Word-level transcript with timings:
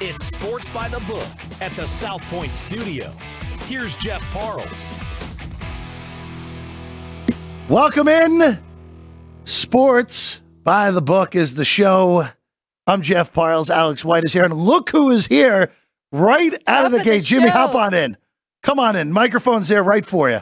It's 0.00 0.26
Sports 0.26 0.68
by 0.68 0.88
the 0.88 1.00
Book 1.00 1.26
at 1.60 1.72
the 1.72 1.88
South 1.88 2.22
Point 2.30 2.54
Studio. 2.54 3.10
Here's 3.64 3.96
Jeff 3.96 4.22
Parles. 4.30 4.94
Welcome 7.68 8.06
in. 8.06 8.60
Sports 9.42 10.40
by 10.62 10.92
the 10.92 11.02
Book 11.02 11.34
is 11.34 11.56
the 11.56 11.64
show. 11.64 12.28
I'm 12.86 13.02
Jeff 13.02 13.32
Parles. 13.32 13.70
Alex 13.70 14.04
White 14.04 14.22
is 14.22 14.32
here. 14.32 14.44
And 14.44 14.54
look 14.54 14.90
who 14.90 15.10
is 15.10 15.26
here 15.26 15.72
right 16.12 16.54
out 16.68 16.86
of 16.86 16.92
the 16.92 17.02
gate. 17.02 17.18
the 17.18 17.24
Jimmy, 17.24 17.48
hop 17.48 17.74
on 17.74 17.92
in. 17.92 18.16
Come 18.62 18.78
on 18.78 18.94
in. 18.94 19.10
Microphone's 19.10 19.66
there 19.66 19.82
right 19.82 20.06
for 20.06 20.30
you. 20.30 20.38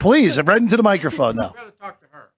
Please, 0.00 0.42
right 0.42 0.60
into 0.60 0.76
the 0.76 0.82
microphone 0.82 1.36
now. 1.36 1.54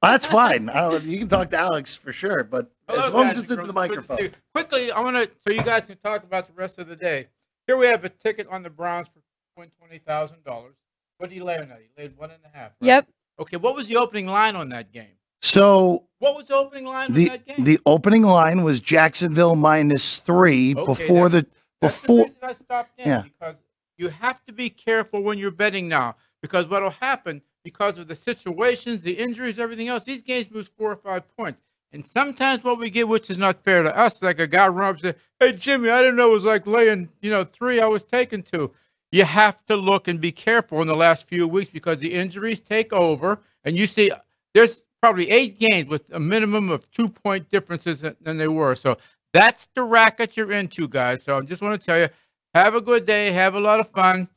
That's 0.03 0.27
fine. 0.27 0.71
You 1.05 1.19
can 1.21 1.29
talk 1.29 1.49
to 1.53 1.57
Alex 1.57 1.97
for 1.97 2.13
sure, 2.13 2.45
but 2.45 2.71
as 2.89 2.97
Hello, 2.97 3.19
long 3.19 3.27
as 3.27 3.39
it's 3.39 3.51
into 3.51 3.67
the 3.67 3.73
Good 3.73 3.75
to 3.75 3.83
see 3.83 3.89
microphone. 3.89 4.19
you. 4.19 4.31
Quickly, 4.55 4.93
I 4.93 5.01
want 5.01 5.17
to 5.17 5.31
so 5.47 5.53
you 5.55 5.63
guys 5.63 5.87
can 5.87 5.97
talk 5.99 6.23
about 6.25 6.47
the 6.47 6.55
rest 6.55 6.79
of 6.79 6.89
the 6.89 6.97
day. 6.97 7.27
Here 7.67 7.77
we 7.77 7.87
have 7.87 8.05
a 8.05 8.09
ticket 8.09 8.47
on 8.49 8.63
the 8.63 8.71
Browns 8.71 9.09
for 9.09 9.21
win 9.57 9.71
twenty 9.79 9.99
thousand 9.99 10.45
dollars. 10.45 10.75
What 11.19 11.31
did 11.31 11.37
you 11.37 11.45
lay 11.45 11.59
on 11.59 11.69
that? 11.69 11.81
You 11.81 11.89
laid 12.03 12.17
one 12.17 12.31
and 12.31 12.41
a 12.45 12.57
half. 12.57 12.73
Right? 12.81 12.87
Yep. 12.89 13.09
Okay, 13.41 13.57
what 13.57 13.75
was 13.75 13.89
the 13.89 13.97
opening 13.97 14.27
line 14.27 14.55
on 14.57 14.69
that 14.71 14.93
game? 14.93 15.09
So 15.43 16.07
What 16.19 16.37
was 16.37 16.49
the 16.49 16.55
opening 16.57 16.85
line 16.87 17.13
the 17.13 17.31
on 17.31 17.37
that 17.37 17.47
game? 17.47 17.65
the 17.65 17.79
opening 17.87 18.23
line 18.23 18.63
was 18.63 18.81
Jacksonville 18.81 19.55
minus 19.55 20.21
three 20.21 20.75
Okay, 20.75 20.85
before 20.87 21.29
the 21.29 21.47
That's 21.81 22.01
the 22.01 22.07
before 22.07 22.25
reason 22.27 22.37
I 22.43 22.53
stopped 22.55 22.99
in 22.99 23.07
Yeah. 23.09 23.23
because 23.23 23.57
you 23.99 24.09
have 24.09 24.45
to 24.47 24.53
be 24.53 24.71
careful 24.71 25.23
when 25.23 25.39
you're 25.39 25.51
betting 25.51 25.89
now 25.89 26.17
because 26.43 26.67
what'll 26.67 26.91
happen 26.91 27.43
because 27.65 27.99
of 27.99 28.09
the 28.09 28.17
situations, 28.17 29.03
the 29.03 29.13
injuries, 29.13 29.59
everything 29.59 29.89
else. 29.89 30.05
These 30.05 30.23
games 30.23 30.47
lose 30.51 30.69
four 30.69 30.93
or 30.93 30.97
five 30.97 31.25
points, 31.37 31.61
and 31.93 32.05
sometimes 32.05 32.65
what 32.65 32.79
we 32.79 32.91
get, 32.91 33.09
which 33.09 33.31
is 33.31 33.39
not 33.39 33.63
fair 33.65 33.83
to 33.83 33.97
us, 33.97 34.23
like 34.23 34.39
a 34.41 34.47
guy 34.47 34.69
run 34.69 34.97
up 34.97 35.05
and 35.05 35.15
"Hey 35.41 35.53
Jimmy, 35.53 35.91
I 35.91 36.01
didn't 36.01 36.17
know 36.17 36.31
it 36.31 36.35
was 36.35 36.45
like 36.45 36.67
laying, 36.67 37.09
you 37.23 37.31
know, 37.31 37.45
three. 37.45 37.81
I 37.81 37.87
was 37.87 38.03
taken 38.03 38.43
to." 38.55 38.73
You 39.13 39.25
have 39.25 39.65
to 39.67 39.77
look 39.77 40.09
and 40.09 40.21
be 40.21 40.33
careful 40.33 40.83
in 40.83 40.89
the 40.89 40.97
last 40.97 41.29
few 41.29 41.47
weeks 41.47 41.71
because 41.71 41.99
the 41.99 42.13
injuries 42.13 42.61
take 42.61 42.93
over, 42.93 43.41
and 43.65 43.77
you 43.77 43.87
see 43.87 44.11
there's 44.53 44.83
probably 45.01 45.31
eight 45.31 45.59
games 45.59 45.89
with 45.89 46.11
a 46.13 46.19
minimum 46.21 46.71
of 46.71 46.91
two 46.91 47.09
point 47.09 47.49
differences 47.51 48.03
than 48.21 48.37
they 48.37 48.49
were. 48.49 48.75
So 48.75 48.99
that's 49.33 49.69
the 49.75 49.83
racket 49.83 50.37
you're 50.37 50.53
into, 50.53 50.89
guys. 50.89 51.23
So 51.23 51.39
I 51.39 51.41
just 51.43 51.63
want 51.63 51.81
to 51.81 51.87
tell 51.87 51.99
you, 51.99 52.09
have 52.55 52.75
a 52.75 52.81
good 52.81 53.07
day, 53.07 53.31
have 53.31 53.55
a 53.55 53.61
lot 53.61 53.81
of 53.81 53.89
fun. 53.89 54.29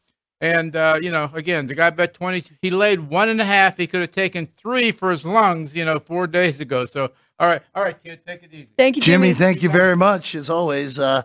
And, 0.42 0.76
uh, 0.76 1.00
you 1.02 1.12
know, 1.12 1.30
again, 1.34 1.66
the 1.68 1.76
guy 1.76 1.90
bet 1.90 2.14
20, 2.14 2.44
he 2.62 2.70
laid 2.70 3.00
one 3.00 3.30
and 3.30 3.42
a 3.42 3.46
half. 3.46 3.78
He 3.78 3.88
could 3.88 4.02
have 4.02 4.12
taken 4.12 4.48
three 4.58 4.92
for 4.92 5.12
his 5.12 5.26
lungs, 5.26 5.76
you 5.76 5.84
know, 5.84 6.00
four 6.00 6.28
days 6.28 6.60
ago. 6.60 6.86
So, 6.86 7.12
all 7.40 7.48
right, 7.48 7.62
all 7.74 7.84
right, 7.84 8.02
kid, 8.04 8.20
take 8.26 8.44
it 8.44 8.50
easy. 8.52 8.68
Thank 8.78 8.98
you, 8.98 9.02
Jimmy, 9.02 9.30
Jimmy. 9.30 9.34
thank 9.38 9.64
you 9.64 9.70
very 9.70 9.96
much 9.96 10.36
as 10.36 10.50
always. 10.50 11.00
Uh, 11.00 11.22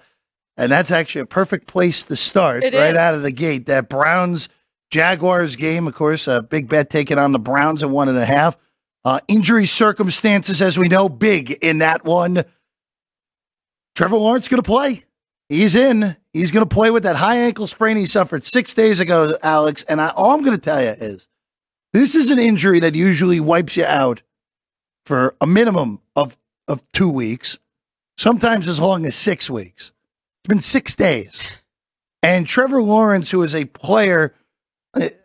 and 0.57 0.71
that's 0.71 0.91
actually 0.93 1.23
a 1.23 1.27
perfect 1.27 1.67
place 1.67 2.05
to 2.05 2.17
start 2.17 2.63
It 2.63 2.75
right 2.75 2.93
is. 2.93 2.97
out 2.97 3.15
of 3.15 3.23
the 3.23 3.33
gate. 3.33 3.67
That 3.67 3.89
Browns 3.89 4.49
Jaguars 4.91 5.57
game, 5.57 5.89
of 5.89 5.95
course, 5.95 6.29
a 6.29 6.43
big 6.43 6.69
bet 6.69 6.89
taken 6.91 7.19
on 7.19 7.33
the 7.33 7.41
Browns 7.41 7.83
at 7.83 7.91
one 7.91 8.09
and 8.09 8.17
a 8.19 8.25
half. 8.25 8.57
Uh, 9.05 9.19
injury 9.29 9.67
circumstances, 9.67 10.63
as 10.63 10.79
we 10.79 10.89
know, 10.89 11.09
big 11.09 11.51
in 11.63 11.79
that 11.79 12.05
one. 12.05 12.45
Trevor 13.95 14.17
Lawrence 14.17 14.49
going 14.49 14.63
to 14.63 14.67
play. 14.67 15.05
He's 15.49 15.75
in. 15.77 16.17
He's 16.33 16.51
going 16.51 16.67
to 16.67 16.75
play 16.75 16.91
with 16.91 17.03
that 17.03 17.17
high 17.17 17.39
ankle 17.39 17.67
sprain 17.67 17.97
he 17.97 18.07
suffered 18.07 18.43
six 18.45 18.73
days 18.73 19.01
ago, 19.01 19.35
Alex. 19.43 19.83
And 19.85 20.01
I, 20.01 20.09
all 20.11 20.31
I'm 20.33 20.43
going 20.43 20.57
to 20.57 20.63
tell 20.63 20.81
you 20.83 20.89
is 20.89 21.29
this 21.93 22.15
is 22.15 22.31
an 22.31 22.39
injury 22.39 22.81
that 22.81 22.95
usually 22.95 23.41
wipes 23.41 23.77
you 23.77 23.85
out 23.85 24.23
for 25.05 25.35
a 25.41 25.47
minimum 25.47 26.01
of, 26.17 26.37
of 26.69 26.83
two 26.93 27.11
weeks, 27.11 27.59
sometimes 28.17 28.69
as 28.69 28.81
long 28.81 29.07
as 29.07 29.15
six 29.15 29.51
weeks. 29.51 29.93
It's 30.41 30.49
been 30.49 30.61
six 30.61 30.95
days. 30.95 31.43
And 32.23 32.47
Trevor 32.47 32.83
Lawrence, 32.83 33.31
who 33.31 33.43
is 33.43 33.55
a 33.55 33.67
player, 33.67 34.35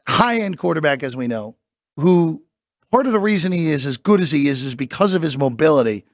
high 0.07 0.39
end 0.39 0.57
quarterback, 0.57 1.03
as 1.03 1.15
we 1.15 1.27
know, 1.27 1.55
who 1.97 2.43
part 2.91 3.05
of 3.05 3.13
the 3.13 3.19
reason 3.19 3.51
he 3.51 3.69
is 3.69 3.85
as 3.85 3.97
good 3.97 4.21
as 4.21 4.31
he 4.31 4.47
is 4.47 4.63
is 4.63 4.75
because 4.75 5.13
of 5.13 5.21
his 5.21 5.37
mobility. 5.37 6.05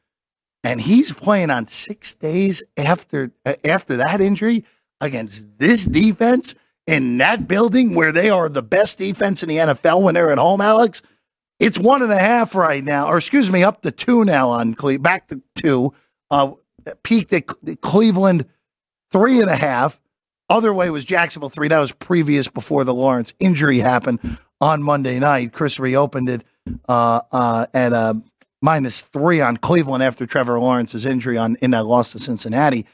And 0.64 0.82
he's 0.82 1.12
playing 1.14 1.52
on 1.52 1.68
six 1.68 2.16
days 2.16 2.64
after 2.78 3.32
after 3.64 3.98
that 3.98 4.20
injury 4.22 4.64
against 5.02 5.48
this 5.60 5.86
defense 5.86 6.56
in 6.88 7.18
that 7.18 7.48
building 7.48 7.94
where 7.96 8.12
they 8.12 8.30
are 8.30 8.50
the 8.50 8.64
best 8.64 8.98
defense 8.98 9.44
in 9.44 9.50
the 9.50 9.58
NFL 9.58 10.02
when 10.02 10.16
they're 10.16 10.32
at 10.32 10.38
home, 10.38 10.62
Alex. 10.62 11.02
It's 11.60 11.80
one 11.80 12.02
and 12.02 12.12
a 12.12 12.20
half 12.20 12.54
right 12.56 12.84
now, 12.84 13.08
or 13.08 13.18
excuse 13.18 13.50
me, 13.50 13.64
up 13.64 13.82
to 13.82 13.92
two 13.92 14.26
now 14.26 14.50
on 14.50 14.74
Cleveland, 14.74 15.04
back 15.04 15.28
to 15.28 15.42
two. 15.56 15.94
Uh, 16.30 16.52
peaked 17.04 17.32
at 17.34 17.48
Cle- 17.48 17.76
Cleveland 17.82 18.46
three 19.12 19.40
and 19.40 19.50
a 19.50 19.56
half. 19.56 20.02
Other 20.50 20.74
way 20.74 20.90
was 20.90 21.06
Jacksonville 21.06 21.50
three. 21.50 21.70
That 21.70 21.80
was 21.80 21.92
previous 21.92 22.48
before 22.48 22.84
the 22.84 22.94
Lawrence 22.94 23.34
injury 23.40 23.80
happened 23.80 24.38
on 24.60 24.84
Monday 24.84 25.18
night. 25.20 25.54
Chris 25.54 25.80
reopened 25.80 26.30
it 26.30 26.44
uh, 26.88 27.22
uh, 27.32 27.66
at 27.74 27.94
uh, 27.94 28.16
minus 28.62 29.02
three 29.02 29.42
on 29.42 29.58
Cleveland 29.58 30.04
after 30.04 30.26
Trevor 30.26 30.60
Lawrence's 30.60 31.06
injury 31.06 31.38
on 31.38 31.56
in 31.62 31.72
that 31.72 31.86
loss 31.86 32.12
to 32.12 32.20
Cincinnati. 32.20 32.86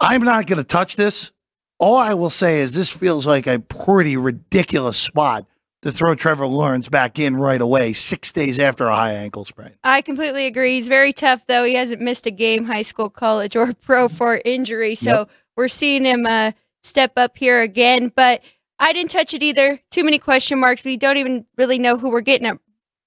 I'm 0.00 0.22
not 0.22 0.46
going 0.46 0.58
to 0.58 0.64
touch 0.64 0.96
this. 0.96 1.32
All 1.78 1.96
I 1.96 2.14
will 2.14 2.30
say 2.30 2.60
is 2.60 2.72
this 2.72 2.88
feels 2.88 3.26
like 3.26 3.46
a 3.46 3.58
pretty 3.58 4.16
ridiculous 4.16 4.96
spot 4.96 5.46
to 5.82 5.92
throw 5.92 6.14
Trevor 6.14 6.46
Lawrence 6.46 6.88
back 6.88 7.18
in 7.18 7.36
right 7.36 7.60
away, 7.60 7.92
six 7.92 8.32
days 8.32 8.58
after 8.58 8.86
a 8.86 8.94
high 8.94 9.12
ankle 9.12 9.44
sprain. 9.44 9.72
I 9.84 10.00
completely 10.02 10.46
agree. 10.46 10.74
He's 10.74 10.88
very 10.88 11.12
tough, 11.12 11.46
though. 11.46 11.64
He 11.64 11.74
hasn't 11.74 12.00
missed 12.00 12.26
a 12.26 12.30
game, 12.30 12.64
high 12.64 12.82
school, 12.82 13.10
college, 13.10 13.56
or 13.56 13.72
pro 13.74 14.08
for 14.08 14.40
injury. 14.44 14.94
So 14.94 15.10
Yep. 15.10 15.30
we're 15.56 15.68
seeing 15.68 16.04
him 16.04 16.24
uh, 16.26 16.52
step 16.82 17.12
up 17.16 17.36
here 17.36 17.60
again. 17.60 18.12
But 18.14 18.42
I 18.78 18.92
didn't 18.92 19.10
touch 19.10 19.34
it 19.34 19.42
either. 19.42 19.80
Too 19.90 20.04
many 20.04 20.18
question 20.18 20.58
marks. 20.60 20.84
We 20.84 20.96
don't 20.96 21.16
even 21.16 21.46
really 21.58 21.78
know 21.78 21.96
who 21.98 22.10
we're 22.10 22.20
getting 22.20 22.46
at 22.46 22.58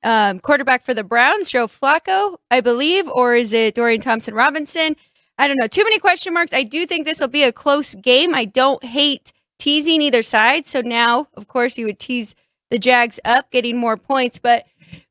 um, 0.03 0.39
quarterback 0.39 0.83
for 0.83 0.93
the 0.93 1.03
Browns, 1.03 1.49
Joe 1.49 1.67
Flacco, 1.67 2.37
I 2.51 2.61
believe, 2.61 3.07
or 3.09 3.35
is 3.35 3.51
it 3.53 3.75
Dorian 3.75 4.01
Thompson 4.01 4.33
Robinson? 4.35 4.95
I 5.37 5.47
don't 5.47 5.57
know. 5.57 5.67
Too 5.67 5.83
many 5.83 5.97
question 5.99 6.33
marks. 6.33 6.53
I 6.53 6.63
do 6.63 6.85
think 6.85 7.05
this 7.05 7.19
will 7.19 7.27
be 7.27 7.43
a 7.43 7.51
close 7.51 7.95
game. 7.95 8.35
I 8.35 8.45
don't 8.45 8.83
hate 8.83 9.33
teasing 9.59 10.01
either 10.01 10.21
side. 10.21 10.65
So 10.67 10.81
now, 10.81 11.27
of 11.33 11.47
course, 11.47 11.77
you 11.77 11.85
would 11.87 11.99
tease 11.99 12.35
the 12.69 12.79
Jags 12.79 13.19
up, 13.25 13.51
getting 13.51 13.77
more 13.77 13.97
points. 13.97 14.39
But 14.39 14.65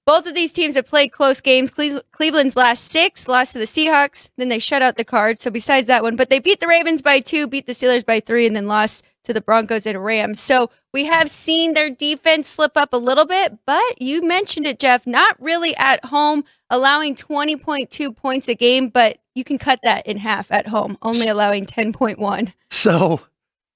both 0.07 0.27
of 0.27 0.35
these 0.35 0.53
teams 0.53 0.75
have 0.75 0.87
played 0.87 1.13
close 1.13 1.41
games. 1.41 1.71
Cleveland's 1.71 2.57
last 2.57 2.85
six 2.85 3.27
lost 3.27 3.53
to 3.53 3.59
the 3.59 3.65
Seahawks, 3.65 4.29
then 4.37 4.49
they 4.49 4.59
shut 4.59 4.83
out 4.83 4.97
the 4.97 5.05
Cards. 5.05 5.41
So 5.41 5.51
besides 5.51 5.87
that 5.87 6.03
one, 6.03 6.17
but 6.17 6.29
they 6.29 6.41
beat 6.41 6.61
the 6.61 6.69
Ravens 6.69 7.01
by 7.01 7.21
two, 7.21 7.47
beat 7.47 7.67
the 7.67 7.73
Steelers 7.73 8.05
by 8.05 8.21
three, 8.21 8.47
and 8.47 8.55
then 8.55 8.67
lost 8.67 9.05
to 9.25 9.33
the 9.33 9.41
Broncos 9.41 9.87
and 9.87 10.05
Rams. 10.05 10.39
So 10.39 10.71
we 10.93 11.05
have 11.07 11.31
seen 11.31 11.73
their 11.73 11.89
defense 11.89 12.49
slip 12.49 12.73
up 12.77 12.93
a 12.93 12.99
little 12.99 13.25
bit, 13.25 13.59
but 13.65 14.01
you 14.01 14.21
mentioned 14.21 14.67
it, 14.67 14.79
Jeff, 14.79 15.07
not 15.07 15.41
really 15.41 15.75
at 15.77 16.05
home, 16.05 16.45
allowing 16.69 17.15
20.2 17.15 18.15
points 18.15 18.49
a 18.49 18.55
game, 18.55 18.91
but 18.91 19.17
you 19.35 19.43
can 19.43 19.57
cut 19.57 19.81
that 19.83 20.07
in 20.07 20.19
half 20.19 20.53
at 20.53 20.69
home, 20.69 20.99
only 21.01 21.27
allowing 21.27 21.65
10.1. 21.65 22.53
So 22.71 23.23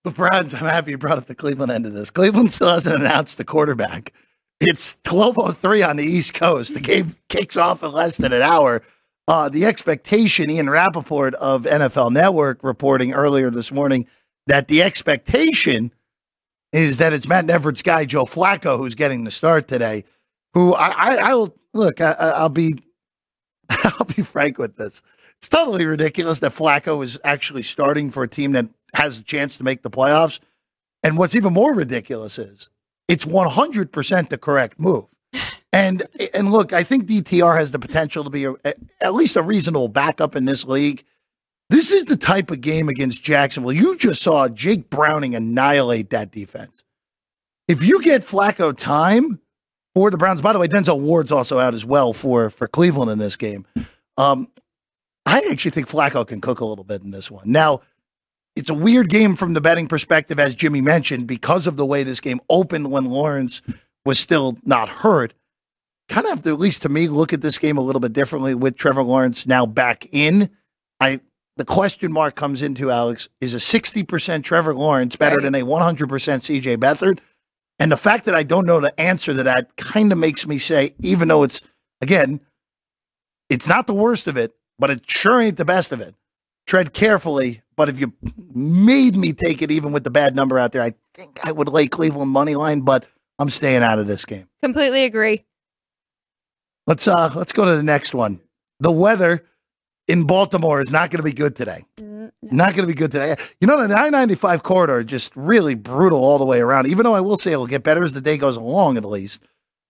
the 0.08 0.14
Browns, 0.14 0.54
I'm 0.54 0.60
happy 0.60 0.92
you 0.92 0.98
brought 0.98 1.18
up 1.18 1.26
the 1.26 1.34
Cleveland 1.34 1.72
end 1.72 1.86
of 1.86 1.92
this. 1.92 2.10
Cleveland 2.10 2.52
still 2.52 2.70
hasn't 2.70 3.00
announced 3.00 3.38
the 3.38 3.44
quarterback. 3.44 4.12
It's 4.60 4.96
12.03 5.04 5.88
on 5.88 5.96
the 5.96 6.04
East 6.04 6.34
Coast. 6.34 6.74
The 6.74 6.80
game 6.80 7.12
kicks 7.28 7.56
off 7.56 7.82
in 7.82 7.92
less 7.92 8.16
than 8.16 8.32
an 8.32 8.42
hour. 8.42 8.82
Uh, 9.28 9.48
the 9.48 9.66
expectation, 9.66 10.50
Ian 10.50 10.70
Rapoport 10.70 11.34
of 11.34 11.62
NFL 11.64 12.12
Network 12.12 12.64
reporting 12.64 13.12
earlier 13.12 13.50
this 13.50 13.70
morning 13.70 14.06
that 14.46 14.68
the 14.68 14.82
expectation 14.82 15.92
is 16.72 16.98
that 16.98 17.12
it's 17.12 17.28
Matt 17.28 17.48
Everett's 17.48 17.82
guy, 17.82 18.04
Joe 18.04 18.24
Flacco, 18.24 18.78
who's 18.78 18.94
getting 18.94 19.24
the 19.24 19.30
start 19.30 19.68
today. 19.68 20.04
Who 20.54 20.74
I, 20.74 20.88
I, 20.88 21.16
I 21.16 21.34
will 21.34 21.54
look, 21.74 22.00
I- 22.00 22.12
I'll 22.14 22.48
be, 22.48 22.74
I'll 23.70 24.06
be 24.06 24.22
frank 24.22 24.58
with 24.58 24.76
this. 24.76 25.02
It's 25.36 25.48
totally 25.48 25.86
ridiculous 25.86 26.40
that 26.40 26.52
Flacco 26.52 27.04
is 27.04 27.18
actually 27.22 27.62
starting 27.62 28.10
for 28.10 28.22
a 28.24 28.28
team 28.28 28.52
that 28.52 28.66
has 28.94 29.18
a 29.18 29.22
chance 29.22 29.58
to 29.58 29.64
make 29.64 29.82
the 29.82 29.90
playoffs. 29.90 30.40
And 31.02 31.16
what's 31.16 31.34
even 31.36 31.52
more 31.52 31.74
ridiculous 31.74 32.38
is 32.38 32.68
it's 33.06 33.24
100% 33.24 34.28
the 34.28 34.38
correct 34.38 34.78
move. 34.80 35.06
And 35.70 36.04
and 36.32 36.50
look, 36.50 36.72
I 36.72 36.82
think 36.82 37.04
DTR 37.04 37.58
has 37.58 37.72
the 37.72 37.78
potential 37.78 38.24
to 38.24 38.30
be 38.30 38.44
a, 38.44 38.52
a- 38.64 38.74
at 39.02 39.12
least 39.12 39.36
a 39.36 39.42
reasonable 39.42 39.88
backup 39.88 40.34
in 40.34 40.46
this 40.46 40.64
league. 40.64 41.04
This 41.68 41.92
is 41.92 42.06
the 42.06 42.16
type 42.16 42.50
of 42.50 42.62
game 42.62 42.88
against 42.88 43.22
Jacksonville. 43.22 43.74
You 43.74 43.94
just 43.98 44.22
saw 44.22 44.48
Jake 44.48 44.88
Browning 44.88 45.34
annihilate 45.34 46.08
that 46.10 46.32
defense. 46.32 46.84
If 47.68 47.84
you 47.84 48.00
get 48.02 48.22
Flacco 48.22 48.74
time 48.74 49.40
for 49.94 50.10
the 50.10 50.16
Browns, 50.16 50.40
by 50.40 50.54
the 50.54 50.58
way, 50.58 50.68
Denzel 50.68 50.98
Ward's 51.00 51.30
also 51.32 51.58
out 51.58 51.74
as 51.74 51.84
well 51.84 52.14
for 52.14 52.48
for 52.48 52.66
Cleveland 52.66 53.10
in 53.10 53.18
this 53.18 53.36
game. 53.36 53.66
Um, 54.16 54.48
I 55.26 55.42
actually 55.50 55.72
think 55.72 55.86
Flacco 55.86 56.26
can 56.26 56.40
cook 56.40 56.60
a 56.60 56.64
little 56.64 56.84
bit 56.84 57.02
in 57.02 57.10
this 57.10 57.30
one. 57.30 57.52
Now, 57.52 57.82
it's 58.58 58.70
a 58.70 58.74
weird 58.74 59.08
game 59.08 59.36
from 59.36 59.54
the 59.54 59.60
betting 59.60 59.86
perspective, 59.86 60.40
as 60.40 60.54
Jimmy 60.54 60.80
mentioned, 60.80 61.26
because 61.26 61.66
of 61.66 61.76
the 61.76 61.86
way 61.86 62.02
this 62.02 62.20
game 62.20 62.40
opened 62.50 62.90
when 62.90 63.06
Lawrence 63.06 63.62
was 64.04 64.18
still 64.18 64.58
not 64.64 64.88
hurt. 64.88 65.32
Kind 66.08 66.26
of 66.26 66.30
have 66.30 66.42
to, 66.42 66.50
at 66.50 66.58
least 66.58 66.82
to 66.82 66.88
me, 66.88 67.08
look 67.08 67.32
at 67.32 67.40
this 67.40 67.58
game 67.58 67.76
a 67.78 67.82
little 67.82 68.00
bit 68.00 68.12
differently 68.12 68.54
with 68.54 68.76
Trevor 68.76 69.02
Lawrence 69.02 69.46
now 69.46 69.64
back 69.64 70.06
in. 70.12 70.50
I 71.00 71.20
the 71.56 71.64
question 71.64 72.12
mark 72.12 72.36
comes 72.36 72.62
into 72.62 72.90
Alex 72.90 73.28
is 73.40 73.52
a 73.52 73.58
60% 73.58 74.44
Trevor 74.44 74.74
Lawrence 74.74 75.16
better 75.16 75.40
than 75.40 75.56
a 75.56 75.62
100% 75.62 76.06
CJ 76.06 76.76
Beathard? 76.76 77.18
And 77.80 77.90
the 77.90 77.96
fact 77.96 78.26
that 78.26 78.36
I 78.36 78.44
don't 78.44 78.64
know 78.64 78.80
the 78.80 78.98
answer 79.00 79.34
to 79.34 79.42
that 79.42 79.76
kind 79.76 80.12
of 80.12 80.18
makes 80.18 80.46
me 80.46 80.58
say, 80.58 80.94
even 81.00 81.26
though 81.26 81.42
it's, 81.42 81.62
again, 82.00 82.40
it's 83.48 83.66
not 83.66 83.88
the 83.88 83.94
worst 83.94 84.28
of 84.28 84.36
it, 84.36 84.54
but 84.78 84.90
it 84.90 85.10
sure 85.10 85.40
ain't 85.40 85.56
the 85.56 85.64
best 85.64 85.90
of 85.90 86.00
it. 86.00 86.14
Tread 86.68 86.92
carefully. 86.92 87.62
But 87.76 87.88
if 87.88 87.98
you 87.98 88.12
made 88.54 89.16
me 89.16 89.32
take 89.32 89.62
it, 89.62 89.70
even 89.70 89.90
with 89.90 90.04
the 90.04 90.10
bad 90.10 90.36
number 90.36 90.58
out 90.58 90.72
there, 90.72 90.82
I 90.82 90.92
think 91.14 91.40
I 91.44 91.50
would 91.50 91.68
lay 91.68 91.86
Cleveland 91.86 92.30
money 92.30 92.54
line, 92.54 92.82
but 92.82 93.06
I'm 93.38 93.48
staying 93.50 93.82
out 93.82 93.98
of 93.98 94.06
this 94.06 94.24
game. 94.24 94.46
Completely 94.62 95.04
agree. 95.04 95.44
Let's 96.86 97.08
uh 97.08 97.30
let's 97.34 97.52
go 97.52 97.64
to 97.64 97.74
the 97.74 97.82
next 97.82 98.14
one. 98.14 98.40
The 98.80 98.92
weather 98.92 99.44
in 100.08 100.24
Baltimore 100.24 100.80
is 100.80 100.90
not 100.90 101.10
going 101.10 101.18
to 101.18 101.22
be 101.22 101.32
good 101.32 101.56
today. 101.56 101.84
Not 102.42 102.74
going 102.74 102.86
to 102.86 102.92
be 102.92 102.94
good 102.94 103.12
today. 103.12 103.36
You 103.60 103.66
know, 103.66 103.80
the 103.80 103.88
995 103.88 104.62
corridor 104.62 105.02
just 105.04 105.34
really 105.34 105.74
brutal 105.74 106.20
all 106.20 106.38
the 106.38 106.44
way 106.44 106.60
around. 106.60 106.86
Even 106.86 107.04
though 107.04 107.14
I 107.14 107.20
will 107.20 107.36
say 107.36 107.52
it 107.52 107.56
will 107.56 107.66
get 107.66 107.82
better 107.82 108.04
as 108.04 108.12
the 108.12 108.20
day 108.20 108.36
goes 108.36 108.56
along, 108.56 108.96
at 108.96 109.04
least. 109.04 109.42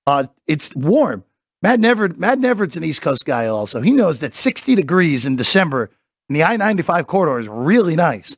Uh, 0.07 0.27
it's 0.47 0.75
warm. 0.75 1.25
Matt 1.63 1.81
Never, 1.81 2.09
Matt 2.09 2.39
Nevert's 2.39 2.77
an 2.77 2.85
East 2.85 3.03
Coast 3.03 3.25
guy. 3.27 3.47
Also, 3.47 3.81
he 3.81 3.91
knows 3.91 4.21
that 4.21 4.35
60 4.35 4.75
degrees 4.75 5.27
in 5.27 5.37
December 5.37 5.91
in 6.29 6.35
the 6.35 6.45
I-95 6.45 7.07
corridor 7.07 7.39
is 7.39 7.49
really 7.49 7.97
nice. 7.97 8.37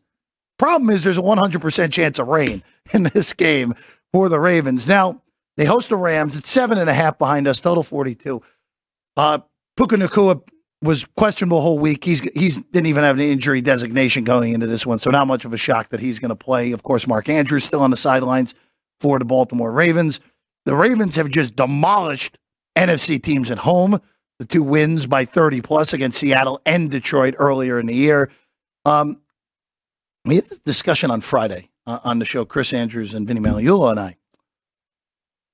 Problem 0.59 0.91
is, 0.91 1.03
there's 1.03 1.19
a 1.19 1.23
100% 1.23 1.93
chance 1.93 2.19
of 2.19 2.29
rain 2.29 2.63
in 2.93 3.05
this 3.05 3.33
game 3.33 3.75
for 4.13 4.29
the 4.29 4.41
Ravens. 4.41 4.87
Now 4.87 5.23
they 5.57 5.65
host 5.65 5.89
the 5.89 5.97
Rams. 5.97 6.37
It's 6.37 6.51
seven 6.51 6.79
and 6.79 6.91
a 6.91 6.95
half 6.95 7.19
behind 7.19 7.49
us, 7.49 7.61
total 7.61 7.83
42. 7.83 8.43
Uh, 9.17 9.39
Puka 9.77 9.97
Nacua 9.97 10.43
was 10.83 11.07
questionable 11.17 11.61
whole 11.61 11.79
week. 11.79 12.05
He's 12.05 12.21
he's 12.33 12.59
didn't 12.59 12.87
even 12.87 13.05
have 13.05 13.17
an 13.17 13.23
injury 13.23 13.61
designation 13.61 14.25
going 14.25 14.53
into 14.55 14.67
this 14.67 14.87
one, 14.87 14.99
so 14.99 15.11
not 15.11 15.27
much 15.27 15.45
of 15.45 15.53
a 15.53 15.59
shock 15.59 15.91
that 15.91 16.01
he's 16.01 16.19
going 16.19 16.31
to 16.31 16.37
play. 16.37 16.73
Of 16.73 16.83
course, 16.83 17.07
Mark 17.07 17.29
Andrews 17.29 17.65
still 17.65 17.83
on 17.83 17.91
the 17.91 17.97
sidelines 17.97 18.55
for 19.01 19.19
the 19.19 19.25
Baltimore 19.25 19.71
Ravens. 19.71 20.21
The 20.67 20.75
Ravens 20.75 21.17
have 21.17 21.29
just 21.29 21.57
demolished 21.57 22.39
NFC 22.77 23.23
teams 23.23 23.51
at 23.51 23.59
home. 23.59 24.01
The 24.41 24.47
two 24.47 24.63
wins 24.63 25.07
by 25.07 25.27
30 25.27 25.61
plus 25.61 25.93
against 25.93 26.19
Seattle 26.19 26.63
and 26.65 26.91
Detroit 26.91 27.35
earlier 27.39 27.79
in 27.79 27.85
the 27.85 27.95
year. 27.95 28.31
Um, 28.87 29.21
we 30.25 30.37
had 30.37 30.47
this 30.47 30.61
discussion 30.61 31.11
on 31.11 31.21
Friday 31.21 31.69
uh, 31.87 31.99
on 32.05 32.19
the 32.21 32.25
show, 32.25 32.47
Chris 32.47 32.73
Andrews 32.73 33.13
and 33.13 33.29
Vinny 33.29 33.41
Magliulo 33.41 33.91
and 33.91 34.01
I. 34.01 34.17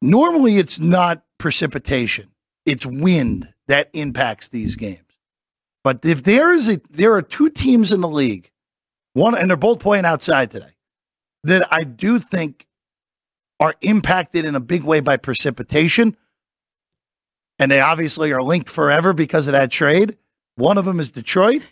Normally, 0.00 0.58
it's 0.58 0.78
not 0.78 1.24
precipitation; 1.36 2.30
it's 2.64 2.86
wind 2.86 3.52
that 3.66 3.90
impacts 3.92 4.50
these 4.50 4.76
games. 4.76 5.02
But 5.82 6.04
if 6.04 6.22
there 6.22 6.52
is 6.52 6.68
a, 6.68 6.80
there 6.88 7.12
are 7.14 7.22
two 7.22 7.50
teams 7.50 7.90
in 7.90 8.00
the 8.02 8.08
league, 8.08 8.52
one 9.14 9.34
and 9.36 9.50
they're 9.50 9.56
both 9.56 9.80
playing 9.80 10.04
outside 10.04 10.52
today, 10.52 10.76
that 11.42 11.66
I 11.72 11.82
do 11.82 12.20
think 12.20 12.68
are 13.58 13.74
impacted 13.80 14.44
in 14.44 14.54
a 14.54 14.60
big 14.60 14.84
way 14.84 15.00
by 15.00 15.16
precipitation, 15.16 16.16
and 17.58 17.70
they 17.70 17.80
obviously 17.80 18.32
are 18.32 18.42
linked 18.42 18.68
forever 18.68 19.12
because 19.12 19.46
of 19.48 19.52
that 19.52 19.70
trade. 19.70 20.16
One 20.56 20.78
of 20.78 20.84
them 20.84 21.00
is 21.00 21.10
Detroit, 21.10 21.62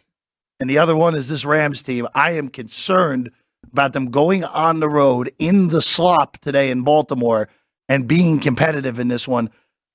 and 0.60 0.68
the 0.68 0.78
other 0.78 0.96
one 0.96 1.14
is 1.14 1.28
this 1.28 1.44
Rams 1.44 1.82
team. 1.82 2.06
I 2.14 2.32
am 2.32 2.48
concerned 2.48 3.30
about 3.72 3.92
them 3.92 4.10
going 4.10 4.44
on 4.44 4.80
the 4.80 4.88
road 4.88 5.30
in 5.38 5.68
the 5.68 5.82
slop 5.82 6.38
today 6.38 6.70
in 6.70 6.82
Baltimore 6.82 7.48
and 7.88 8.06
being 8.06 8.40
competitive 8.40 8.98
in 8.98 9.08
this 9.08 9.26
one. 9.26 9.50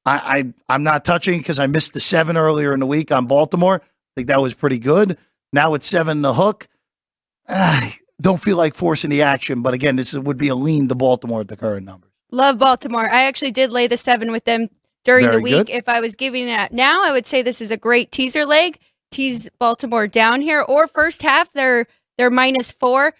I, 0.06 0.53
I 0.68 0.74
I'm 0.74 0.83
not 0.83 1.06
touching 1.06 1.39
because 1.39 1.59
I 1.59 1.68
missed 1.68 1.94
the 1.94 2.00
seven 2.00 2.38
earlier 2.38 2.74
in 2.74 2.80
the 2.80 2.85
week 2.85 3.12
on 3.12 3.25
Baltimore. 3.25 3.81
I 3.83 4.12
think 4.15 4.27
that 4.27 4.42
was 4.42 4.53
pretty 4.53 4.80
good. 4.80 5.18
Now 5.53 5.74
it's 5.74 5.85
seven 5.85 6.19
in 6.19 6.21
the 6.21 6.33
hook. 6.33 6.68
I 7.47 7.95
don't 8.21 8.42
feel 8.42 8.57
like 8.57 8.75
forcing 8.75 9.09
the 9.09 9.21
action, 9.21 9.62
but 9.62 9.74
again, 9.74 9.95
this 9.95 10.13
would 10.13 10.38
be 10.38 10.50
a 10.50 10.56
lean 10.56 10.88
to 10.88 10.95
Baltimore 10.95 11.42
at 11.42 11.47
the 11.47 11.57
current 11.57 11.85
numbers. 11.85 12.12
Love 12.31 12.57
Baltimore. 12.59 13.09
I 13.09 13.24
actually 13.24 13.51
did 13.51 13.71
lay 13.71 13.88
the 13.88 13.97
seven 13.97 14.31
with 14.31 14.45
them 14.45 14.69
during 15.04 15.25
Very 15.25 15.36
the 15.38 15.42
week. 15.42 15.68
good. 15.68 15.75
If 15.75 15.90
I 15.90 16.00
was 16.01 16.16
giving 16.16 16.48
it 16.48 16.72
now, 16.72 17.04
I 17.04 17.12
would 17.12 17.28
say 17.28 17.42
this 17.42 17.62
is 17.62 17.72
a 17.72 17.78
great 17.78 18.12
teaser 18.12 18.46
leg. 18.46 18.80
Tease 19.12 19.50
Baltimore 19.60 20.07
down 20.07 20.42
here, 20.42 20.62
or 20.62 20.88
first 20.88 21.24
half 21.24 21.51
they're 21.54 21.88
they're 22.18 22.30
minus 22.30 22.72
four. 22.72 23.13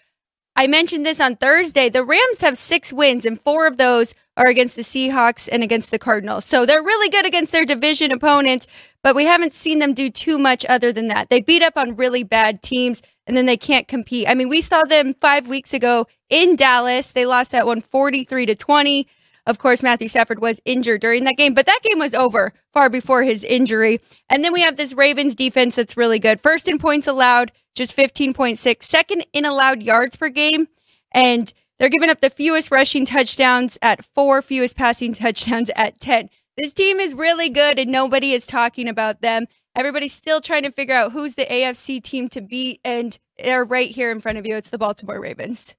I 0.56 0.66
mentioned 0.66 1.06
this 1.06 1.20
on 1.20 1.36
Thursday. 1.36 1.88
The 1.88 2.04
Rams 2.04 2.40
have 2.42 2.58
six 2.58 2.92
wins, 2.92 3.24
and 3.24 3.40
four 3.40 3.66
of 3.66 3.76
those 3.76 4.14
are 4.36 4.46
against 4.46 4.76
the 4.76 4.82
Seahawks 4.82 5.48
and 5.50 5.62
against 5.62 5.90
the 5.90 5.98
Cardinals. 5.98 6.44
So 6.44 6.64
they're 6.64 6.82
really 6.82 7.08
good 7.08 7.26
against 7.26 7.52
their 7.52 7.64
division 7.64 8.12
opponents, 8.12 8.66
but 9.02 9.14
we 9.16 9.24
haven't 9.24 9.54
seen 9.54 9.78
them 9.78 9.94
do 9.94 10.10
too 10.10 10.38
much 10.38 10.64
other 10.68 10.92
than 10.92 11.08
that. 11.08 11.28
They 11.30 11.40
beat 11.40 11.62
up 11.62 11.76
on 11.76 11.96
really 11.96 12.22
bad 12.22 12.62
teams, 12.62 13.02
and 13.26 13.36
then 13.36 13.46
they 13.46 13.56
can't 13.56 13.88
compete. 13.88 14.28
I 14.28 14.34
mean, 14.34 14.48
we 14.48 14.60
saw 14.60 14.84
them 14.84 15.14
five 15.14 15.48
weeks 15.48 15.72
ago 15.72 16.06
in 16.28 16.56
Dallas. 16.56 17.12
They 17.12 17.26
lost 17.26 17.52
that 17.52 17.66
one 17.66 17.80
43 17.80 18.46
to 18.46 18.54
20. 18.54 19.06
Of 19.46 19.58
course, 19.58 19.82
Matthew 19.82 20.08
Stafford 20.08 20.40
was 20.40 20.60
injured 20.64 21.00
during 21.00 21.24
that 21.24 21.36
game, 21.36 21.54
but 21.54 21.66
that 21.66 21.80
game 21.82 21.98
was 21.98 22.14
over 22.14 22.52
far 22.72 22.88
before 22.88 23.22
his 23.22 23.42
injury. 23.42 24.00
And 24.28 24.44
then 24.44 24.52
we 24.52 24.62
have 24.62 24.76
this 24.76 24.94
Ravens 24.94 25.36
defense 25.36 25.76
that's 25.76 25.96
really 25.96 26.18
good. 26.18 26.40
First 26.40 26.68
in 26.68 26.78
points 26.78 27.06
allowed, 27.06 27.52
just 27.74 27.96
15.6. 27.96 28.82
Second 28.82 29.26
in 29.32 29.44
allowed 29.44 29.82
yards 29.82 30.16
per 30.16 30.28
game. 30.28 30.68
And 31.12 31.52
they're 31.78 31.88
giving 31.88 32.10
up 32.10 32.20
the 32.20 32.30
fewest 32.30 32.70
rushing 32.70 33.06
touchdowns 33.06 33.78
at 33.80 34.04
four, 34.04 34.42
fewest 34.42 34.76
passing 34.76 35.14
touchdowns 35.14 35.70
at 35.74 35.98
10. 36.00 36.28
This 36.56 36.72
team 36.72 37.00
is 37.00 37.14
really 37.14 37.48
good 37.48 37.78
and 37.78 37.90
nobody 37.90 38.32
is 38.32 38.46
talking 38.46 38.86
about 38.86 39.22
them. 39.22 39.46
Everybody's 39.74 40.12
still 40.12 40.40
trying 40.40 40.64
to 40.64 40.72
figure 40.72 40.94
out 40.94 41.12
who's 41.12 41.34
the 41.34 41.46
AFC 41.46 42.02
team 42.02 42.28
to 42.30 42.40
beat, 42.40 42.80
and 42.84 43.16
they're 43.38 43.64
right 43.64 43.88
here 43.88 44.10
in 44.10 44.20
front 44.20 44.36
of 44.36 44.44
you. 44.44 44.56
It's 44.56 44.70
the 44.70 44.78
Baltimore 44.78 45.20
Ravens. 45.20 45.74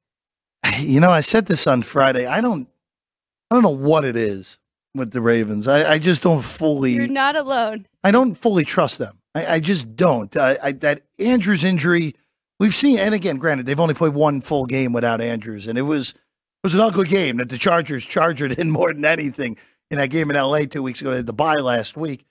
You 0.79 0.99
know, 0.99 1.09
I 1.09 1.21
said 1.21 1.47
this 1.47 1.67
on 1.67 1.81
Friday. 1.81 2.25
I 2.25 2.39
don't, 2.39 2.67
I 3.51 3.55
don't 3.55 3.63
know 3.63 3.69
what 3.69 4.05
it 4.05 4.15
is 4.15 4.57
with 4.95 5.11
the 5.11 5.19
Ravens. 5.19 5.67
I, 5.67 5.93
I 5.93 5.99
just 5.99 6.23
don't 6.23 6.41
fully. 6.41 6.93
You're 6.93 7.07
not 7.07 7.35
alone. 7.35 7.85
I 8.01 8.11
don't 8.11 8.35
fully 8.35 8.63
trust 8.63 8.97
them. 8.97 9.19
I, 9.35 9.45
I 9.45 9.59
just 9.59 9.95
don't. 9.97 10.35
I, 10.37 10.55
I, 10.63 10.71
that 10.71 11.01
Andrews 11.19 11.65
injury, 11.65 12.15
we've 12.61 12.73
seen, 12.73 12.97
and 12.97 13.13
again, 13.13 13.35
granted, 13.35 13.65
they've 13.65 13.79
only 13.79 13.93
played 13.93 14.13
one 14.13 14.39
full 14.39 14.65
game 14.65 14.93
without 14.93 15.19
Andrews, 15.19 15.67
and 15.67 15.77
it 15.77 15.81
was 15.81 16.11
it 16.11 16.63
was 16.63 16.75
an 16.75 16.79
ugly 16.81 17.07
game 17.07 17.37
that 17.37 17.49
the 17.49 17.57
Chargers 17.57 18.05
chargered 18.05 18.51
in 18.57 18.71
more 18.71 18.93
than 18.93 19.03
anything 19.03 19.57
in 19.89 19.97
that 19.97 20.11
game 20.11 20.29
in 20.29 20.37
L.A. 20.37 20.65
two 20.65 20.81
weeks 20.81 21.01
ago. 21.01 21.09
They 21.09 21.17
had 21.17 21.25
the 21.25 21.33
bye 21.33 21.55
last 21.55 21.97
week, 21.97 22.25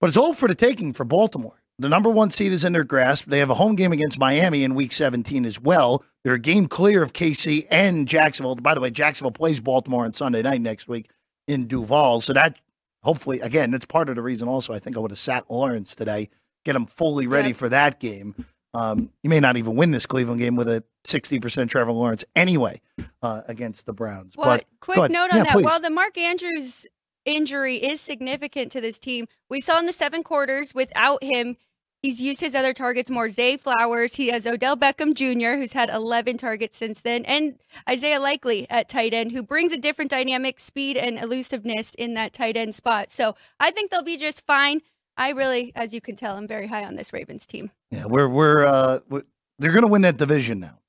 but 0.00 0.06
it's 0.06 0.16
all 0.16 0.34
for 0.34 0.46
the 0.46 0.54
taking 0.54 0.92
for 0.92 1.04
Baltimore. 1.04 1.60
The 1.78 1.88
number 1.88 2.08
one 2.08 2.30
seed 2.30 2.52
is 2.52 2.64
in 2.64 2.72
their 2.72 2.84
grasp. 2.84 3.26
They 3.26 3.40
have 3.40 3.50
a 3.50 3.54
home 3.54 3.74
game 3.74 3.90
against 3.92 4.18
Miami 4.18 4.62
in 4.62 4.74
Week 4.74 4.92
17 4.92 5.44
as 5.44 5.60
well. 5.60 6.04
They're 6.22 6.34
a 6.34 6.38
game 6.38 6.66
clear 6.68 7.02
of 7.02 7.12
KC 7.12 7.64
and 7.70 8.06
Jacksonville. 8.06 8.54
By 8.54 8.74
the 8.74 8.80
way, 8.80 8.90
Jacksonville 8.90 9.32
plays 9.32 9.58
Baltimore 9.60 10.04
on 10.04 10.12
Sunday 10.12 10.42
night 10.42 10.60
next 10.60 10.86
week 10.88 11.10
in 11.48 11.66
Duval, 11.66 12.20
so 12.20 12.32
that 12.32 12.58
hopefully, 13.02 13.40
again, 13.40 13.70
that's 13.72 13.84
part 13.86 14.08
of 14.08 14.14
the 14.16 14.22
reason. 14.22 14.48
Also, 14.48 14.72
I 14.72 14.78
think 14.78 14.96
I 14.96 15.00
would 15.00 15.10
have 15.10 15.18
sat 15.18 15.50
Lawrence 15.50 15.94
today, 15.94 16.30
get 16.64 16.76
him 16.76 16.86
fully 16.86 17.26
ready 17.26 17.48
Yep. 17.48 17.56
for 17.56 17.68
that 17.68 17.98
game. 18.00 18.34
Um, 18.72 19.10
you 19.22 19.30
may 19.30 19.40
not 19.40 19.56
even 19.56 19.76
win 19.76 19.90
this 19.90 20.06
Cleveland 20.06 20.40
game 20.40 20.56
with 20.56 20.68
a 20.68 20.82
sixty 21.04 21.38
percent 21.38 21.70
Trevor 21.70 21.92
Lawrence 21.92 22.24
anyway 22.34 22.80
uh, 23.22 23.42
against 23.46 23.86
the 23.86 23.92
Browns. 23.92 24.36
Well, 24.36 24.46
but 24.58 24.64
quick 24.80 25.10
note 25.10 25.30
on 25.30 25.36
Yeah, 25.36 25.42
that. 25.44 25.52
please. 25.52 25.64
While 25.64 25.80
the 25.80 25.90
Mark 25.90 26.16
Andrews 26.18 26.86
injury 27.24 27.76
is 27.76 28.00
significant 28.00 28.72
to 28.72 28.80
this 28.80 28.98
team, 28.98 29.26
we 29.48 29.60
saw 29.60 29.78
in 29.78 29.86
the 29.86 29.92
seven 29.92 30.22
quarters 30.22 30.74
without 30.74 31.22
him, 31.22 31.56
he's 32.02 32.20
used 32.20 32.40
his 32.40 32.54
other 32.54 32.72
targets 32.72 33.10
more. 33.10 33.30
Zay 33.30 33.56
Flowers, 33.56 34.16
he 34.16 34.28
has 34.28 34.46
Odell 34.46 34.76
Beckham 34.76 35.14
Jr., 35.14 35.58
who's 35.58 35.72
had 35.72 35.88
11 35.88 36.36
targets 36.36 36.76
since 36.76 37.00
then, 37.00 37.24
and 37.24 37.58
Isaiah 37.88 38.20
Likely 38.20 38.68
at 38.68 38.88
tight 38.88 39.14
end, 39.14 39.32
who 39.32 39.42
brings 39.42 39.72
a 39.72 39.78
different 39.78 40.10
dynamic, 40.10 40.60
speed, 40.60 40.96
and 40.96 41.18
elusiveness 41.18 41.94
in 41.94 42.14
that 42.14 42.32
tight 42.32 42.56
end 42.56 42.74
spot. 42.74 43.10
So 43.10 43.36
I 43.58 43.70
think 43.70 43.90
they'll 43.90 44.02
be 44.02 44.18
just 44.18 44.46
fine. 44.46 44.82
I 45.16 45.30
really, 45.30 45.72
as 45.74 45.94
you 45.94 46.00
can 46.00 46.16
tell, 46.16 46.36
I'm 46.36 46.48
very 46.48 46.66
high 46.66 46.84
on 46.84 46.96
this 46.96 47.12
Ravens 47.12 47.46
team. 47.46 47.70
yeah, 47.90 48.06
we're 48.06 48.28
we're, 48.28 48.66
uh, 48.66 48.98
we 49.08 49.22
they're 49.58 49.72
going 49.72 49.84
to 49.84 49.90
win 49.90 50.02
that 50.02 50.16
division 50.16 50.60
now 50.60 50.80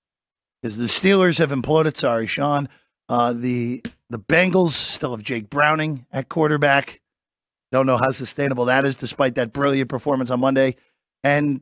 because 0.62 0.78
the 0.78 0.86
Steelers 0.86 1.38
have 1.38 1.52
imploded. 1.52 1.96
Sorry, 1.96 2.26
Sean. 2.26 2.68
Uh, 3.08 3.34
the 3.34 3.84
the 4.10 4.20
Bengals 4.20 4.72
still 4.72 5.12
have 5.12 5.24
Jake 5.24 5.50
Browning 5.50 6.06
at 6.12 6.30
quarterback. 6.30 7.02
Don't 7.72 7.88
know 7.88 7.98
how 7.98 8.12
sustainable 8.12 8.66
that 8.66 8.86
is, 8.86 8.96
despite 8.96 9.36
that 9.36 9.52
brilliant 9.52 9.90
performance 9.90 10.30
on 10.30 10.40
Monday. 10.40 10.76
And 11.24 11.62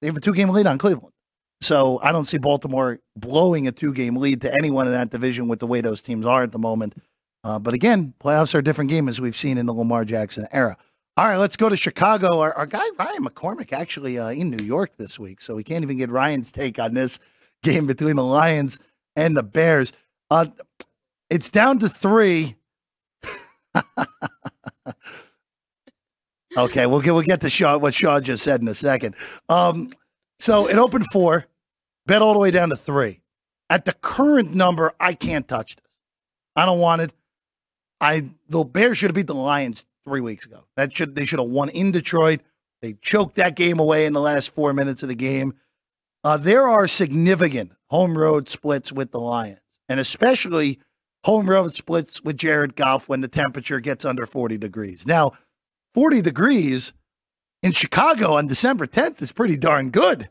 they 0.00 0.08
have 0.08 0.16
a 0.16 0.20
two 0.20 0.32
game 0.32 0.48
lead 0.48 0.66
on 0.66 0.78
Cleveland. 0.78 1.12
So 1.60 2.00
I 2.02 2.12
don't 2.12 2.24
see 2.24 2.38
Baltimore 2.38 3.00
blowing 3.16 3.68
a 3.68 3.72
two 3.72 3.92
game 3.94 4.16
lead 4.16 4.42
to 4.42 4.54
anyone 4.54 4.86
in 4.86 4.92
that 4.92 5.10
division 5.10 5.48
with 5.48 5.60
the 5.60 5.66
way 5.66 5.80
those 5.80 6.02
teams 6.02 6.26
are 6.26 6.42
at 6.42 6.52
the 6.52 6.58
moment. 6.58 6.94
Uh, 7.42 7.58
but 7.58 7.74
again, 7.74 8.14
playoffs 8.22 8.54
are 8.54 8.58
a 8.58 8.64
different 8.64 8.90
game 8.90 9.08
as 9.08 9.20
we've 9.20 9.36
seen 9.36 9.58
in 9.58 9.66
the 9.66 9.72
Lamar 9.72 10.04
Jackson 10.04 10.46
era. 10.50 10.76
All 11.16 11.26
right, 11.26 11.36
let's 11.36 11.56
go 11.56 11.68
to 11.68 11.76
Chicago. 11.76 12.40
Our, 12.40 12.52
our 12.54 12.66
guy 12.66 12.84
Ryan 12.98 13.24
McCormick 13.24 13.72
actually 13.72 14.18
uh, 14.18 14.30
in 14.30 14.50
New 14.50 14.64
York 14.64 14.96
this 14.96 15.18
week, 15.18 15.40
so 15.40 15.54
we 15.54 15.62
can't 15.62 15.84
even 15.84 15.96
get 15.96 16.10
Ryan's 16.10 16.50
take 16.50 16.78
on 16.78 16.94
this 16.94 17.18
game 17.62 17.86
between 17.86 18.16
the 18.16 18.24
Lions 18.24 18.78
and 19.14 19.36
the 19.36 19.42
Bears. 19.42 19.92
Uh, 20.30 20.46
it's 21.34 21.50
down 21.50 21.80
to 21.80 21.88
three. 21.88 22.56
okay, 26.56 26.86
we'll 26.86 27.00
get 27.00 27.12
we'll 27.12 27.22
get 27.22 27.40
to 27.40 27.50
Shaw 27.50 27.76
what 27.78 27.92
Shaw 27.94 28.20
just 28.20 28.44
said 28.44 28.60
in 28.60 28.68
a 28.68 28.74
second. 28.74 29.16
Um, 29.48 29.92
So 30.38 30.68
it 30.68 30.76
opened 30.76 31.06
four, 31.06 31.46
bet 32.06 32.22
all 32.22 32.32
the 32.32 32.38
way 32.38 32.50
down 32.50 32.68
to 32.70 32.76
three. 32.76 33.20
At 33.70 33.84
the 33.84 33.92
current 33.92 34.54
number, 34.54 34.92
I 35.00 35.14
can't 35.14 35.48
touch 35.48 35.76
this. 35.76 35.84
I 36.54 36.66
don't 36.66 36.78
want 36.78 37.02
it. 37.02 37.12
I 38.00 38.30
the 38.48 38.64
Bears 38.64 38.98
should 38.98 39.10
have 39.10 39.16
beat 39.16 39.26
the 39.26 39.34
Lions 39.34 39.84
three 40.04 40.20
weeks 40.20 40.46
ago. 40.46 40.60
That 40.76 40.94
should 40.96 41.16
they 41.16 41.26
should 41.26 41.40
have 41.40 41.48
won 41.48 41.68
in 41.70 41.90
Detroit. 41.90 42.40
They 42.82 42.92
choked 43.00 43.36
that 43.36 43.56
game 43.56 43.80
away 43.80 44.06
in 44.06 44.12
the 44.12 44.20
last 44.20 44.50
four 44.54 44.72
minutes 44.72 45.02
of 45.02 45.08
the 45.08 45.14
game. 45.14 45.54
Uh, 46.22 46.36
there 46.36 46.68
are 46.68 46.86
significant 46.86 47.72
home 47.90 48.16
road 48.16 48.48
splits 48.48 48.92
with 48.92 49.10
the 49.10 49.18
Lions, 49.18 49.60
and 49.88 49.98
especially 49.98 50.78
home 51.24 51.48
road 51.48 51.74
splits 51.74 52.22
with 52.22 52.36
Jared 52.36 52.76
Goff 52.76 53.08
when 53.08 53.22
the 53.22 53.28
temperature 53.28 53.80
gets 53.80 54.04
under 54.04 54.26
40 54.26 54.58
degrees. 54.58 55.06
Now, 55.06 55.32
40 55.94 56.20
degrees 56.22 56.92
in 57.62 57.72
Chicago 57.72 58.34
on 58.34 58.46
December 58.46 58.86
10th 58.86 59.22
is 59.22 59.32
pretty 59.32 59.56
darn 59.56 59.90
good. 59.90 60.28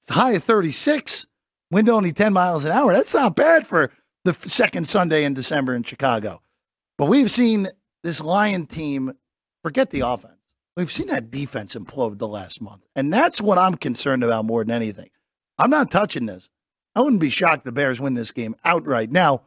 It's 0.00 0.10
high 0.10 0.32
of 0.32 0.42
36, 0.42 1.26
wind 1.70 1.88
only 1.88 2.12
10 2.12 2.32
miles 2.32 2.64
an 2.64 2.72
hour. 2.72 2.92
That's 2.92 3.14
not 3.14 3.36
bad 3.36 3.66
for 3.66 3.92
the 4.24 4.32
second 4.32 4.88
Sunday 4.88 5.24
in 5.24 5.34
December 5.34 5.74
in 5.74 5.82
Chicago. 5.82 6.40
But 6.96 7.06
we've 7.06 7.30
seen 7.30 7.68
this 8.02 8.22
Lion 8.22 8.66
team 8.66 9.12
forget 9.62 9.90
the 9.90 10.00
offense. 10.00 10.32
We've 10.76 10.90
seen 10.90 11.08
that 11.08 11.30
defense 11.30 11.74
implode 11.74 12.18
the 12.18 12.28
last 12.28 12.62
month. 12.62 12.82
And 12.96 13.12
that's 13.12 13.40
what 13.40 13.58
I'm 13.58 13.74
concerned 13.74 14.24
about 14.24 14.46
more 14.46 14.64
than 14.64 14.74
anything. 14.74 15.10
I'm 15.58 15.70
not 15.70 15.90
touching 15.90 16.26
this. 16.26 16.48
I 16.94 17.00
wouldn't 17.00 17.20
be 17.20 17.30
shocked 17.30 17.64
the 17.64 17.72
Bears 17.72 18.00
win 18.00 18.14
this 18.14 18.32
game 18.32 18.56
outright. 18.64 19.10
Now, 19.10 19.42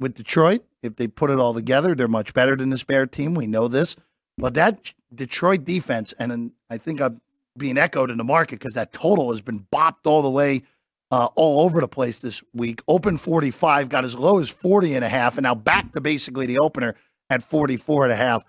with 0.00 0.14
Detroit, 0.14 0.64
if 0.82 0.96
they 0.96 1.06
put 1.06 1.30
it 1.30 1.38
all 1.38 1.54
together, 1.54 1.94
they're 1.94 2.08
much 2.08 2.34
better 2.34 2.56
than 2.56 2.70
this 2.70 2.82
Bear 2.82 3.06
team. 3.06 3.34
We 3.34 3.46
know 3.46 3.68
this. 3.68 3.96
But 4.38 4.54
that 4.54 4.92
Detroit 5.14 5.64
defense, 5.64 6.12
and 6.18 6.52
I 6.70 6.78
think 6.78 7.00
I'm 7.00 7.20
being 7.56 7.78
echoed 7.78 8.10
in 8.10 8.16
the 8.16 8.24
market 8.24 8.58
because 8.58 8.72
that 8.74 8.92
total 8.92 9.30
has 9.30 9.40
been 9.40 9.66
bopped 9.72 10.06
all 10.06 10.22
the 10.22 10.30
way 10.30 10.62
uh, 11.10 11.28
all 11.34 11.62
over 11.62 11.80
the 11.80 11.88
place 11.88 12.20
this 12.20 12.42
week. 12.54 12.80
Open 12.88 13.16
45, 13.16 13.88
got 13.88 14.04
as 14.04 14.14
low 14.14 14.38
as 14.38 14.48
40 14.48 14.94
and 14.94 15.04
a 15.04 15.08
half, 15.08 15.36
and 15.36 15.42
now 15.42 15.54
back 15.54 15.92
to 15.92 16.00
basically 16.00 16.46
the 16.46 16.58
opener 16.58 16.94
at 17.28 17.42
44 17.42 18.04
and 18.04 18.12
a 18.12 18.16
half. 18.16 18.44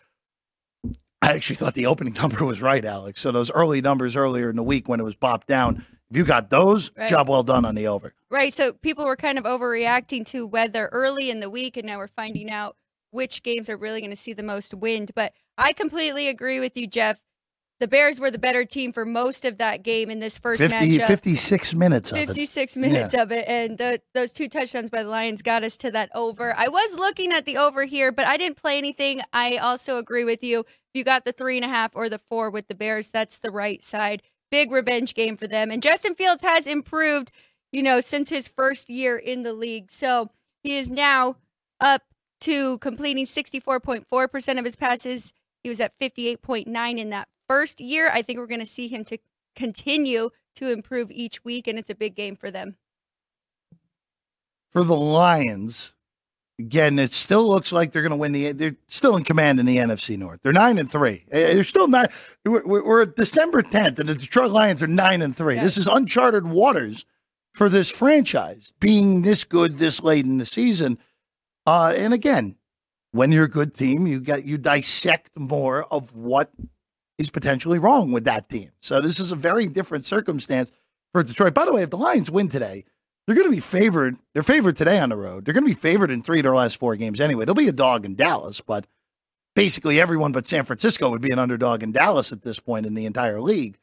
I 1.22 1.34
actually 1.34 1.58
thought 1.58 1.74
the 1.74 1.88
opening 1.88 2.14
number 2.22 2.46
was 2.46 2.62
right, 2.62 2.84
Alex. 2.84 3.20
So 3.20 3.32
those 3.32 3.52
early 3.52 3.82
numbers 3.82 4.16
earlier 4.16 4.50
in 4.50 4.56
the 4.56 4.64
week 4.64 4.88
when 4.88 5.00
it 5.00 5.04
was 5.04 5.16
bopped 5.16 5.46
down, 5.46 5.86
if 6.12 6.18
you 6.18 6.26
got 6.26 6.50
those, 6.50 6.92
right. 6.98 7.10
job 7.10 7.30
well 7.30 7.42
done 7.42 7.64
on 7.64 7.74
the 7.74 7.88
over. 7.88 8.14
Right. 8.30 8.54
So 8.54 8.74
people 8.74 9.06
were 9.06 9.16
kind 9.16 9.38
of 9.38 9.46
overreacting 9.46 10.26
to 10.28 10.46
weather 10.46 10.90
early 10.92 11.30
in 11.30 11.40
the 11.40 11.50
week, 11.50 11.78
and 11.78 11.88
now 11.88 11.98
we're 11.98 12.08
finding 12.08 12.52
out 12.52 12.76
which 13.12 13.44
games 13.44 13.70
are 13.70 13.78
really 13.78 14.02
going 14.02 14.12
to 14.12 14.18
see 14.18 14.34
the 14.34 14.44
most 14.44 14.74
wind. 14.74 15.12
But 15.16 15.34
I 15.58 15.72
completely 15.72 16.28
agree 16.28 16.60
with 16.60 16.76
you, 16.76 16.86
Jeff. 16.86 17.22
The 17.80 17.88
Bears 17.88 18.20
were 18.20 18.30
the 18.30 18.38
better 18.38 18.64
team 18.64 18.92
for 18.92 19.06
most 19.06 19.44
of 19.44 19.58
that 19.58 19.84
game 19.84 20.12
in 20.12 20.20
this 20.20 20.38
first 20.38 20.60
50, 20.60 21.00
matchup. 21.00 21.08
56 21.08 21.74
minutes 21.74 22.12
56 22.12 22.78
minutes 22.78 23.14
yeah. 23.16 23.24
of 23.24 23.32
it. 23.32 23.48
And 23.48 23.80
the, 23.80 24.02
those 24.14 24.32
two 24.32 24.48
touchdowns 24.48 24.92
by 24.92 25.02
the 25.02 25.10
Lions 25.10 25.42
got 25.42 25.64
us 25.64 25.78
to 25.78 25.90
that 25.92 26.12
over. 26.14 26.54
I 26.56 26.68
was 26.68 27.00
looking 27.00 27.32
at 27.32 27.46
the 27.46 27.58
over 27.58 27.86
here, 27.86 28.12
but 28.12 28.28
I 28.28 28.38
didn't 28.38 28.58
play 28.58 28.78
anything. 28.78 29.22
I 29.34 29.58
also 29.58 29.98
agree 29.98 30.24
with 30.24 30.44
you. 30.44 30.60
If 30.60 30.94
you 30.94 31.04
got 31.04 31.26
the 31.26 31.32
three 31.32 31.58
and 31.58 31.66
a 31.66 31.70
half 31.70 31.96
or 31.96 32.08
the 32.08 32.20
four 32.20 32.52
with 32.52 32.68
the 32.68 32.76
Bears, 32.76 33.10
that's 33.10 33.40
the 33.40 33.50
right 33.50 33.84
side. 33.84 34.22
Big 34.52 34.72
revenge 34.72 35.16
game 35.16 35.38
for 35.38 35.48
them. 35.48 35.72
And 35.72 35.82
Justin 35.82 36.14
Fields 36.14 36.44
has 36.44 36.68
improved, 36.68 37.32
you 37.72 37.82
know, 37.82 38.02
since 38.02 38.30
his 38.30 38.48
first 38.48 38.90
year 38.90 39.18
in 39.18 39.44
the 39.44 39.54
league. 39.54 39.92
So 39.92 40.30
he 40.62 40.78
is 40.78 40.90
now 40.90 41.38
up 41.80 42.04
to 42.42 42.78
completing 42.80 43.26
64.4% 43.26 44.60
of 44.60 44.66
his 44.66 44.76
passes. 44.76 45.34
He 45.64 45.70
was 45.70 45.80
at 45.80 45.98
58.9 46.00 47.00
in 47.00 47.10
that 47.12 47.30
first 47.48 47.80
year. 47.80 48.10
I 48.12 48.22
think 48.22 48.40
we're 48.40 48.48
going 48.48 48.60
to 48.60 48.66
see 48.66 48.88
him 48.88 49.04
to 49.06 49.18
continue 49.56 50.30
to 50.56 50.72
improve 50.72 51.12
each 51.12 51.44
week, 51.44 51.68
and 51.68 51.80
it's 51.80 51.90
a 51.90 51.96
big 51.96 52.16
game 52.16 52.36
for 52.36 52.52
them. 52.52 52.76
For 54.72 54.84
the 54.84 54.96
Lions, 54.96 55.94
again, 56.62 57.00
it 57.00 57.14
still 57.14 57.48
looks 57.48 57.72
like 57.72 57.92
they're 57.92 58.02
going 58.02 58.12
to 58.12 58.18
win 58.18 58.32
the. 58.32 58.52
They're 58.54 58.76
still 58.88 59.18
in 59.18 59.24
command 59.24 59.60
in 59.60 59.66
the 59.66 59.78
NFC 59.78 60.18
North. 60.18 60.40
They're 60.44 60.54
nine 60.54 60.78
and 60.78 60.90
three. 60.90 61.26
Eh, 61.32 61.54
they're 61.56 61.64
still 61.64 61.88
not. 61.88 62.12
We're, 62.46 62.66
we're 62.66 63.06
December 63.06 63.62
tenth, 63.62 64.00
and 64.00 64.08
the 64.08 64.16
Detroit 64.16 64.52
Lions 64.52 64.82
are 64.82 64.88
nine 64.88 65.22
and 65.22 65.36
three. 65.36 65.56
This 65.56 65.78
is 65.78 65.88
uncharted 65.88 66.48
waters 66.48 67.06
for 67.54 67.68
this 67.68 67.90
franchise, 67.92 68.72
being 68.80 69.24
this 69.24 69.44
good 69.44 69.78
this 69.78 70.02
late 70.02 70.26
in 70.26 70.38
the 70.38 70.46
season. 70.46 70.98
Uh, 71.66 71.94
and 71.96 72.14
again, 72.14 72.56
when 73.12 73.32
you're 73.32 73.46
a 73.46 73.50
good 73.50 73.74
team, 73.74 74.08
you 74.08 74.20
got 74.20 74.46
you 74.46 74.58
dissect 74.58 75.38
more 75.38 75.84
of 75.92 76.16
what 76.16 76.52
is 77.18 77.30
potentially 77.30 77.80
wrong 77.80 78.12
with 78.12 78.24
that 78.26 78.50
team. 78.50 78.72
So 78.80 79.02
this 79.02 79.20
is 79.20 79.32
a 79.32 79.36
very 79.36 79.68
different 79.68 80.06
circumstance 80.06 80.72
for 81.12 81.24
Detroit. 81.24 81.54
By 81.54 81.66
the 81.66 81.74
way, 81.74 81.84
if 81.84 81.90
the 81.90 81.98
Lions 81.98 82.32
win 82.32 82.48
today, 82.48 82.86
they're 83.26 83.36
going 83.36 83.48
to 83.48 83.56
be 83.56 83.60
favored. 83.60 84.18
They're 84.34 84.44
favored 84.44 84.76
today 84.76 85.00
on 85.00 85.10
the 85.10 85.18
road. 85.18 85.46
They're 85.46 85.54
going 85.54 85.64
to 85.64 85.70
be 85.70 85.76
favored 85.76 86.12
in 86.12 86.22
three 86.22 86.40
of 86.40 86.44
their 86.44 86.56
last 86.56 86.78
four 86.78 86.96
games 86.96 87.22
anyway. 87.22 87.46
They'll 87.46 87.56
be 87.56 87.68
a 87.68 87.74
dog 87.74 88.06
in 88.06 88.16
Dallas, 88.16 88.62
but 88.62 88.88
basically 89.56 90.00
everyone 90.00 90.32
but 90.32 90.48
San 90.48 90.64
Francisco 90.64 91.10
would 91.10 91.22
be 91.22 91.32
an 91.32 91.40
underdog 91.40 91.84
in 91.84 91.92
Dallas 91.92 92.32
at 92.32 92.42
this 92.42 92.60
point 92.60 92.86
in 92.86 92.94
the 92.94 93.06
entire 93.06 93.42
league. 93.42 93.78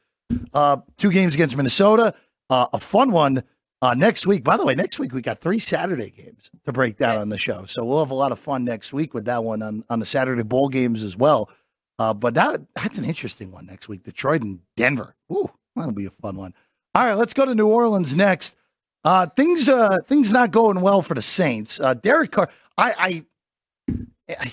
Uh, 0.53 0.77
two 0.97 1.11
games 1.11 1.33
against 1.33 1.57
Minnesota, 1.57 2.13
uh, 2.49 2.67
a 2.73 2.79
fun 2.79 3.11
one 3.11 3.43
uh, 3.81 3.93
next 3.95 4.27
week. 4.27 4.43
By 4.43 4.57
the 4.57 4.65
way, 4.65 4.75
next 4.75 4.99
week 4.99 5.13
we 5.13 5.21
got 5.21 5.39
three 5.39 5.59
Saturday 5.59 6.11
games 6.11 6.51
to 6.65 6.73
break 6.73 6.97
down 6.97 7.17
on 7.17 7.29
the 7.29 7.37
show, 7.37 7.65
so 7.65 7.83
we'll 7.83 7.99
have 7.99 8.11
a 8.11 8.15
lot 8.15 8.31
of 8.31 8.39
fun 8.39 8.63
next 8.63 8.93
week 8.93 9.13
with 9.13 9.25
that 9.25 9.43
one 9.43 9.61
on 9.63 9.83
on 9.89 9.99
the 9.99 10.05
Saturday 10.05 10.43
bowl 10.43 10.69
games 10.69 11.03
as 11.03 11.17
well. 11.17 11.49
Uh, 11.97 12.13
but 12.13 12.35
that 12.35 12.61
that's 12.75 12.97
an 12.97 13.05
interesting 13.05 13.51
one 13.51 13.65
next 13.65 13.89
week. 13.89 14.03
Detroit 14.03 14.41
and 14.41 14.59
Denver. 14.77 15.15
Ooh, 15.31 15.49
that'll 15.75 15.91
be 15.91 16.05
a 16.05 16.11
fun 16.11 16.35
one. 16.35 16.53
All 16.93 17.05
right, 17.05 17.15
let's 17.15 17.33
go 17.33 17.45
to 17.45 17.55
New 17.55 17.67
Orleans 17.67 18.15
next. 18.15 18.55
Uh, 19.03 19.27
things 19.27 19.69
uh, 19.69 19.97
things 20.07 20.31
not 20.31 20.51
going 20.51 20.81
well 20.81 21.01
for 21.01 21.13
the 21.13 21.21
Saints. 21.21 21.79
Uh, 21.79 21.93
Derek 21.93 22.31
Carr. 22.31 22.49
I, 22.77 23.23
I, 24.29 24.45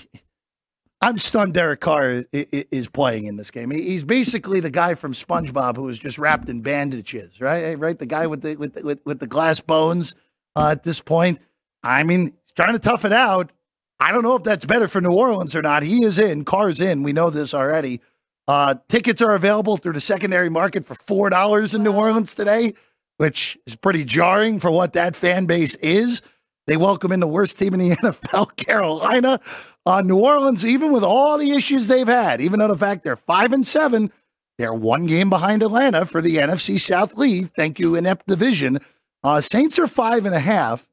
I 1.01 1.09
am 1.09 1.17
stunned. 1.17 1.53
Derek 1.53 1.79
Carr 1.79 2.23
is 2.31 2.87
playing 2.87 3.25
in 3.25 3.37
this 3.37 3.51
game. 3.51 3.71
He's 3.71 4.03
basically 4.03 4.59
the 4.59 4.71
guy 4.71 4.95
from 4.95 5.13
SpongeBob 5.13 5.75
who 5.75 5.83
was 5.83 5.99
just 5.99 6.17
wrapped 6.17 6.49
in 6.49 6.61
bandages, 6.61 7.39
right? 7.41 7.77
Right, 7.77 7.99
the 7.99 8.05
guy 8.05 8.27
with 8.27 8.41
the 8.41 8.55
with 8.55 8.73
the, 8.73 8.83
with, 8.83 9.01
with 9.05 9.19
the 9.19 9.27
glass 9.27 9.59
bones. 9.59 10.15
Uh, 10.55 10.69
at 10.71 10.83
this 10.83 10.99
point, 10.99 11.39
I 11.83 12.01
mean, 12.01 12.25
he's 12.25 12.51
trying 12.55 12.73
to 12.73 12.79
tough 12.79 13.05
it 13.05 13.13
out. 13.13 13.53
I 13.99 14.11
don't 14.11 14.23
know 14.23 14.35
if 14.35 14.43
that's 14.43 14.65
better 14.65 14.87
for 14.87 15.01
New 15.01 15.13
Orleans 15.13 15.55
or 15.55 15.61
not. 15.61 15.83
He 15.83 16.03
is 16.03 16.17
in, 16.19 16.45
Carr's 16.45 16.81
in. 16.81 17.03
We 17.03 17.13
know 17.13 17.29
this 17.29 17.53
already. 17.53 18.01
Uh, 18.47 18.75
tickets 18.89 19.21
are 19.21 19.35
available 19.35 19.77
through 19.77 19.93
the 19.93 20.01
secondary 20.01 20.49
market 20.49 20.85
for 20.85 20.95
four 20.95 21.29
dollars 21.29 21.75
in 21.75 21.83
New 21.83 21.91
Orleans 21.93 22.33
today, 22.33 22.73
which 23.17 23.57
is 23.65 23.75
pretty 23.75 24.05
jarring 24.05 24.59
for 24.59 24.71
what 24.71 24.93
that 24.93 25.15
fan 25.15 25.45
base 25.45 25.75
is. 25.75 26.21
They 26.67 26.77
welcome 26.77 27.11
in 27.11 27.19
the 27.19 27.27
worst 27.27 27.57
team 27.57 27.73
in 27.73 27.79
the 27.79 27.95
NFL, 28.03 28.55
Carolina. 28.55 29.39
Uh, 29.85 30.01
New 30.01 30.19
Orleans, 30.19 30.65
even 30.65 30.91
with 30.91 31.03
all 31.03 31.37
the 31.37 31.51
issues 31.51 31.87
they've 31.87 32.07
had, 32.07 32.41
even 32.41 32.59
though 32.59 32.67
the 32.67 32.77
fact 32.77 33.03
they're 33.03 33.15
five 33.15 33.53
and 33.53 33.65
seven, 33.65 34.11
they're 34.57 34.73
one 34.73 35.05
game 35.05 35.29
behind 35.29 35.63
Atlanta 35.63 36.05
for 36.05 36.21
the 36.21 36.37
NFC 36.37 36.79
South 36.79 37.15
lead. 37.15 37.53
Thank 37.53 37.79
you, 37.79 37.95
inept 37.95 38.27
division. 38.27 38.79
Uh, 39.23 39.39
Saints 39.39 39.79
are 39.79 39.87
five 39.87 40.25
and 40.25 40.35
a 40.35 40.39
half. 40.39 40.89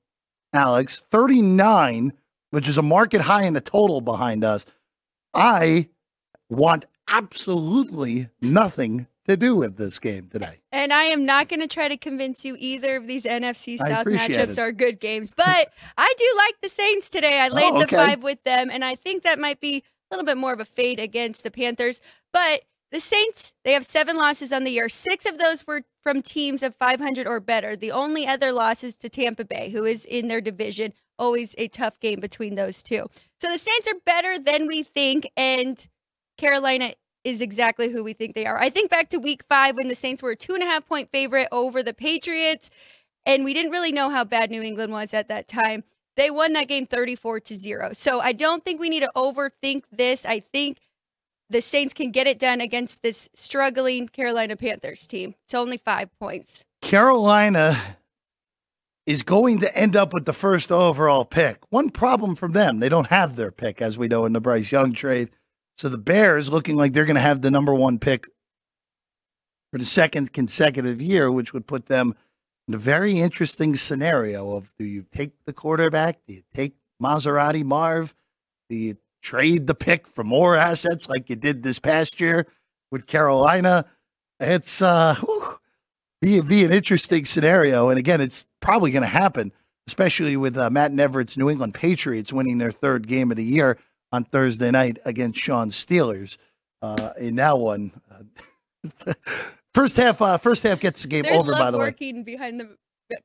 Alex, 0.53 1.05
thirty 1.11 1.43
nine 1.43 2.13
which 2.55 2.69
is 2.69 2.79
a 2.79 2.83
market 2.83 3.21
high 3.21 3.43
in 3.43 3.53
the 3.53 3.61
total 3.61 4.01
behind 4.01 4.45
us. 4.45 4.65
I 5.35 5.89
want 6.49 6.87
absolutely 7.11 8.29
nothing 8.41 9.09
to 9.27 9.37
do 9.37 9.57
with 9.57 9.77
this 9.77 9.99
game 9.99 10.29
today. 10.29 10.61
And 10.71 10.93
I 10.93 11.05
am 11.05 11.25
not 11.25 11.49
going 11.49 11.61
to 11.61 11.67
try 11.67 11.89
to 11.89 11.97
convince 11.97 12.45
you 12.45 12.57
either 12.59 12.97
of 12.97 13.07
these 13.07 13.25
NFC 13.25 13.79
South 13.79 14.07
matchups 14.07 14.51
it. 14.51 14.59
are 14.59 14.73
good 14.73 15.01
games, 15.01 15.35
but 15.37 15.73
I 15.97 16.15
do 16.19 16.35
like 16.37 16.55
the 16.63 16.69
Saints 16.69 17.11
today. 17.11 17.41
I 17.41 17.49
oh, 17.49 17.55
laid 17.55 17.73
oh, 17.73 17.77
okay. 17.77 17.85
the 17.85 17.97
five 17.97 18.23
with 18.23 18.43
them, 18.45 18.71
and 18.71 18.85
I 18.85 18.95
think 18.95 19.23
that 19.23 19.39
might 19.39 19.61
be 19.61 19.83
a 20.11 20.15
little 20.15 20.27
bit 20.27 20.37
more 20.37 20.53
of 20.53 20.61
a 20.61 20.65
fade 20.65 21.01
against 21.01 21.43
the 21.43 21.51
Panthers. 21.51 22.01
But 22.33 22.63
the 22.91 23.01
Saints, 23.01 23.55
they 23.65 23.73
have 23.73 23.85
seven 23.85 24.17
losses 24.17 24.53
on 24.53 24.65
the 24.65 24.71
year. 24.71 24.89
Six 24.89 25.27
of 25.27 25.39
those 25.39 25.67
were 25.67 25.83
from 26.03 26.23
teams 26.23 26.63
of 26.63 26.77
500 26.77 27.27
or 27.27 27.41
better. 27.41 27.75
The 27.75 27.91
only 27.91 28.27
other 28.27 28.53
loss 28.53 28.85
is 28.85 28.97
to 28.99 29.09
Tampa 29.09 29.45
Bay, 29.45 29.71
who 29.71 29.85
is 29.85 30.05
in 30.05 30.29
their 30.29 30.41
division 30.41 30.93
always 31.19 31.55
a 31.59 31.69
tough 31.69 31.99
game 32.01 32.21
between 32.21 32.55
those 32.55 32.83
two. 32.83 33.09
So 33.41 33.51
the 33.51 33.59
Saints 33.59 33.89
are 33.89 33.99
better 34.05 34.39
than 34.39 34.67
we 34.67 34.83
think, 34.83 35.29
and 35.37 35.85
Carolina 36.39 36.95
is 37.25 37.41
exactly 37.41 37.91
who 37.91 38.05
we 38.05 38.13
think 38.13 38.35
they 38.35 38.47
are. 38.47 38.59
I 38.59 38.71
think 38.71 38.91
back 38.91 39.09
to 39.11 39.19
week 39.19 39.43
five 39.49 39.77
when 39.77 39.89
the 39.89 39.95
Saints 39.95 40.23
were 40.23 40.31
a 40.31 40.37
two 40.37 40.55
and 40.55 40.63
a 40.63 40.67
half 40.67 40.87
point 40.87 41.11
favorite 41.11 41.49
over 41.51 41.83
the 41.83 41.95
Patriots, 41.95 42.71
and 43.27 43.45
we 43.45 43.55
didn't 43.55 43.73
really 43.73 43.93
know 43.93 44.11
how 44.11 44.25
bad 44.25 44.51
New 44.51 44.63
England 44.63 44.93
was 44.93 45.15
at 45.15 45.29
that 45.29 45.49
time. 45.49 45.85
They 46.17 46.31
won 46.31 46.53
that 46.53 46.69
game 46.69 46.87
34 46.87 47.41
to 47.41 47.57
0. 47.57 47.91
So 47.95 48.21
I 48.21 48.33
don't 48.33 48.65
think 48.65 48.81
we 48.81 48.89
need 48.89 49.01
to 49.01 49.11
overthink 49.17 49.85
this. 49.91 50.25
I 50.25 50.41
think 50.41 50.79
the 51.51 51.61
Saints 51.61 51.93
can 51.93 52.11
get 52.11 52.27
it 52.27 52.39
done 52.39 52.61
against 52.61 53.03
this 53.03 53.29
struggling 53.35 54.09
Carolina 54.09 54.57
Panthers 54.57 55.07
team. 55.07 55.35
It's 55.45 55.55
only 55.55 55.77
five 55.79 56.17
points. 56.19 56.65
Carolina 56.83 57.77
is 59.07 59.23
going 59.23 59.61
to 59.61 59.77
end 59.77 59.97
up 59.97 60.13
with 60.13 60.25
the 60.25 60.33
first 60.33 60.71
overall 60.71 61.25
pick. 61.25 61.59
One 61.71 61.91
problem 61.91 62.37
for 62.37 62.49
them, 62.49 62.79
they 62.79 62.89
don't 62.89 63.09
have 63.09 63.37
their 63.37 63.51
pick, 63.51 63.83
as 63.83 63.99
we 63.99 64.09
know 64.09 64.25
in 64.25 64.33
the 64.33 64.41
Bryce 64.41 64.73
Young 64.73 64.93
trade. 64.93 65.31
So 65.77 65.89
the 65.89 65.99
Bears 65.99 66.51
looking 66.51 66.77
like 66.77 66.93
they're 66.93 67.05
going 67.05 67.17
to 67.17 67.21
have 67.21 67.43
the 67.43 67.51
number 67.51 67.75
one 67.75 67.99
pick 67.99 68.27
for 69.73 69.79
the 69.79 69.85
second 69.85 70.33
consecutive 70.33 71.03
year, 71.03 71.31
which 71.31 71.53
would 71.53 71.67
put 71.67 71.87
them 71.87 72.15
in 72.69 72.75
a 72.75 72.79
very 72.79 73.19
interesting 73.19 73.75
scenario 73.75 74.57
of 74.57 74.73
do 74.79 74.85
you 74.85 75.05
take 75.11 75.33
the 75.47 75.53
quarterback? 75.53 76.23
Do 76.27 76.35
you 76.35 76.43
take 76.55 76.77
Maserati 77.03 77.65
Marv? 77.65 78.15
Do 78.71 78.77
you 78.77 78.95
trade 79.23 79.67
the 79.67 79.75
pick 79.75 80.07
for 80.07 80.23
more 80.23 80.57
assets 80.57 81.09
like 81.09 81.29
you 81.29 81.37
did 81.37 81.63
this 81.63 81.79
past 81.79 82.21
year 82.21 82.47
with 82.91 83.07
Carolina? 83.07 83.85
It's 84.41 84.81
uh 84.81 85.17
whew, 85.17 85.59
be 86.23 86.41
be 86.41 86.65
an 86.65 86.73
interesting 86.73 87.25
scenario. 87.25 87.91
And 87.91 87.99
again, 87.99 88.21
it's 88.21 88.47
probably 88.61 88.93
going 88.93 89.03
to 89.03 89.09
happen, 89.09 89.53
especially 89.87 90.37
with 90.37 90.57
uh, 90.57 90.71
Matt 90.71 90.93
Neverrett's 90.93 91.37
New 91.37 91.51
England 91.51 91.75
Patriots 91.75 92.33
winning 92.33 92.59
their 92.59 92.73
third 92.73 93.07
game 93.07 93.31
of 93.31 93.37
the 93.37 93.45
year 93.45 93.77
on 94.15 94.25
Thursday 94.25 94.71
night 94.71 94.99
against 95.05 95.41
Sean 95.41 95.71
Steelers. 95.71 96.37
Uh, 96.81 97.11
in 97.19 97.37
that 97.37 97.59
one, 97.59 97.91
first 99.75 99.97
half, 99.97 100.23
uh, 100.23 100.39
first 100.39 100.63
half 100.63 100.79
gets 100.79 101.03
the 101.03 101.09
game 101.09 101.23
There's 101.23 101.37
over. 101.37 101.53
By 101.53 101.71
the 101.71 101.79
way, 101.79 101.87
working 101.87 102.23
behind 102.23 102.61
the 102.61 102.77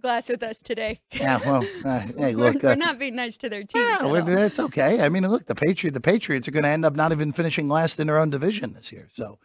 glass 0.01 0.29
with 0.29 0.41
us 0.41 0.61
today. 0.61 1.01
yeah. 1.13 1.39
Well, 1.45 1.63
uh, 1.85 1.99
hey, 2.17 2.33
look, 2.33 2.63
we're 2.63 2.71
uh, 2.71 2.75
not 2.75 2.97
being 2.97 3.15
nice 3.15 3.37
to 3.37 3.49
their 3.49 3.63
teams. 3.63 3.85
yeah, 3.85 4.05
well, 4.05 4.23
that's 4.23 4.59
okay. 4.59 5.01
I 5.01 5.09
mean, 5.09 5.27
look, 5.27 5.45
the 5.45 5.55
Patriot, 5.55 5.93
the 5.93 6.01
Patriots 6.01 6.47
are 6.47 6.51
going 6.51 6.63
to 6.63 6.69
end 6.69 6.85
up 6.85 6.95
not 6.95 7.11
even 7.11 7.33
finishing 7.33 7.67
last 7.67 7.99
in 7.99 8.07
their 8.07 8.17
own 8.17 8.29
division 8.29 8.73
this 8.73 8.91
year. 8.91 9.09
So 9.13 9.37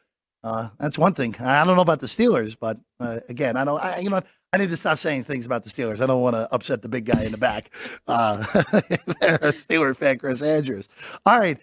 uh, 0.44 0.68
that's 0.78 0.98
one 0.98 1.12
thing. 1.12 1.34
I 1.40 1.64
don't 1.64 1.76
know 1.76 1.82
about 1.82 2.00
the 2.00 2.06
Steelers, 2.06 2.56
but 2.58 2.78
uh, 3.00 3.18
again, 3.28 3.56
I 3.56 3.64
don't. 3.64 3.82
I, 3.82 3.98
you 3.98 4.10
know? 4.10 4.22
I 4.54 4.56
need 4.56 4.68
to 4.68 4.76
stop 4.76 4.98
saying 4.98 5.24
things 5.24 5.46
about 5.46 5.64
the 5.64 5.68
Steelers. 5.68 6.00
I 6.00 6.06
don't 6.06 6.22
want 6.22 6.36
to 6.36 6.46
upset 6.54 6.80
the 6.80 6.88
big 6.88 7.06
guy 7.06 7.24
in 7.24 7.32
the 7.32 7.38
back. 7.38 7.70
Uh, 8.06 8.36
Steeler 8.44 9.96
fan 9.96 10.16
Chris 10.16 10.42
Andrews. 10.42 10.88
All 11.26 11.40
right, 11.40 11.58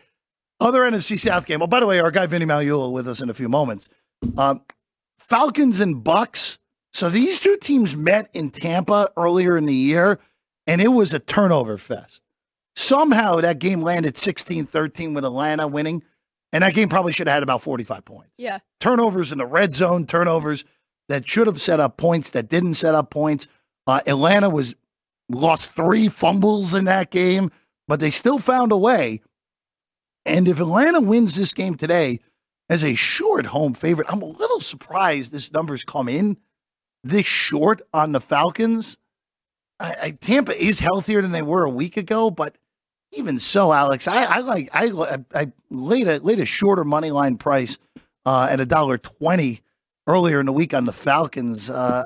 other 0.60 0.82
NFC 0.82 1.18
South 1.18 1.46
game. 1.46 1.62
Oh, 1.62 1.68
by 1.68 1.80
the 1.80 1.88
way, 1.88 2.02
our 2.02 2.12
guy 2.12 2.26
Vinny 2.26 2.46
Magliulo 2.46 2.92
with 2.92 3.08
us 3.08 3.22
in 3.22 3.30
a 3.30 3.34
few 3.34 3.48
moments. 3.48 3.88
Um, 4.38 4.62
Falcons 5.20 5.80
and 5.80 6.04
Bucks. 6.04 6.58
So 6.92 7.10
these 7.10 7.40
two 7.40 7.56
teams 7.62 7.96
met 7.96 8.30
in 8.34 8.50
Tampa 8.50 9.10
earlier 9.16 9.58
in 9.58 9.68
the 9.68 9.74
year, 9.74 10.20
and 10.68 10.82
it 10.82 10.90
was 10.90 11.14
a 11.14 11.20
turnover 11.20 11.78
fest. 11.78 12.22
Somehow 12.76 13.36
that 13.38 13.60
game 13.60 13.82
landed 13.82 14.18
16 14.18 14.66
13 14.66 15.14
with 15.14 15.24
Atlanta 15.24 15.66
winning, 15.66 16.04
and 16.52 16.62
that 16.62 16.74
game 16.74 16.90
probably 16.90 17.14
should 17.14 17.28
have 17.28 17.36
had 17.36 17.44
about 17.44 17.62
45 17.62 18.04
points. 18.04 18.34
Yeah. 18.38 18.60
Turnovers 18.82 19.32
in 19.32 19.38
the 19.38 19.46
red 19.46 19.72
zone, 19.72 20.06
turnovers 20.06 20.66
that 21.12 21.28
should 21.28 21.48
have 21.48 21.62
set 21.62 21.80
up 21.80 21.98
points 21.98 22.32
that 22.32 22.50
didn't 22.50 22.76
set 22.76 22.96
up 22.96 23.10
points. 23.10 23.48
Uh, 23.86 24.02
Atlanta 24.08 24.50
was 24.50 24.76
lost 25.30 25.76
three 25.76 26.08
fumbles 26.08 26.74
in 26.74 26.86
that 26.86 27.12
game, 27.12 27.52
but 27.88 28.00
they 28.00 28.10
still 28.10 28.40
found 28.40 28.72
a 28.72 28.78
way. 28.78 29.22
And 30.26 30.48
if 30.48 30.60
Atlanta 30.60 31.02
wins 31.02 31.36
this 31.36 31.54
game 31.54 31.76
today 31.76 32.20
as 32.70 32.84
a 32.84 32.96
short 32.96 33.48
home 33.48 33.74
favorite, 33.74 34.08
I'm 34.12 34.22
a 34.22 34.26
little 34.26 34.60
surprised 34.60 35.32
this 35.32 35.52
number's 35.52 35.84
come 35.84 36.10
in 36.10 36.38
this 37.04 37.26
short 37.26 37.82
on 37.94 38.12
the 38.12 38.22
Falcons. 38.22 38.98
I, 39.80 39.96
I, 40.04 40.12
Tampa 40.12 40.56
is 40.62 40.80
healthier 40.80 41.22
than 41.22 41.32
they 41.32 41.42
were 41.42 41.64
a 41.64 41.70
week 41.70 41.98
ago, 41.98 42.30
but 42.30 42.58
even 43.14 43.40
so, 43.40 43.74
Alex, 43.74 44.08
I, 44.08 44.24
I 44.24 44.40
like 44.40 44.70
I, 44.74 45.18
I 45.34 45.52
laid 45.70 46.08
a 46.08 46.20
laid 46.20 46.40
a 46.40 46.46
shorter 46.46 46.86
money 46.86 47.12
line 47.12 47.38
price 47.38 47.78
uh, 48.26 48.48
at 48.50 48.60
a 48.60 48.66
dollar 48.66 48.98
twenty 48.98 49.62
earlier 50.12 50.40
in 50.40 50.46
the 50.46 50.52
week 50.52 50.74
on 50.74 50.86
the 50.86 50.92
Falcons. 50.92 51.70
Uh, 51.70 52.04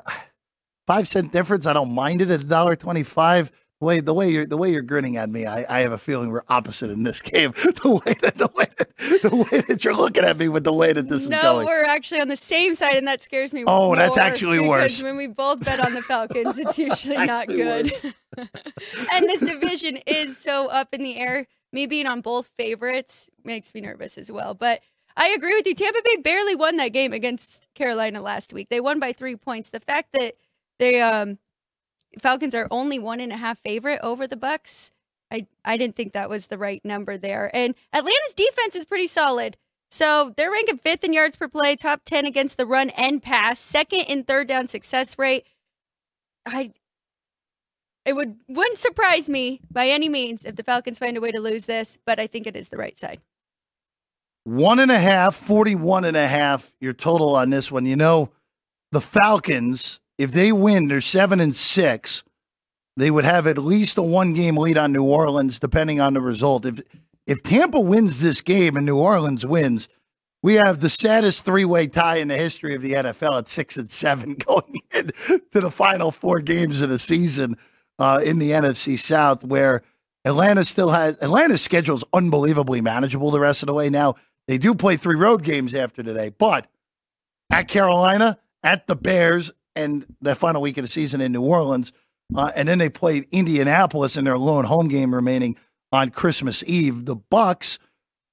five 0.86 1.08
cent 1.08 1.32
difference. 1.32 1.66
I 1.66 1.72
don't 1.72 1.92
mind 1.92 2.22
it 2.22 2.30
at 2.30 2.40
a 2.40 2.44
dollar 2.44 2.76
twenty 2.76 3.02
five. 3.02 3.50
The 3.80 3.86
way 3.86 4.00
the 4.00 4.14
way 4.14 4.30
you're 4.30 4.46
the 4.46 4.56
way 4.56 4.70
you're 4.70 4.82
grinning 4.82 5.16
at 5.16 5.28
me, 5.28 5.44
I, 5.44 5.64
I 5.68 5.80
have 5.80 5.92
a 5.92 5.98
feeling 5.98 6.30
we're 6.30 6.44
opposite 6.48 6.90
in 6.90 7.02
this 7.02 7.20
game. 7.34 7.52
The 7.52 8.00
way 8.04 8.14
that 8.22 8.36
the 8.36 8.48
way 8.54 8.66
that, 8.78 9.22
the 9.22 9.36
way 9.36 9.60
that 9.62 9.84
you're 9.84 9.96
looking 9.96 10.24
at 10.24 10.38
me 10.38 10.48
with 10.48 10.64
the 10.64 10.72
way 10.72 10.92
that 10.92 11.08
this 11.08 11.28
no, 11.28 11.36
is 11.36 11.42
going. 11.42 11.66
No, 11.66 11.72
we're 11.72 11.84
actually 11.84 12.20
on 12.20 12.28
the 12.28 12.36
same 12.36 12.74
side, 12.74 12.96
and 12.96 13.06
that 13.08 13.20
scares 13.20 13.52
me. 13.52 13.64
Oh, 13.66 13.94
that's 13.96 14.18
actually 14.18 14.60
worse. 14.60 15.02
When 15.02 15.16
we 15.16 15.26
both 15.26 15.64
bet 15.64 15.84
on 15.84 15.92
the 15.92 16.02
Falcons, 16.02 16.58
it's 16.58 16.78
usually 16.78 17.26
not 17.26 17.48
good. 17.48 17.92
and 18.36 19.24
this 19.24 19.40
division 19.40 19.98
is 20.06 20.38
so 20.38 20.68
up 20.68 20.94
in 20.94 21.02
the 21.02 21.16
air. 21.16 21.46
Me 21.72 21.86
being 21.86 22.06
on 22.06 22.20
both 22.20 22.46
favorites 22.46 23.28
makes 23.44 23.74
me 23.74 23.80
nervous 23.82 24.16
as 24.16 24.30
well. 24.30 24.54
But 24.54 24.80
I 25.16 25.28
agree 25.28 25.54
with 25.54 25.66
you. 25.66 25.74
Tampa 25.74 26.00
Bay 26.04 26.16
barely 26.16 26.54
won 26.54 26.76
that 26.76 26.88
game 26.92 27.12
against 27.12 27.66
Carolina 27.74 28.20
last 28.20 28.52
week. 28.52 28.68
They 28.68 28.80
won 28.80 28.98
by 28.98 29.12
three 29.12 29.36
points. 29.36 29.70
The 29.70 29.80
fact 29.80 30.10
that 30.12 30.34
they 30.78 31.00
um 31.00 31.38
Falcons 32.20 32.54
are 32.54 32.68
only 32.70 32.98
one 32.98 33.20
and 33.20 33.32
a 33.32 33.36
half 33.36 33.58
favorite 33.60 34.00
over 34.02 34.26
the 34.26 34.36
Bucks. 34.36 34.90
I 35.32 35.46
I 35.64 35.76
didn't 35.76 35.96
think 35.96 36.12
that 36.14 36.30
was 36.30 36.48
the 36.48 36.58
right 36.58 36.84
number 36.84 37.18
there. 37.18 37.50
And 37.54 37.74
Atlanta's 37.92 38.34
defense 38.36 38.76
is 38.76 38.84
pretty 38.86 39.06
solid. 39.08 39.56
So 39.90 40.34
they're 40.36 40.50
ranking 40.52 40.78
fifth 40.78 41.04
in 41.04 41.12
yards 41.12 41.36
per 41.36 41.48
play, 41.48 41.76
top 41.76 42.02
ten 42.04 42.26
against 42.26 42.58
the 42.58 42.66
run 42.66 42.90
and 42.90 43.22
pass, 43.22 43.58
second 43.60 44.02
in 44.08 44.24
third 44.24 44.48
down 44.48 44.68
success 44.68 45.18
rate. 45.18 45.46
I 46.46 46.72
it 48.04 48.14
would 48.14 48.36
wouldn't 48.48 48.78
surprise 48.78 49.28
me 49.28 49.60
by 49.70 49.88
any 49.88 50.08
means 50.08 50.44
if 50.44 50.56
the 50.56 50.62
Falcons 50.62 50.98
find 50.98 51.16
a 51.16 51.20
way 51.20 51.32
to 51.32 51.40
lose 51.40 51.66
this, 51.66 51.98
but 52.06 52.20
I 52.20 52.26
think 52.26 52.46
it 52.46 52.56
is 52.56 52.68
the 52.68 52.76
right 52.78 52.96
side. 52.96 53.20
One 54.46 54.78
and 54.78 54.92
a 54.92 54.98
half, 55.00 55.34
41 55.34 56.04
and 56.04 56.16
a 56.16 56.28
half, 56.28 56.72
your 56.80 56.92
total 56.92 57.34
on 57.34 57.50
this 57.50 57.72
one. 57.72 57.84
You 57.84 57.96
know, 57.96 58.30
the 58.92 59.00
Falcons, 59.00 59.98
if 60.18 60.30
they 60.30 60.52
win, 60.52 60.86
they're 60.86 61.00
seven 61.00 61.40
and 61.40 61.52
six. 61.52 62.22
They 62.96 63.10
would 63.10 63.24
have 63.24 63.48
at 63.48 63.58
least 63.58 63.98
a 63.98 64.02
one 64.02 64.34
game 64.34 64.56
lead 64.56 64.78
on 64.78 64.92
New 64.92 65.02
Orleans, 65.02 65.58
depending 65.58 66.00
on 66.00 66.14
the 66.14 66.20
result. 66.20 66.64
If 66.64 66.80
if 67.26 67.42
Tampa 67.42 67.80
wins 67.80 68.22
this 68.22 68.40
game 68.40 68.76
and 68.76 68.86
New 68.86 68.98
Orleans 69.00 69.44
wins, 69.44 69.88
we 70.44 70.54
have 70.54 70.78
the 70.78 70.90
saddest 70.90 71.44
three 71.44 71.64
way 71.64 71.88
tie 71.88 72.18
in 72.18 72.28
the 72.28 72.36
history 72.36 72.76
of 72.76 72.82
the 72.82 72.92
NFL 72.92 73.38
at 73.38 73.48
six 73.48 73.76
and 73.76 73.90
seven 73.90 74.34
going 74.46 74.80
into 74.96 75.60
the 75.60 75.72
final 75.72 76.12
four 76.12 76.38
games 76.38 76.82
of 76.82 76.88
the 76.88 77.00
season 77.00 77.56
uh, 77.98 78.20
in 78.24 78.38
the 78.38 78.52
NFC 78.52 78.96
South, 78.96 79.42
where 79.42 79.82
Atlanta 80.24 80.62
still 80.64 80.92
has 80.92 81.18
Atlanta's 81.20 81.62
schedule 81.62 81.96
is 81.96 82.04
unbelievably 82.12 82.80
manageable 82.80 83.32
the 83.32 83.40
rest 83.40 83.64
of 83.64 83.66
the 83.66 83.74
way. 83.74 83.90
Now 83.90 84.14
they 84.48 84.58
do 84.58 84.74
play 84.74 84.96
three 84.96 85.16
road 85.16 85.42
games 85.42 85.74
after 85.74 86.02
today, 86.02 86.30
but 86.30 86.68
at 87.50 87.68
Carolina, 87.68 88.38
at 88.62 88.86
the 88.86 88.96
Bears, 88.96 89.52
and 89.76 90.06
the 90.20 90.34
final 90.34 90.62
week 90.62 90.78
of 90.78 90.82
the 90.84 90.88
season 90.88 91.20
in 91.20 91.32
New 91.32 91.44
Orleans, 91.44 91.92
uh, 92.34 92.50
and 92.56 92.66
then 92.66 92.78
they 92.78 92.88
played 92.88 93.26
Indianapolis 93.30 94.16
in 94.16 94.24
their 94.24 94.38
lone 94.38 94.64
home 94.64 94.88
game 94.88 95.14
remaining 95.14 95.56
on 95.92 96.10
Christmas 96.10 96.64
Eve. 96.66 97.04
The 97.04 97.14
Bucks, 97.14 97.78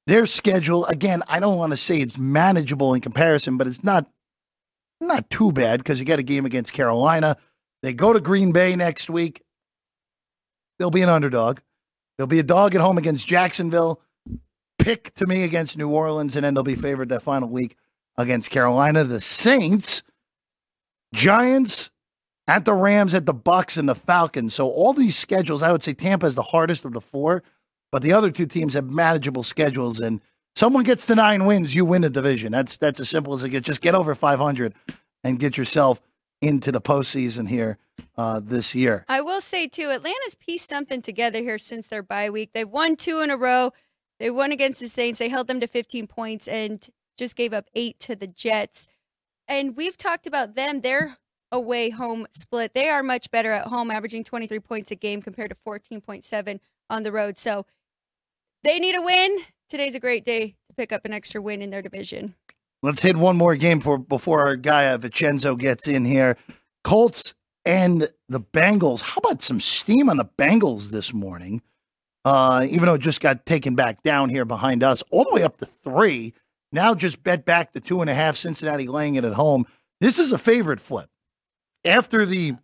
their 0.07 0.25
schedule 0.25 0.85
again, 0.85 1.21
I 1.27 1.39
don't 1.39 1.57
want 1.57 1.73
to 1.73 1.77
say 1.77 1.99
it's 1.99 2.17
manageable 2.17 2.93
in 2.93 3.01
comparison, 3.01 3.57
but 3.57 3.67
it's 3.67 3.83
not 3.83 4.09
not 5.01 5.29
too 5.29 5.51
bad 5.51 5.79
because 5.79 5.99
you 5.99 6.05
got 6.05 6.19
a 6.19 6.23
game 6.23 6.45
against 6.45 6.73
Carolina. 6.73 7.35
They 7.83 7.93
go 7.93 8.13
to 8.13 8.21
Green 8.21 8.53
Bay 8.53 8.75
next 8.75 9.09
week. 9.09 9.43
They'll 10.79 10.89
be 10.89 11.01
an 11.01 11.09
underdog. 11.09 11.59
They'll 12.17 12.27
be 12.27 12.39
a 12.39 12.43
dog 12.43 12.73
at 12.73 12.81
home 12.81 12.97
against 12.97 13.27
Jacksonville. 13.27 14.01
Pick 14.83 15.13
to 15.15 15.25
me 15.25 15.43
against 15.45 15.77
New 15.77 15.89
Orleans, 15.89 16.35
and 16.35 16.43
then 16.43 16.53
they'll 16.53 16.63
be 16.63 16.75
favored 16.75 17.07
that 17.09 17.21
final 17.21 17.47
week 17.47 17.77
against 18.17 18.49
Carolina. 18.49 19.05
The 19.05 19.21
Saints, 19.21 20.03
Giants, 21.15 21.89
at 22.49 22.65
the 22.65 22.73
Rams, 22.73 23.15
at 23.15 23.25
the 23.25 23.33
Bucks, 23.33 23.77
and 23.77 23.87
the 23.87 23.95
Falcons. 23.95 24.53
So 24.53 24.67
all 24.69 24.91
these 24.91 25.15
schedules, 25.15 25.63
I 25.63 25.71
would 25.71 25.81
say 25.81 25.93
Tampa 25.93 26.25
is 26.25 26.35
the 26.35 26.41
hardest 26.41 26.83
of 26.83 26.91
the 26.91 26.99
four, 26.99 27.43
but 27.93 28.01
the 28.01 28.11
other 28.11 28.29
two 28.29 28.45
teams 28.45 28.73
have 28.73 28.89
manageable 28.89 29.43
schedules. 29.43 30.01
And 30.01 30.19
someone 30.53 30.83
gets 30.83 31.07
to 31.07 31.15
nine 31.15 31.45
wins, 31.45 31.73
you 31.73 31.85
win 31.85 32.01
the 32.01 32.09
division. 32.09 32.51
That's 32.51 32.75
that's 32.75 32.99
as 32.99 33.09
simple 33.09 33.33
as 33.33 33.43
it 33.43 33.51
gets. 33.51 33.65
Just 33.65 33.81
get 33.81 33.95
over 33.95 34.13
500 34.13 34.73
and 35.23 35.39
get 35.39 35.57
yourself 35.57 36.01
into 36.41 36.73
the 36.73 36.81
postseason 36.81 37.47
here 37.47 37.77
uh, 38.17 38.41
this 38.43 38.75
year. 38.75 39.05
I 39.07 39.21
will 39.21 39.39
say 39.39 39.67
too, 39.67 39.91
Atlanta's 39.91 40.35
pieced 40.35 40.67
something 40.67 41.01
together 41.01 41.39
here 41.39 41.57
since 41.57 41.87
their 41.87 42.03
bye 42.03 42.29
week. 42.29 42.49
They've 42.53 42.67
won 42.67 42.97
two 42.97 43.21
in 43.21 43.29
a 43.29 43.37
row. 43.37 43.71
They 44.19 44.29
won 44.29 44.51
against 44.51 44.79
the 44.79 44.87
Saints. 44.87 45.19
They 45.19 45.29
held 45.29 45.47
them 45.47 45.59
to 45.59 45.67
15 45.67 46.07
points 46.07 46.47
and 46.47 46.87
just 47.17 47.35
gave 47.35 47.53
up 47.53 47.69
eight 47.73 47.99
to 48.01 48.15
the 48.15 48.27
Jets. 48.27 48.87
And 49.47 49.75
we've 49.75 49.97
talked 49.97 50.27
about 50.27 50.55
them. 50.55 50.81
Their 50.81 51.17
away 51.51 51.91
home 51.91 52.27
split. 52.31 52.73
They 52.73 52.89
are 52.89 53.03
much 53.03 53.29
better 53.31 53.51
at 53.51 53.67
home, 53.67 53.91
averaging 53.91 54.23
23 54.23 54.59
points 54.59 54.91
a 54.91 54.95
game 54.95 55.21
compared 55.21 55.51
to 55.51 55.55
14.7 55.55 56.59
on 56.89 57.03
the 57.03 57.11
road. 57.11 57.37
So 57.37 57.65
they 58.63 58.79
need 58.79 58.95
a 58.95 59.01
win. 59.01 59.39
Today's 59.69 59.95
a 59.95 59.99
great 59.99 60.25
day 60.25 60.55
to 60.67 60.75
pick 60.75 60.91
up 60.91 61.05
an 61.05 61.13
extra 61.13 61.41
win 61.41 61.61
in 61.61 61.69
their 61.69 61.81
division. 61.81 62.35
Let's 62.81 63.01
hit 63.01 63.15
one 63.15 63.37
more 63.37 63.55
game 63.55 63.79
for 63.79 63.97
before 63.97 64.45
our 64.45 64.55
guy 64.55 64.89
uh, 64.89 64.97
Vincenzo 64.97 65.55
gets 65.55 65.87
in 65.87 66.03
here. 66.03 66.37
Colts 66.83 67.33
and 67.65 68.07
the 68.27 68.41
Bengals. 68.41 69.01
How 69.01 69.19
about 69.19 69.41
some 69.41 69.59
steam 69.59 70.09
on 70.09 70.17
the 70.17 70.25
Bengals 70.25 70.91
this 70.91 71.13
morning? 71.13 71.61
Uh, 72.25 72.65
even 72.69 72.85
though 72.85 72.93
it 72.93 73.01
just 73.01 73.21
got 73.21 73.45
taken 73.45 73.75
back 73.75 74.01
down 74.03 74.29
here 74.29 74.45
behind 74.45 74.83
us, 74.83 75.03
all 75.11 75.25
the 75.25 75.33
way 75.33 75.43
up 75.43 75.57
to 75.57 75.65
three. 75.65 76.33
Now 76.71 76.95
just 76.95 77.21
bet 77.23 77.45
back 77.45 77.73
the 77.73 77.81
two 77.81 78.01
and 78.01 78.09
a 78.09 78.13
half. 78.13 78.35
Cincinnati 78.35 78.87
laying 78.87 79.15
it 79.15 79.25
at 79.25 79.33
home. 79.33 79.65
This 79.99 80.19
is 80.19 80.31
a 80.31 80.37
favorite 80.37 80.79
flip. 80.79 81.09
After 81.85 82.25
the 82.25 82.55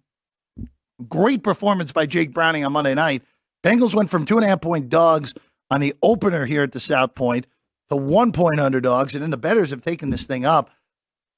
great 1.07 1.43
performance 1.43 1.91
by 1.91 2.05
Jake 2.05 2.33
Browning 2.33 2.65
on 2.65 2.71
Monday 2.71 2.95
night, 2.95 3.23
Bengals 3.63 3.93
went 3.93 4.09
from 4.09 4.25
two 4.25 4.37
and 4.37 4.45
a 4.45 4.47
half 4.47 4.61
point 4.61 4.89
dogs 4.89 5.33
on 5.69 5.81
the 5.81 5.93
opener 6.01 6.45
here 6.45 6.63
at 6.63 6.71
the 6.71 6.79
South 6.79 7.15
Point 7.15 7.45
to 7.89 7.95
one 7.95 8.31
point 8.31 8.59
underdogs, 8.59 9.15
and 9.15 9.23
then 9.23 9.31
the 9.31 9.37
betters 9.37 9.71
have 9.71 9.81
taken 9.81 10.09
this 10.09 10.25
thing 10.25 10.45
up. 10.45 10.69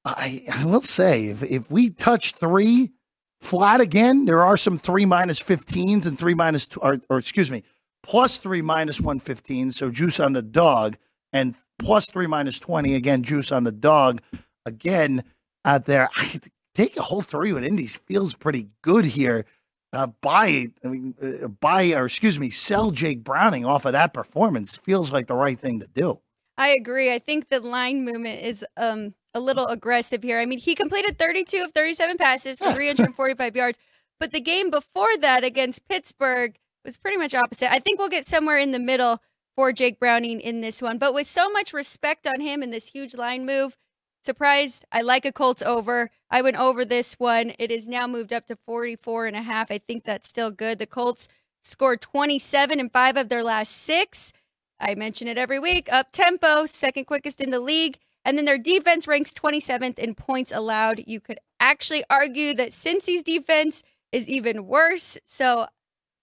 I, 0.03 0.43
I 0.51 0.65
will 0.65 0.81
say, 0.81 1.27
if, 1.27 1.43
if 1.43 1.69
we 1.69 1.89
touch 1.89 2.33
three 2.33 2.91
flat 3.39 3.81
again, 3.81 4.25
there 4.25 4.43
are 4.43 4.57
some 4.57 4.77
three 4.77 5.05
minus 5.05 5.39
15s 5.39 6.05
and 6.05 6.17
three 6.17 6.33
minus, 6.33 6.69
or, 6.77 6.99
or 7.09 7.17
excuse 7.17 7.51
me, 7.51 7.63
plus 8.03 8.37
three 8.37 8.61
minus 8.61 8.99
115. 8.99 9.71
So 9.71 9.91
juice 9.91 10.19
on 10.19 10.33
the 10.33 10.41
dog 10.41 10.97
and 11.33 11.55
plus 11.79 12.09
three 12.09 12.27
minus 12.27 12.59
20. 12.59 12.95
Again, 12.95 13.23
juice 13.23 13.51
on 13.51 13.63
the 13.63 13.71
dog. 13.71 14.21
Again, 14.65 15.23
out 15.65 15.85
there, 15.85 16.09
I 16.15 16.39
take 16.75 16.97
a 16.97 17.01
whole 17.01 17.21
three 17.21 17.53
with 17.53 17.65
Indies 17.65 17.97
feels 17.97 18.33
pretty 18.33 18.67
good 18.81 19.05
here. 19.05 19.45
Uh, 19.93 20.07
buy, 20.21 20.67
I 20.85 20.87
mean, 20.87 21.15
uh, 21.21 21.49
buy, 21.49 21.91
or 21.91 22.05
excuse 22.05 22.39
me, 22.39 22.49
sell 22.49 22.91
Jake 22.91 23.25
Browning 23.25 23.65
off 23.65 23.83
of 23.83 23.91
that 23.91 24.13
performance 24.13 24.77
feels 24.77 25.11
like 25.11 25.27
the 25.27 25.35
right 25.35 25.59
thing 25.59 25.81
to 25.81 25.87
do. 25.87 26.21
I 26.57 26.69
agree. 26.69 27.13
I 27.13 27.19
think 27.19 27.49
the 27.49 27.59
line 27.59 28.05
movement 28.05 28.41
is 28.41 28.63
um, 28.77 29.15
a 29.33 29.41
little 29.41 29.67
aggressive 29.67 30.23
here. 30.23 30.39
I 30.39 30.45
mean, 30.45 30.59
he 30.59 30.75
completed 30.75 31.17
32 31.17 31.63
of 31.63 31.73
37 31.73 32.17
passes 32.17 32.59
for 32.59 32.71
345 32.71 33.55
yards, 33.55 33.77
but 34.19 34.31
the 34.31 34.39
game 34.39 34.69
before 34.69 35.17
that 35.17 35.43
against 35.43 35.87
Pittsburgh 35.89 36.57
was 36.83 36.97
pretty 36.97 37.17
much 37.17 37.33
opposite. 37.33 37.71
I 37.71 37.79
think 37.79 37.99
we'll 37.99 38.09
get 38.09 38.27
somewhere 38.27 38.57
in 38.57 38.71
the 38.71 38.79
middle 38.79 39.21
for 39.55 39.71
Jake 39.71 39.99
Browning 39.99 40.39
in 40.39 40.61
this 40.61 40.81
one, 40.81 40.97
but 40.97 41.13
with 41.13 41.27
so 41.27 41.49
much 41.49 41.73
respect 41.73 42.25
on 42.25 42.39
him 42.41 42.61
and 42.61 42.71
this 42.71 42.87
huge 42.87 43.13
line 43.13 43.45
move, 43.45 43.77
surprise, 44.23 44.85
I 44.91 45.01
like 45.01 45.25
a 45.25 45.31
Colts 45.31 45.61
over. 45.61 46.09
I 46.29 46.41
went 46.41 46.57
over 46.57 46.85
this 46.85 47.15
one. 47.15 47.53
It 47.59 47.71
is 47.71 47.87
now 47.87 48.07
moved 48.07 48.31
up 48.31 48.47
to 48.47 48.55
44 48.55 49.25
and 49.25 49.35
a 49.35 49.41
half. 49.41 49.71
I 49.71 49.77
think 49.77 50.03
that's 50.03 50.27
still 50.27 50.51
good. 50.51 50.79
The 50.79 50.85
Colts 50.85 51.27
scored 51.63 52.01
27 52.01 52.79
in 52.79 52.89
five 52.89 53.17
of 53.17 53.29
their 53.29 53.43
last 53.43 53.71
six. 53.75 54.31
I 54.79 54.95
mention 54.95 55.27
it 55.27 55.37
every 55.37 55.59
week. 55.59 55.91
Up 55.91 56.11
tempo, 56.11 56.65
second 56.65 57.05
quickest 57.05 57.41
in 57.41 57.51
the 57.51 57.59
league. 57.59 57.97
And 58.23 58.37
then 58.37 58.45
their 58.45 58.57
defense 58.57 59.07
ranks 59.07 59.33
27th 59.33 59.97
in 59.99 60.15
points 60.15 60.51
allowed. 60.51 61.03
You 61.07 61.19
could 61.19 61.39
actually 61.59 62.03
argue 62.09 62.53
that 62.55 62.69
Cincy's 62.69 63.23
defense 63.23 63.83
is 64.11 64.27
even 64.27 64.67
worse. 64.67 65.17
So, 65.25 65.67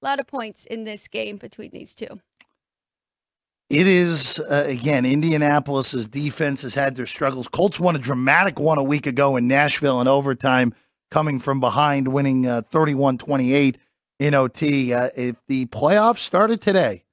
a 0.00 0.04
lot 0.04 0.20
of 0.20 0.26
points 0.26 0.64
in 0.64 0.84
this 0.84 1.08
game 1.08 1.36
between 1.36 1.70
these 1.70 1.94
two. 1.94 2.20
It 3.70 3.86
is, 3.86 4.40
uh, 4.50 4.64
again, 4.66 5.04
Indianapolis's 5.04 6.08
defense 6.08 6.62
has 6.62 6.74
had 6.74 6.94
their 6.94 7.06
struggles. 7.06 7.48
Colts 7.48 7.78
won 7.78 7.96
a 7.96 7.98
dramatic 7.98 8.58
one 8.58 8.78
a 8.78 8.82
week 8.82 9.06
ago 9.06 9.36
in 9.36 9.46
Nashville 9.46 10.00
in 10.00 10.08
overtime, 10.08 10.72
coming 11.10 11.38
from 11.38 11.60
behind, 11.60 12.08
winning 12.08 12.46
uh, 12.46 12.62
31 12.62 13.16
uh, 13.16 13.18
28 13.18 13.78
in 14.20 14.34
OT. 14.34 14.94
Uh, 14.94 15.08
if 15.16 15.36
the 15.48 15.66
playoffs 15.66 16.18
started 16.18 16.62
today, 16.62 17.04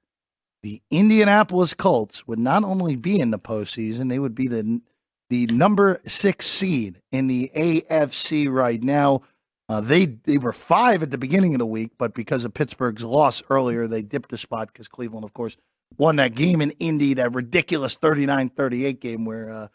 the 0.62 0.80
Indianapolis 0.90 1.74
Colts 1.74 2.26
would 2.26 2.38
not 2.38 2.64
only 2.64 2.96
be 2.96 3.20
in 3.20 3.30
the 3.30 3.38
postseason, 3.38 4.08
they 4.08 4.18
would 4.18 4.34
be 4.34 4.48
the 4.48 4.80
the 5.28 5.46
number 5.48 6.00
six 6.04 6.46
seed 6.46 7.00
in 7.10 7.26
the 7.26 7.50
AFC 7.54 8.50
right 8.50 8.82
now. 8.82 9.22
Uh, 9.68 9.80
they 9.80 10.06
they 10.06 10.38
were 10.38 10.52
five 10.52 11.02
at 11.02 11.10
the 11.10 11.18
beginning 11.18 11.54
of 11.54 11.58
the 11.58 11.66
week, 11.66 11.92
but 11.98 12.14
because 12.14 12.44
of 12.44 12.54
Pittsburgh's 12.54 13.02
loss 13.02 13.42
earlier, 13.50 13.86
they 13.86 14.02
dipped 14.02 14.32
a 14.32 14.36
spot 14.36 14.68
because 14.68 14.86
Cleveland, 14.86 15.24
of 15.24 15.32
course, 15.32 15.56
won 15.98 16.16
that 16.16 16.34
game 16.34 16.60
in 16.60 16.70
Indy, 16.78 17.14
that 17.14 17.34
ridiculous 17.34 17.96
39-38 17.96 19.00
game 19.00 19.24
where 19.24 19.50
uh, 19.50 19.68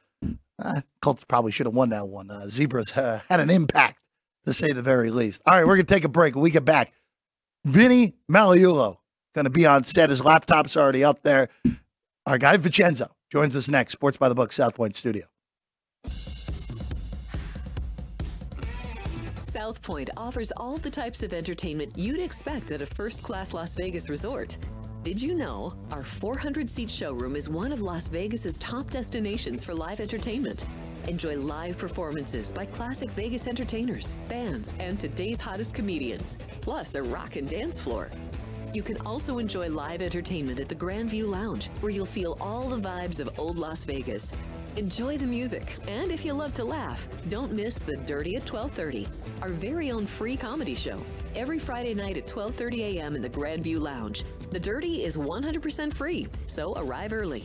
uh, 0.64 0.82
Colts 1.02 1.26
probably 1.26 1.52
should 1.52 1.66
have 1.66 1.76
won 1.76 1.90
that 1.90 2.08
one. 2.08 2.32
Uh, 2.32 2.48
Zebras 2.48 2.92
had 2.92 3.22
an 3.30 3.50
impact, 3.50 4.00
to 4.46 4.54
say 4.54 4.72
the 4.72 4.82
very 4.82 5.10
least. 5.10 5.42
All 5.46 5.56
right, 5.56 5.66
we're 5.66 5.76
going 5.76 5.86
to 5.86 5.94
take 5.94 6.04
a 6.04 6.10
break. 6.10 6.36
When 6.36 6.44
we 6.44 6.52
get 6.52 6.66
back, 6.66 6.94
Vinny 7.66 8.16
Magliulo 8.30 8.98
going 9.34 9.46
to 9.46 9.52
be 9.52 9.66
on 9.66 9.84
set. 9.84 10.10
His 10.10 10.24
laptop's 10.24 10.76
already 10.78 11.04
up 11.04 11.22
there. 11.24 11.50
Our 12.26 12.38
guy 12.38 12.58
Vincenzo 12.58 13.08
joins 13.32 13.56
us 13.56 13.70
next. 13.70 13.94
Sports 13.94 14.18
by 14.18 14.30
the 14.30 14.36
Book, 14.36 14.52
South 14.52 14.76
Point 14.76 14.96
Studio. 14.96 15.26
South 19.52 19.82
Point 19.82 20.10
offers 20.16 20.50
all 20.56 20.78
the 20.78 20.90
types 20.90 21.24
of 21.24 21.34
entertainment 21.34 21.92
you'd 21.98 22.22
expect 22.22 22.72
at 22.72 22.82
a 22.82 22.86
first 22.86 23.22
class 23.22 23.54
Las 23.54 23.76
Vegas 23.76 24.08
resort. 24.08 24.58
Did 25.04 25.22
you 25.22 25.36
know 25.36 25.74
our 25.92 26.04
400 26.04 26.70
seat 26.70 26.90
showroom 26.90 27.36
is 27.36 27.50
one 27.50 27.74
of 27.74 27.82
Las 27.82 28.08
Vegas's 28.08 28.58
top 28.60 28.90
destinations 28.90 29.62
for 29.62 29.74
live 29.74 30.00
entertainment? 30.00 30.66
Enjoy 31.10 31.36
live 31.36 31.78
performances 31.78 32.50
by 32.50 32.66
classic 32.66 33.12
Vegas 33.12 33.46
entertainers, 33.46 34.16
bands, 34.30 34.74
and 34.80 34.98
today's 34.98 35.42
hottest 35.42 35.74
comedians, 35.74 36.38
plus 36.62 36.96
a 36.96 37.04
rock 37.04 37.36
and 37.36 37.50
dance 37.50 37.78
floor. 37.78 38.10
You 38.74 38.84
can 38.84 39.02
also 39.02 39.40
enjoy 39.40 39.68
live 39.68 40.02
entertainment 40.02 40.62
at 40.62 40.70
the 40.70 40.76
Grandview 40.76 41.28
Lounge, 41.28 41.68
where 41.82 41.92
you'll 41.92 42.06
feel 42.06 42.38
all 42.40 42.70
the 42.70 42.80
vibes 42.80 43.20
of 43.20 43.38
old 43.38 43.58
Las 43.58 43.84
Vegas. 43.84 44.32
Enjoy 44.78 45.18
the 45.18 45.26
music, 45.26 45.76
and 45.90 46.14
if 46.14 46.24
you 46.24 46.32
love 46.32 46.54
to 46.54 46.64
laugh, 46.64 47.06
don't 47.28 47.52
miss 47.52 47.80
The 47.80 47.98
Dirty 47.98 48.38
at 48.38 48.46
12:30, 48.46 49.06
our 49.42 49.50
very 49.50 49.92
own 49.92 50.06
free 50.06 50.38
comedy 50.38 50.76
show. 50.76 50.98
Every 51.36 51.60
Friday 51.60 51.94
night 51.94 52.16
at 52.16 52.26
12:30 52.26 52.96
a.m. 52.96 53.16
in 53.18 53.22
the 53.22 53.30
Grandview 53.30 53.82
Lounge. 53.82 54.24
The 54.50 54.60
Dirty 54.60 55.04
is 55.04 55.18
100% 55.18 55.94
free, 55.94 56.26
so 56.46 56.74
arrive 56.78 57.12
early. 57.12 57.44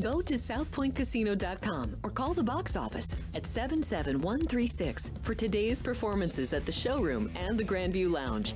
Go 0.00 0.22
to 0.22 0.34
southpointcasino.com 0.34 1.96
or 2.04 2.10
call 2.10 2.32
the 2.32 2.44
box 2.44 2.76
office 2.76 3.16
at 3.34 3.44
77136 3.44 5.10
for 5.22 5.34
today's 5.34 5.80
performances 5.80 6.52
at 6.52 6.64
the 6.64 6.72
showroom 6.72 7.28
and 7.34 7.58
the 7.58 7.64
Grandview 7.64 8.08
Lounge. 8.12 8.54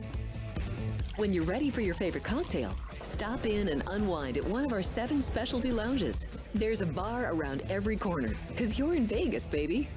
When 1.17 1.33
you're 1.33 1.45
ready 1.45 1.71
for 1.71 1.81
your 1.81 1.95
favorite 1.95 2.25
cocktail, 2.25 2.77
stop 3.05 3.47
in 3.47 3.69
and 3.69 3.83
unwind 3.89 4.39
at 4.39 4.45
one 4.45 4.65
of 4.65 4.73
our 4.73 4.83
seven 4.83 5.21
specialty 5.21 5.73
lounges. 5.73 6.27
There's 6.55 6.81
a 6.81 6.87
bar 6.87 7.33
around 7.33 7.63
every 7.69 7.97
corner, 7.97 8.35
because 8.49 8.79
you're 8.79 8.95
in 8.95 9.07
Vegas, 9.07 9.47
baby. 9.47 9.89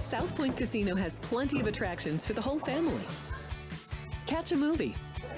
South 0.00 0.34
Point 0.36 0.56
Casino 0.56 0.94
has 0.96 1.16
plenty 1.16 1.60
of 1.60 1.66
attractions 1.66 2.24
for 2.24 2.32
the 2.32 2.40
whole 2.40 2.58
family. 2.58 3.04
Catch 4.26 4.52
a 4.52 4.56
movie. 4.56 4.94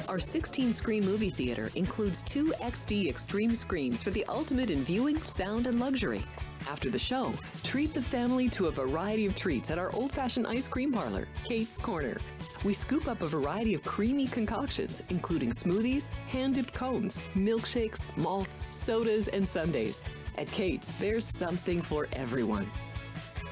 Our 0.09 0.18
16 0.18 0.73
screen 0.73 1.05
movie 1.05 1.31
theater 1.31 1.71
includes 1.75 2.23
two 2.23 2.53
XD 2.61 3.09
Extreme 3.09 3.55
screens 3.55 4.03
for 4.03 4.11
the 4.11 4.25
ultimate 4.27 4.71
in 4.71 4.85
viewing, 4.85 5.23
sound, 5.23 5.66
and 5.66 5.79
luxury. 5.79 6.25
After 6.68 6.90
the 6.90 6.98
show, 6.98 7.33
treat 7.62 7.94
the 7.94 8.03
family 8.03 8.48
to 8.51 8.66
a 8.66 8.70
variety 8.70 9.27
of 9.27 9.35
treats 9.35 9.70
at 9.70 9.79
our 9.79 9.92
old 9.94 10.12
fashioned 10.12 10.46
ice 10.46 10.68
cream 10.68 10.92
parlor, 10.92 11.27
Kate's 11.44 11.79
Corner. 11.79 12.18
We 12.64 12.72
scoop 12.72 13.09
up 13.09 13.22
a 13.22 13.27
variety 13.27 13.75
of 13.75 13.83
creamy 13.85 14.27
concoctions, 14.27 15.03
including 15.11 15.51
smoothies, 15.51 16.12
hand 16.29 16.55
dipped 16.55 16.75
cones, 16.75 17.18
milkshakes, 17.35 18.07
malts, 18.16 18.68
sodas, 18.70 19.29
and 19.29 19.46
sundaes. 19.46 20.05
At 20.38 20.48
Kate's, 20.48 20.92
there's 20.92 21.25
something 21.25 21.83
for 21.83 22.09
everyone. 22.12 22.66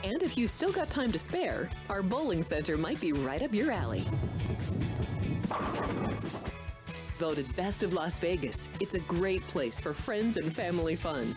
And 0.03 0.23
if 0.23 0.39
you've 0.39 0.51
still 0.51 0.73
got 0.73 0.89
time 0.89 1.13
to 1.13 1.19
spare, 1.19 1.69
our 1.89 2.03
bowling 2.03 2.43
center 2.43 2.79
might 2.79 3.01
be 3.01 3.13
right 3.13 3.43
up 3.43 3.53
your 3.53 3.71
alley. 3.71 4.05
Voted 7.19 7.55
Best 7.55 7.83
of 7.83 7.93
Las 7.93 8.19
Vegas, 8.19 8.71
it's 8.81 8.95
a 8.95 9.01
great 9.01 9.47
place 9.49 9.79
for 9.79 9.93
friends 9.93 10.39
and 10.39 10.51
family 10.51 10.97
fun. 10.97 11.35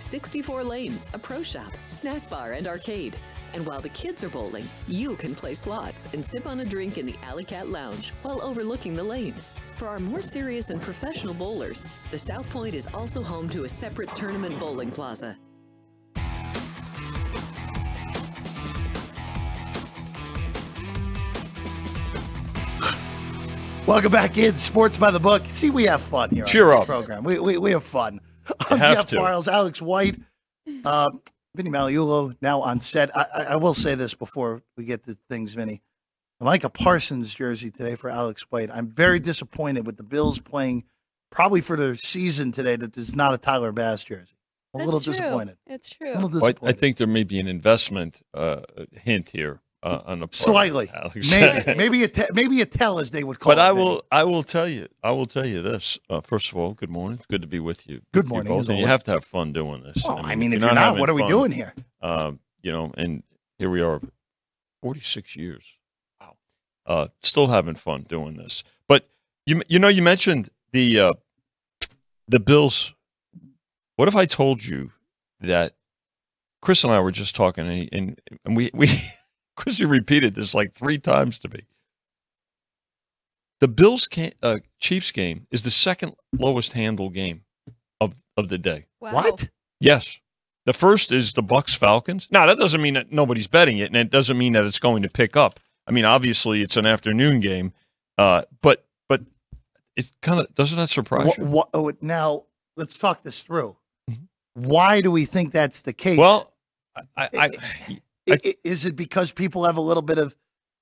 64 0.00 0.64
lanes, 0.64 1.08
a 1.12 1.18
pro 1.18 1.42
shop, 1.42 1.72
snack 1.88 2.28
bar, 2.30 2.52
and 2.52 2.66
arcade. 2.66 3.16
And 3.54 3.66
while 3.66 3.80
the 3.80 3.88
kids 3.88 4.22
are 4.22 4.28
bowling, 4.28 4.68
you 4.86 5.16
can 5.16 5.34
play 5.34 5.54
slots 5.54 6.12
and 6.12 6.24
sip 6.24 6.46
on 6.46 6.60
a 6.60 6.64
drink 6.64 6.98
in 6.98 7.06
the 7.06 7.16
Alley 7.22 7.44
Cat 7.44 7.68
Lounge 7.68 8.12
while 8.22 8.42
overlooking 8.42 8.94
the 8.94 9.02
lanes. 9.02 9.50
For 9.76 9.88
our 9.88 9.98
more 9.98 10.20
serious 10.20 10.70
and 10.70 10.80
professional 10.82 11.34
bowlers, 11.34 11.86
the 12.10 12.18
South 12.18 12.48
Point 12.50 12.74
is 12.74 12.86
also 12.92 13.22
home 13.22 13.48
to 13.50 13.64
a 13.64 13.68
separate 13.68 14.14
tournament 14.14 14.58
bowling 14.60 14.90
plaza. 14.90 15.36
Welcome 23.86 24.12
back 24.12 24.36
in 24.36 24.54
Sports 24.54 24.98
by 24.98 25.10
the 25.10 25.18
Book. 25.18 25.46
See, 25.46 25.70
we 25.70 25.84
have 25.84 26.02
fun 26.02 26.28
here. 26.28 26.44
Cheer 26.44 26.72
on 26.72 26.82
up. 26.82 26.86
program. 26.86 27.24
We, 27.24 27.38
we, 27.38 27.56
we 27.56 27.70
have 27.70 27.82
fun. 27.82 28.20
I'm 28.70 28.78
Jeff 28.78 29.06
to. 29.06 29.16
Parles, 29.16 29.48
Alex 29.48 29.80
White, 29.82 30.16
uh, 30.84 31.06
Vinny 31.54 31.70
Magliulo 31.70 32.36
now 32.40 32.60
on 32.60 32.80
set. 32.80 33.16
I, 33.16 33.24
I, 33.34 33.42
I 33.44 33.56
will 33.56 33.74
say 33.74 33.94
this 33.94 34.14
before 34.14 34.62
we 34.76 34.84
get 34.84 35.04
to 35.04 35.16
things, 35.30 35.52
Vinny. 35.54 35.82
Micah 36.40 36.70
Parsons 36.70 37.34
jersey 37.34 37.70
today 37.70 37.96
for 37.96 38.08
Alex 38.10 38.42
White. 38.50 38.70
I'm 38.72 38.88
very 38.88 39.18
disappointed 39.18 39.84
with 39.86 39.96
the 39.96 40.04
Bills 40.04 40.38
playing 40.38 40.84
probably 41.30 41.60
for 41.60 41.76
their 41.76 41.96
season 41.96 42.52
today 42.52 42.76
that 42.76 42.92
there's 42.92 43.16
not 43.16 43.34
a 43.34 43.38
Tyler 43.38 43.72
Bass 43.72 44.04
jersey. 44.04 44.34
I'm 44.74 44.82
a 44.82 44.84
little 44.84 45.00
That's 45.00 45.16
true. 45.16 45.24
disappointed. 45.26 45.56
It's 45.66 45.90
A 45.90 45.94
true. 45.94 46.14
little 46.14 46.40
Well, 46.40 46.52
I, 46.62 46.68
I 46.68 46.72
think 46.72 46.96
there 46.98 47.06
may 47.08 47.24
be 47.24 47.40
an 47.40 47.48
investment 47.48 48.22
uh, 48.34 48.60
hint 48.92 49.30
here 49.30 49.60
uh, 49.82 49.98
part 49.98 50.22
of 50.22 50.34
Slightly, 50.34 50.90
maybe, 51.30 51.74
maybe 51.76 52.04
a 52.04 52.08
te- 52.08 52.32
maybe 52.32 52.60
a 52.60 52.66
tell 52.66 52.98
as 52.98 53.10
they 53.12 53.22
would 53.22 53.38
call 53.38 53.54
but 53.54 53.58
it. 53.58 53.62
I 53.62 53.72
Vinny. 53.72 53.84
will. 53.84 54.02
I 54.10 54.24
will 54.24 54.42
tell 54.42 54.68
you. 54.68 54.88
I 55.02 55.12
will 55.12 55.26
tell 55.26 55.46
you 55.46 55.62
this. 55.62 55.98
Uh, 56.10 56.20
first 56.20 56.50
of 56.50 56.56
all, 56.56 56.74
good 56.74 56.90
morning. 56.90 57.18
It's 57.18 57.26
good 57.26 57.42
to 57.42 57.46
be 57.46 57.60
with 57.60 57.88
you. 57.88 58.02
Good 58.12 58.24
you 58.24 58.30
morning, 58.30 58.52
both. 58.52 58.68
And 58.68 58.78
you 58.78 58.86
have 58.86 59.04
to 59.04 59.12
have 59.12 59.24
fun 59.24 59.52
doing 59.52 59.82
this. 59.82 60.04
Well, 60.06 60.20
I 60.24 60.34
mean, 60.34 60.52
if 60.52 60.62
you're 60.62 60.74
not, 60.74 60.98
what 60.98 61.08
are 61.08 61.14
we 61.14 61.22
fun, 61.22 61.30
doing 61.30 61.52
here? 61.52 61.74
Um, 62.02 62.40
you 62.60 62.72
know, 62.72 62.92
and 62.96 63.22
here 63.58 63.70
we 63.70 63.80
are, 63.80 64.00
46 64.82 65.36
years. 65.36 65.78
Wow. 66.20 66.36
Uh, 66.86 67.06
still 67.22 67.46
having 67.46 67.74
fun 67.76 68.04
doing 68.08 68.36
this. 68.36 68.64
But 68.88 69.08
you, 69.46 69.62
you 69.68 69.78
know, 69.78 69.88
you 69.88 70.02
mentioned 70.02 70.50
the 70.72 70.98
uh, 71.00 71.12
the 72.26 72.40
Bills. 72.40 72.94
What 73.96 74.08
if 74.08 74.16
I 74.16 74.26
told 74.26 74.64
you 74.64 74.92
that 75.40 75.74
Chris 76.60 76.82
and 76.84 76.92
I 76.92 77.00
were 77.00 77.10
just 77.12 77.36
talking, 77.36 77.66
and, 77.68 77.88
and, 77.92 78.20
and 78.44 78.56
we 78.56 78.70
we 78.74 78.88
Chrissy 79.58 79.84
repeated 79.84 80.36
this 80.36 80.54
like 80.54 80.72
three 80.72 80.98
times 80.98 81.40
to 81.40 81.48
me. 81.48 81.62
The 83.60 83.66
Bills 83.66 84.06
can, 84.06 84.30
uh, 84.40 84.58
Chiefs 84.78 85.10
game 85.10 85.48
is 85.50 85.64
the 85.64 85.70
second 85.72 86.14
lowest 86.32 86.74
handle 86.74 87.10
game 87.10 87.42
of 88.00 88.14
of 88.36 88.48
the 88.48 88.56
day. 88.58 88.86
Wow. 89.00 89.14
What? 89.14 89.50
Yes. 89.80 90.20
The 90.64 90.72
first 90.72 91.10
is 91.10 91.32
the 91.32 91.42
Bucks 91.42 91.74
Falcons. 91.74 92.28
Now 92.30 92.46
that 92.46 92.56
doesn't 92.56 92.80
mean 92.80 92.94
that 92.94 93.10
nobody's 93.10 93.48
betting 93.48 93.78
it, 93.78 93.88
and 93.88 93.96
it 93.96 94.10
doesn't 94.10 94.38
mean 94.38 94.52
that 94.52 94.64
it's 94.64 94.78
going 94.78 95.02
to 95.02 95.08
pick 95.08 95.36
up. 95.36 95.58
I 95.88 95.90
mean, 95.90 96.04
obviously 96.04 96.62
it's 96.62 96.76
an 96.76 96.86
afternoon 96.86 97.40
game, 97.40 97.72
uh, 98.16 98.42
but 98.62 98.86
but 99.08 99.22
it 99.96 100.12
kind 100.22 100.38
of 100.38 100.54
doesn't 100.54 100.78
that 100.78 100.88
surprise 100.88 101.26
What, 101.26 101.38
you? 101.38 101.44
what, 101.46 101.68
oh, 101.74 101.92
now 102.00 102.44
let's 102.76 102.96
talk 102.96 103.22
this 103.22 103.42
through. 103.42 103.76
Mhm. 104.08 104.28
Why 104.54 105.00
do 105.00 105.10
we 105.10 105.24
think 105.24 105.50
that's 105.50 105.82
the 105.82 105.92
case? 105.92 106.18
Well, 106.18 106.52
I, 107.16 107.28
I, 107.36 107.50
I 108.30 108.54
is 108.64 108.84
it 108.86 108.96
because 108.96 109.32
people 109.32 109.64
have 109.64 109.76
a 109.76 109.80
little 109.80 110.02
bit 110.02 110.18
of 110.18 110.34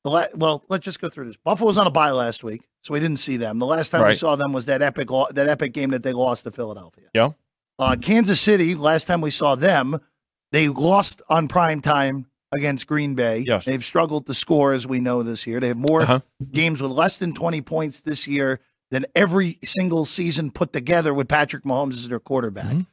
the 0.05 0.11
la- 0.11 0.25
well? 0.35 0.65
Let's 0.69 0.85
just 0.85 1.01
go 1.01 1.09
through 1.09 1.27
this. 1.27 1.37
Buffalo's 1.37 1.79
on 1.79 1.87
a 1.87 1.91
bye 1.91 2.11
last 2.11 2.43
week, 2.45 2.63
so 2.83 2.93
we 2.95 3.01
didn't 3.01 3.19
see 3.19 3.37
them. 3.37 3.59
The 3.59 3.67
last 3.67 3.91
time 3.91 4.07
we 4.07 4.15
saw 4.15 4.37
them 4.37 4.53
was 4.53 4.67
that 4.67 4.83
epic 4.83 5.09
that 5.33 5.49
epic 5.49 5.73
game 5.73 5.91
that 5.91 6.03
they 6.03 6.13
lost 6.13 6.45
to 6.45 6.51
Philadelphia. 6.51 7.09
Yeah. 7.15 7.31
Uh, 7.79 7.97
Kansas 8.01 8.41
City. 8.41 8.75
Last 8.75 9.07
time 9.07 9.21
we 9.21 9.31
saw 9.31 9.55
them, 9.55 9.99
they 10.53 10.69
lost 10.69 11.21
on 11.29 11.47
prime 11.49 11.81
time 11.81 12.27
against 12.55 12.87
Green 12.87 13.15
Bay. 13.15 13.45
Yes. 13.47 13.65
They've 13.65 13.85
struggled 13.85 14.27
to 14.27 14.35
score, 14.35 14.73
as 14.73 14.87
we 14.87 14.99
know 15.01 15.23
this 15.23 15.47
year. 15.47 15.61
They 15.61 15.69
have 15.69 15.77
more 15.77 16.03
Uh-huh. 16.03 16.21
games 16.53 16.81
with 16.81 16.91
less 16.93 17.19
than 17.19 17.35
twenty 17.35 17.61
points 17.61 18.01
this 18.01 18.27
year 18.29 18.61
than 18.93 19.05
every 19.17 19.59
single 19.65 20.05
season 20.05 20.51
put 20.53 20.73
together 20.73 21.13
with 21.13 21.27
Patrick 21.29 21.65
Mahomes 21.65 21.95
as 21.95 22.09
their 22.09 22.21
quarterback. 22.21 22.67
Mhm. 22.73 22.87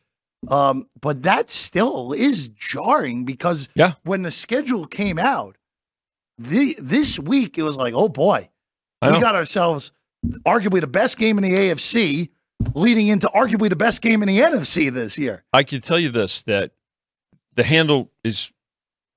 Um, 0.49 0.87
but 0.99 1.23
that 1.23 1.49
still 1.49 2.11
is 2.13 2.49
jarring 2.49 3.23
because 3.25 3.69
Yeah. 3.75 3.93
when 4.03 4.23
the 4.23 4.31
schedule 4.31 4.85
came 4.85 5.17
out, 5.19 5.57
the 6.37 6.75
this 6.81 7.17
week 7.19 7.57
it 7.57 7.63
was 7.63 7.77
like, 7.77 7.93
oh 7.95 8.09
boy, 8.09 8.49
we 9.01 9.19
got 9.19 9.35
ourselves 9.35 9.91
arguably 10.45 10.81
the 10.81 10.87
best 10.87 11.17
game 11.17 11.37
in 11.37 11.43
the 11.43 11.51
AFC, 11.51 12.29
leading 12.75 13.07
into 13.07 13.27
arguably 13.27 13.69
the 13.69 13.75
best 13.75 14.01
game 14.01 14.21
in 14.23 14.27
the 14.27 14.39
NFC 14.39 14.91
this 14.91 15.17
year. 15.17 15.43
I 15.53 15.63
can 15.63 15.81
tell 15.81 15.99
you 15.99 16.09
this 16.09 16.41
that 16.43 16.71
the 17.55 17.63
handle 17.63 18.11
is 18.23 18.51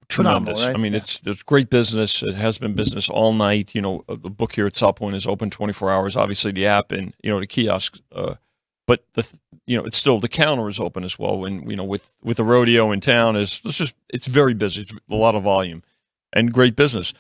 tremendous. 0.09 0.65
right? 0.67 0.75
I 0.75 0.79
mean, 0.79 0.93
Yeah. 0.93 0.99
it's 0.99 1.21
it's 1.25 1.43
great 1.43 1.71
business. 1.71 2.23
It 2.23 2.35
has 2.35 2.59
been 2.59 2.75
business 2.75 3.09
all 3.09 3.33
night. 3.33 3.75
You 3.75 3.83
know, 3.83 4.05
uh, 4.09 4.17
the 4.21 4.31
book 4.31 4.55
here 4.55 4.67
at 4.67 4.77
South 4.77 4.97
Point 4.97 5.17
is 5.17 5.27
open 5.27 5.51
24 5.51 5.91
hours. 5.91 6.17
Obviously, 6.17 6.53
the 6.53 6.67
app 6.67 6.93
and 6.93 7.15
you 7.23 7.31
know 7.33 7.41
the 7.41 7.47
kiosk. 7.47 7.99
Uh, 8.13 8.35
but 8.87 9.05
the 9.15 9.27
you 9.67 9.77
know 9.77 9.85
it's 9.85 9.97
still 9.97 10.21
the 10.21 10.29
counter 10.29 10.69
is 10.69 10.81
open 10.81 11.05
as 11.05 11.19
well. 11.19 11.45
And 11.45 11.69
you 11.71 11.77
know 11.77 11.85
with 11.85 12.15
with 12.23 12.37
the 12.37 12.45
rodeo 12.45 12.93
in 12.93 13.01
town 13.01 13.37
is 13.37 13.61
it's 13.65 13.79
just 13.79 13.95
it's 14.09 14.27
very 14.27 14.55
busy. 14.55 14.83
It's 14.83 14.93
a 14.93 15.15
lot 15.15 15.35
of 15.35 15.43
volume 15.43 15.83
and 16.33 16.53
great 16.53 16.77
business. 16.77 17.13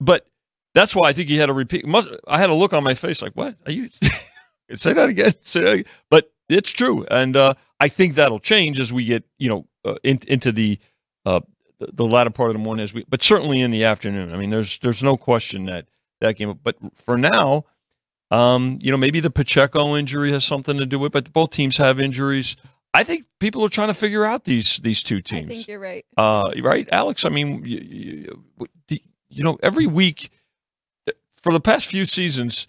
But 0.00 0.26
that's 0.74 0.94
why 0.94 1.08
I 1.08 1.12
think 1.12 1.28
he 1.28 1.36
had 1.36 1.46
to 1.46 1.52
repeat. 1.52 1.86
Must, 1.86 2.08
I 2.26 2.38
had 2.38 2.50
a 2.50 2.54
look 2.54 2.72
on 2.72 2.82
my 2.84 2.94
face 2.94 3.22
like, 3.22 3.32
what 3.32 3.56
are 3.64 3.72
you? 3.72 3.88
say 4.74 4.92
that 4.92 5.08
again. 5.08 5.34
Say 5.42 5.60
that 5.62 5.72
again. 5.72 5.92
But 6.10 6.32
it's 6.48 6.70
true, 6.70 7.06
and 7.10 7.36
uh, 7.36 7.54
I 7.80 7.88
think 7.88 8.14
that'll 8.14 8.40
change 8.40 8.78
as 8.78 8.92
we 8.92 9.04
get 9.04 9.24
you 9.38 9.48
know 9.48 9.66
uh, 9.84 9.96
in, 10.02 10.20
into 10.26 10.52
the, 10.52 10.78
uh, 11.24 11.40
the 11.78 11.88
the 11.92 12.04
latter 12.04 12.30
part 12.30 12.50
of 12.50 12.54
the 12.54 12.62
morning 12.62 12.84
as 12.84 12.92
we, 12.92 13.04
but 13.08 13.22
certainly 13.22 13.60
in 13.60 13.70
the 13.70 13.84
afternoon. 13.84 14.34
I 14.34 14.36
mean, 14.36 14.50
there's 14.50 14.78
there's 14.78 15.02
no 15.02 15.16
question 15.16 15.66
that 15.66 15.86
that 16.20 16.36
game. 16.36 16.58
But 16.62 16.76
for 16.94 17.16
now, 17.16 17.64
um, 18.30 18.78
you 18.82 18.90
know, 18.90 18.96
maybe 18.96 19.20
the 19.20 19.30
Pacheco 19.30 19.96
injury 19.96 20.32
has 20.32 20.44
something 20.44 20.78
to 20.78 20.86
do 20.86 20.98
with. 20.98 21.10
it, 21.10 21.12
But 21.12 21.32
both 21.32 21.50
teams 21.50 21.76
have 21.76 22.00
injuries. 22.00 22.56
I 22.92 23.02
think 23.04 23.26
people 23.40 23.64
are 23.64 23.68
trying 23.68 23.88
to 23.88 23.94
figure 23.94 24.24
out 24.24 24.44
these 24.44 24.78
these 24.78 25.02
two 25.02 25.20
teams. 25.20 25.46
I 25.46 25.54
think 25.54 25.68
you're 25.68 25.80
right. 25.80 26.04
Uh, 26.16 26.52
right, 26.62 26.88
Alex. 26.92 27.24
I 27.24 27.28
mean, 27.28 27.64
you, 27.64 28.44
you, 28.88 28.98
you 29.28 29.42
know, 29.42 29.58
every 29.62 29.86
week 29.86 30.30
for 31.42 31.52
the 31.52 31.60
past 31.60 31.86
few 31.86 32.06
seasons, 32.06 32.66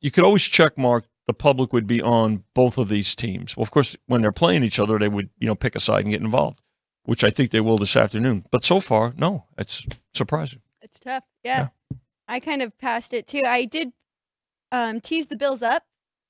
you 0.00 0.10
could 0.10 0.24
always 0.24 0.42
check 0.42 0.78
mark 0.78 1.04
the 1.26 1.34
public 1.34 1.72
would 1.72 1.86
be 1.86 2.02
on 2.02 2.44
both 2.54 2.78
of 2.78 2.88
these 2.88 3.14
teams. 3.14 3.56
Well, 3.56 3.62
of 3.62 3.70
course, 3.70 3.96
when 4.06 4.22
they're 4.22 4.32
playing 4.32 4.64
each 4.64 4.78
other, 4.78 4.98
they 4.98 5.08
would 5.08 5.30
you 5.38 5.46
know 5.46 5.54
pick 5.54 5.76
a 5.76 5.80
side 5.80 6.00
and 6.00 6.10
get 6.10 6.20
involved, 6.20 6.60
which 7.04 7.22
I 7.22 7.30
think 7.30 7.50
they 7.50 7.60
will 7.60 7.78
this 7.78 7.96
afternoon. 7.96 8.44
But 8.50 8.64
so 8.64 8.80
far, 8.80 9.14
no, 9.16 9.44
it's 9.56 9.86
surprising. 10.14 10.60
It's 10.80 10.98
tough. 10.98 11.24
Yeah. 11.44 11.68
I 12.28 12.40
kind 12.40 12.62
of 12.62 12.76
passed 12.78 13.12
it 13.12 13.26
too. 13.26 13.42
I 13.46 13.64
did 13.66 13.92
um, 14.72 15.00
tease 15.00 15.28
the 15.28 15.36
Bills 15.36 15.62
up. 15.62 15.84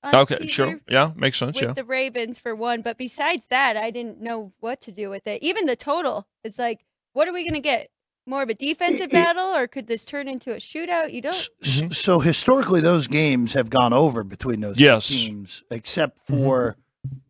Okay, 0.05 0.49
sure, 0.49 0.81
yeah, 0.89 1.13
makes 1.15 1.39
sense. 1.39 1.55
With 1.61 1.65
Yeah, 1.69 1.73
the 1.75 1.85
Ravens 1.85 2.39
for 2.39 2.57
one, 2.57 2.83
but 2.83 2.99
besides 2.99 3.47
that, 3.51 3.77
I 3.77 3.91
didn't 3.93 4.21
know 4.21 4.53
what 4.59 4.81
to 4.83 4.91
do 4.93 5.09
with 5.09 5.27
it. 5.29 5.41
Even 5.45 5.67
the 5.67 5.77
total, 5.77 6.27
it's 6.43 6.59
like, 6.59 6.85
what 7.13 7.29
are 7.29 7.33
we 7.33 7.43
going 7.45 7.55
to 7.55 7.61
get? 7.61 7.89
More 8.27 8.43
of 8.43 8.49
a 8.49 8.55
defensive 8.55 9.03
It- 9.07 9.11
it- 9.11 9.13
battle, 9.13 9.55
or 9.55 9.69
could 9.69 9.87
this 9.87 10.05
turn 10.05 10.27
into 10.27 10.53
a 10.53 10.57
shootout? 10.57 11.13
You 11.13 11.23
don't. 11.23 11.35
S- 11.35 11.49
Mhm. 11.63 11.95
So 11.95 12.19
historically, 12.19 12.81
those 12.81 13.07
games 13.07 13.53
have 13.55 13.71
gone 13.71 13.93
over 13.93 14.25
between 14.25 14.61
those 14.61 14.81
Yes. 14.81 15.07
teams, 15.07 15.63
except 15.71 16.19
for 16.19 16.77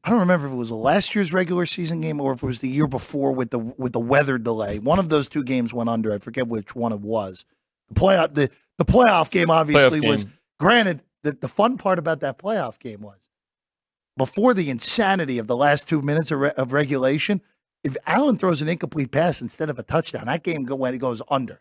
I 0.04 0.10
don't 0.10 0.20
remember 0.20 0.46
if 0.46 0.52
it 0.52 0.56
was 0.56 0.68
the 0.68 0.74
last 0.74 1.14
year's 1.14 1.32
regular 1.32 1.64
season 1.64 2.00
game 2.02 2.20
or 2.20 2.32
if 2.32 2.42
it 2.42 2.46
was 2.46 2.58
the 2.60 2.68
year 2.68 2.86
before 2.86 3.32
with 3.32 3.50
the 3.50 3.58
with 3.58 3.92
the 3.92 4.00
weather 4.00 4.36
delay. 4.38 4.78
One 4.78 4.98
of 4.98 5.08
those 5.10 5.28
two 5.28 5.42
games 5.42 5.72
went 5.74 5.88
under. 5.90 6.12
I 6.12 6.18
forget 6.18 6.46
which 6.48 6.74
one 6.74 6.92
it 6.92 7.00
was. 7.00 7.44
The 7.88 7.94
playoff 8.00 8.34
the 8.34 8.50
the 8.78 8.84
playoff 8.84 9.30
game 9.30 9.50
obviously 9.50 10.00
Playoff 10.00 10.08
was 10.08 10.24
game. 10.24 10.32
Granted. 10.62 11.02
The, 11.24 11.32
the 11.40 11.48
fun 11.48 11.76
part 11.78 11.98
about 11.98 12.20
that 12.20 12.38
playoff 12.38 12.78
game 12.80 13.00
was 13.00 13.28
before 14.16 14.54
the 14.54 14.70
insanity 14.70 15.38
of 15.38 15.46
the 15.46 15.56
last 15.56 15.88
two 15.88 16.02
minutes 16.02 16.30
of, 16.30 16.40
re- 16.40 16.52
of 16.56 16.72
regulation. 16.72 17.40
If 17.84 17.96
Allen 18.06 18.36
throws 18.38 18.62
an 18.62 18.68
incomplete 18.68 19.10
pass 19.12 19.40
instead 19.42 19.68
of 19.70 19.78
a 19.78 19.82
touchdown, 19.82 20.26
that 20.26 20.42
game 20.42 20.64
go 20.64 20.76
when 20.76 20.94
it 20.94 20.98
goes 20.98 21.22
under. 21.30 21.60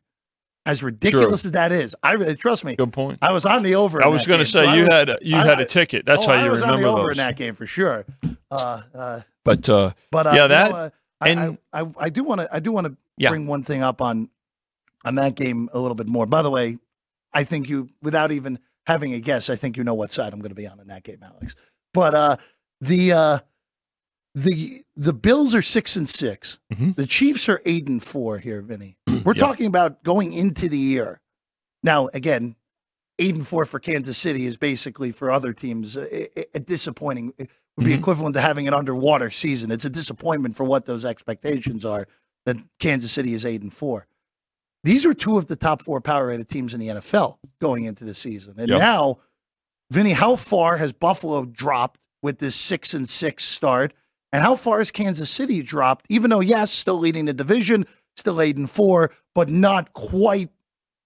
As 0.65 0.83
ridiculous 0.83 1.43
as 1.45 1.53
that 1.53 1.71
is, 1.71 1.95
I 2.03 2.13
really 2.13 2.35
trust 2.35 2.63
me. 2.63 2.75
good 2.75 2.93
point. 2.93 3.17
I 3.23 3.31
was 3.33 3.45
on 3.47 3.63
the 3.63 3.73
over. 3.75 4.03
I 4.03 4.07
was 4.07 4.27
going 4.27 4.37
to 4.39 4.43
game, 4.45 4.51
so 4.51 4.59
say 4.65 4.75
you 4.77 4.83
was- 4.85 4.93
had 4.93 5.09
a, 5.09 5.17
you 5.21 5.35
I- 5.37 5.45
had 5.45 5.59
a 5.59 5.65
ticket. 5.65 6.05
That's 6.05 6.21
oh, 6.23 6.27
how 6.27 6.33
I 6.33 6.45
you 6.45 6.51
was 6.51 6.61
on 6.61 6.69
remember 6.69 6.83
the 6.87 6.91
over 6.93 7.01
those. 7.09 7.11
in 7.13 7.17
that 7.17 7.35
game 7.35 7.55
for 7.55 7.65
sure. 7.65 8.05
Uh, 8.51 8.81
uh, 8.93 9.21
But 9.43 9.67
uh, 9.69 9.91
but 10.11 10.27
uh, 10.27 10.33
Yeah, 10.35 10.47
that- 10.47 10.71
know, 10.71 10.77
uh, 10.77 10.89
I, 11.19 11.29
and- 11.29 11.57
I, 11.73 11.81
I, 11.81 11.85
I 11.99 12.09
do 12.09 12.23
want 12.23 12.41
to 12.41 12.49
I 12.55 12.59
do 12.59 12.71
want 12.71 12.85
to 12.87 12.97
Yeah. 13.17 13.29
bring 13.29 13.47
one 13.47 13.63
thing 13.63 13.81
up 13.81 14.01
on 14.01 14.29
on 15.05 15.15
that 15.15 15.33
game 15.35 15.69
a 15.73 15.79
little 15.79 15.95
bit 15.95 16.07
more. 16.07 16.25
By 16.27 16.41
the 16.43 16.51
way, 16.51 16.77
I 17.33 17.43
think 17.43 17.67
you 17.69 17.89
without 18.03 18.31
even 18.31 18.59
having 18.87 19.13
a 19.13 19.19
guess, 19.19 19.49
I 19.49 19.55
think 19.55 19.77
you 19.77 19.83
know 19.83 19.93
what 19.93 20.11
side 20.11 20.33
I'm 20.33 20.39
going 20.39 20.49
to 20.49 20.55
be 20.55 20.67
on 20.67 20.79
in 20.79 20.87
that 20.87 21.03
game, 21.03 21.19
Alex. 21.23 21.55
But 21.93 22.13
uh, 22.15 22.37
the 22.79 23.11
uh, 23.13 23.39
the 24.35 24.83
the 24.95 25.13
Bills 25.13 25.53
are 25.55 25.61
six 25.61 25.95
and 25.95 26.07
6 26.07 26.59
Mhm. 26.73 26.95
The 26.95 27.05
Chiefs 27.05 27.49
are 27.49 27.61
eight 27.65 27.87
and 27.87 28.01
four 28.01 28.37
here, 28.37 28.61
Vinny. 28.61 28.97
We're 29.07 29.33
Yeah. 29.35 29.39
talking 29.39 29.65
about 29.65 30.03
going 30.03 30.33
into 30.33 30.69
the 30.69 30.77
year. 30.77 31.19
Now, 31.83 32.07
again, 32.13 32.55
eight 33.19 33.35
and 33.35 33.45
four 33.47 33.65
for 33.65 33.79
Kansas 33.79 34.17
City 34.17 34.45
is 34.45 34.55
basically 34.57 35.11
for 35.11 35.29
other 35.31 35.51
teams 35.53 35.95
a, 35.97 36.57
a- 36.57 36.59
disappointing. 36.61 37.33
It 37.37 37.49
would 37.77 37.85
be 37.85 37.93
Mhm. 37.93 37.99
equivalent 37.99 38.35
to 38.35 38.41
having 38.41 38.67
an 38.67 38.73
underwater 38.73 39.29
season. 39.29 39.69
It's 39.71 39.85
a 39.85 39.89
disappointment 39.89 40.55
for 40.55 40.63
what 40.63 40.85
those 40.85 41.03
expectations 41.05 41.83
are. 41.85 42.07
That 42.45 42.57
Kansas 42.79 43.11
City 43.11 43.33
is 43.33 43.45
eight 43.45 43.61
and 43.61 43.71
four. 43.73 44.07
These 44.83 45.05
are 45.05 45.13
two 45.13 45.37
of 45.37 45.47
the 45.47 45.55
top 45.55 45.83
four 45.83 46.01
power 46.01 46.27
rated 46.27 46.49
teams 46.49 46.73
in 46.73 46.79
the 46.79 46.87
NFL 46.87 47.37
going 47.61 47.83
into 47.83 48.03
the 48.03 48.13
season. 48.13 48.55
And 48.57 48.69
Yep. 48.69 48.79
now, 48.79 49.19
Vinny, 49.91 50.11
how 50.13 50.35
far 50.35 50.77
has 50.77 50.93
Buffalo 50.93 51.45
dropped 51.45 52.01
with 52.23 52.39
this 52.39 52.55
six 52.55 52.93
and 52.93 53.07
six 53.07 53.43
start? 53.43 53.93
And 54.31 54.41
how 54.41 54.55
far 54.55 54.77
has 54.77 54.91
Kansas 54.91 55.29
City 55.29 55.61
dropped? 55.61 56.05
Even 56.09 56.29
though, 56.29 56.39
yes, 56.39 56.71
still 56.71 56.97
leading 56.97 57.25
the 57.25 57.33
division, 57.33 57.85
still 58.15 58.39
eight 58.41 58.55
and 58.57 58.69
four, 58.69 59.11
but 59.35 59.49
not 59.49 59.93
quite 59.93 60.49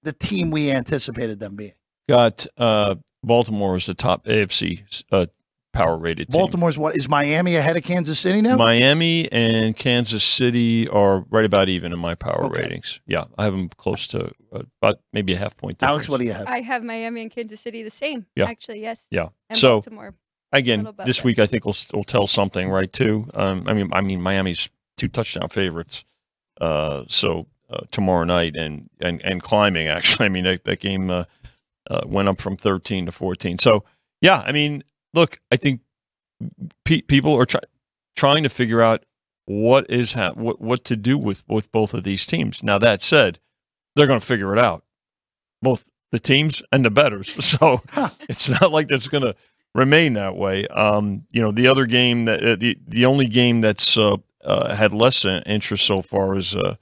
the 0.04 0.14
team 0.14 0.52
we 0.52 0.70
anticipated 0.72 1.40
them 1.40 1.56
being. 1.56 1.74
got 2.08 2.46
uh, 2.58 2.96
Baltimore 3.24 3.74
as 3.76 3.88
the 3.88 3.96
top 3.96 4.26
AFC 4.26 5.04
uh, 5.12 5.26
power 5.76 5.98
rated 5.98 6.28
team. 6.32 6.40
Baltimore's 6.40 6.78
what 6.78 6.96
is 6.96 7.08
Miami 7.10 7.56
ahead 7.56 7.78
of 7.78 7.84
Kansas 7.84 8.18
City 8.20 8.42
now? 8.42 8.56
Miami 8.56 9.32
and 9.32 9.76
Kansas 9.76 10.24
City 10.24 10.88
are 10.90 11.26
right 11.30 11.46
about 11.46 11.70
even 11.70 11.94
in 11.94 12.00
my 12.00 12.16
power 12.16 12.46
Okay. 12.46 12.62
ratings. 12.64 13.02
Yeah, 13.06 13.26
I 13.38 13.44
have 13.44 13.54
them 13.54 13.70
close 13.70 14.08
to 14.08 14.32
uh, 14.54 14.64
about 14.82 15.00
maybe 15.14 15.34
a 15.34 15.38
half 15.38 15.56
point. 15.58 15.78
Difference. 15.80 15.92
Alex, 15.92 16.10
what 16.10 16.20
do 16.20 16.26
you 16.26 16.34
have? 16.34 16.48
I 16.48 16.62
have 16.62 16.84
Miami 16.84 17.22
and 17.22 17.32
Kansas 17.32 17.60
City 17.60 17.84
the 17.84 17.90
same. 17.92 18.26
Yeah. 18.36 18.46
Actually, 18.46 18.82
yes. 18.82 19.08
Yeah. 19.12 19.30
And 19.50 19.58
So 19.58 19.76
Baltimore. 19.82 20.16
again, 20.52 20.88
this 21.06 21.24
week 21.24 21.40
I 21.40 21.46
think 21.46 21.66
will 21.66 21.76
will 21.94 22.04
tell 22.04 22.26
something, 22.28 22.70
right? 22.70 22.92
Too. 22.92 23.30
Um, 23.34 23.64
I 23.68 23.74
mean, 23.74 23.90
I 23.94 24.02
mean 24.02 24.22
Miami's 24.22 24.70
two 24.98 25.08
touchdown 25.10 25.50
favorites. 25.50 26.06
Uh, 26.60 27.04
so 27.10 27.48
uh, 27.70 27.82
tomorrow 27.92 28.24
night 28.24 28.56
and, 28.56 28.90
and 29.02 29.22
and 29.26 29.42
climbing 29.44 29.88
actually. 29.98 30.26
I 30.28 30.30
mean 30.30 30.46
that, 30.46 30.64
that 30.64 30.80
game 30.80 31.10
uh, 31.10 31.26
uh, 31.90 32.02
went 32.06 32.30
up 32.30 32.40
from 32.40 32.56
thirteen 32.56 33.06
to 33.08 33.12
fourteen. 33.12 33.58
So 33.58 33.84
yeah, 34.22 34.42
I 34.46 34.54
mean, 34.54 34.84
look, 35.16 35.40
I 35.52 35.58
think 35.58 35.82
pe- 36.84 37.02
people 37.02 37.34
are 37.36 37.46
try- 37.46 37.62
trying 38.16 38.44
to 38.44 38.50
figure 38.50 38.82
out 38.82 39.06
what 39.46 39.90
is 39.90 40.14
ha- 40.14 40.34
what 40.34 40.62
what 40.62 40.84
to 40.86 40.96
do 40.96 41.18
with 41.18 41.44
with 41.48 41.72
both 41.72 41.94
of 41.94 42.04
these 42.04 42.26
teams. 42.26 42.64
Now 42.64 42.78
that 42.78 43.02
said, 43.02 43.40
they're 43.96 44.08
going 44.08 44.20
to 44.20 44.26
figure 44.26 44.54
it 44.54 44.60
out, 44.60 44.84
both 45.62 45.90
the 46.12 46.20
teams 46.20 46.62
and 46.72 46.86
the 46.86 46.92
betters. 46.92 47.36
So 47.42 47.82
it's 48.30 48.50
not 48.50 48.72
like 48.72 48.88
that's 48.88 49.08
going 49.08 49.24
to 49.24 49.36
remain 49.74 50.14
that 50.14 50.36
way. 50.36 50.68
Um, 50.68 51.26
you 51.32 51.42
know, 51.42 51.52
the 51.52 51.68
other 51.68 51.86
game 51.86 52.26
that 52.26 52.44
uh, 52.44 52.56
the 52.56 52.78
the 52.88 53.06
only 53.06 53.28
game 53.28 53.62
that's 53.62 53.98
uh, 53.98 54.18
uh, 54.44 54.76
had 54.76 54.94
less 54.94 55.26
interest 55.26 55.86
so 55.86 56.02
far 56.02 56.36
is 56.36 56.56
uh, 56.56 56.76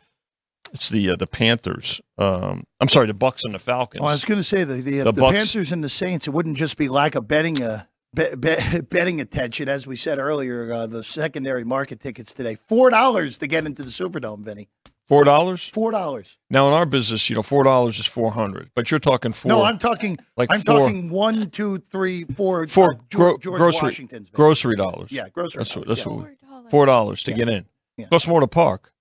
it's 0.74 0.90
the 0.90 1.12
uh, 1.12 1.16
the 1.16 1.28
Panthers. 1.28 2.02
Um, 2.18 2.66
I'm 2.80 2.90
sorry, 2.90 3.08
the 3.08 3.14
Bucks 3.14 3.44
and 3.44 3.54
the 3.54 3.60
Falcons. 3.60 4.02
Well, 4.02 4.10
I 4.10 4.14
was 4.14 4.26
going 4.26 4.40
to 4.40 4.44
say 4.44 4.64
the 4.64 4.76
the, 4.76 5.00
The 5.00 5.12
the, 5.12 5.32
Panthers 5.32 5.72
and 5.72 5.84
the 5.84 5.90
Saints. 5.90 6.28
It 6.28 6.32
wouldn't 6.32 6.58
just 6.58 6.78
be 6.78 6.90
lack 6.90 7.16
of 7.16 7.28
betting 7.28 7.62
uh, 7.62 7.84
be, 8.14 8.26
be, 8.40 8.56
betting 8.90 9.20
attention, 9.22 9.70
as 9.70 9.86
we 9.88 9.96
said 9.96 10.20
earlier. 10.20 10.72
Uh, 10.72 10.88
the 10.88 11.04
secondary 11.04 11.64
market 11.64 12.00
tickets 12.00 12.34
today 12.34 12.56
four 12.56 12.90
dollars 12.90 13.38
to 13.40 13.48
get 13.48 13.66
into 13.66 13.84
the 13.84 13.90
Superdome, 13.90 14.40
Vinny. 14.44 14.70
Four 15.08 15.26
dollars. 15.26 15.68
Four 15.70 15.92
dollars. 15.92 16.38
Now 16.50 16.68
in 16.70 16.74
our 16.74 16.86
business, 16.86 17.30
you 17.30 17.36
know, 17.36 17.44
four 17.44 17.64
dollars 17.64 18.00
is 18.00 18.06
four 18.06 18.32
hundred, 18.32 18.70
but 18.76 18.90
you're 18.90 19.02
talking 19.02 19.34
four. 19.34 19.50
No, 19.50 19.64
I'm 19.64 19.78
talking. 19.78 20.18
like 20.38 20.50
I'm 20.52 20.62
four- 20.62 20.80
talking 20.80 21.10
one, 21.10 21.50
two, 21.50 21.80
three, 21.80 22.24
four. 22.36 22.66
Four 22.68 22.94
uh, 22.94 22.98
gro- 23.14 23.38
George, 23.38 23.58
grocery- 23.58 23.88
Washington's. 23.88 24.30
Grocery 24.30 24.76
dollars. 24.78 25.12
Yeah, 25.12 25.28
grocery. 25.30 25.60
That's 25.60 25.76
what- 25.76 25.86
dollars, 25.86 25.98
that's 26.04 26.08
yeah. 26.08 26.14
what 26.14 26.64
we- 26.64 26.70
Four 26.70 26.86
dollars 26.86 27.24
to 27.24 27.32
Yeah. 27.32 27.38
get 27.38 27.50
in. 27.50 27.66
Yeah. 27.98 28.08
Costs 28.08 28.28
more 28.28 28.40
to 28.40 28.48
park. 28.48 28.93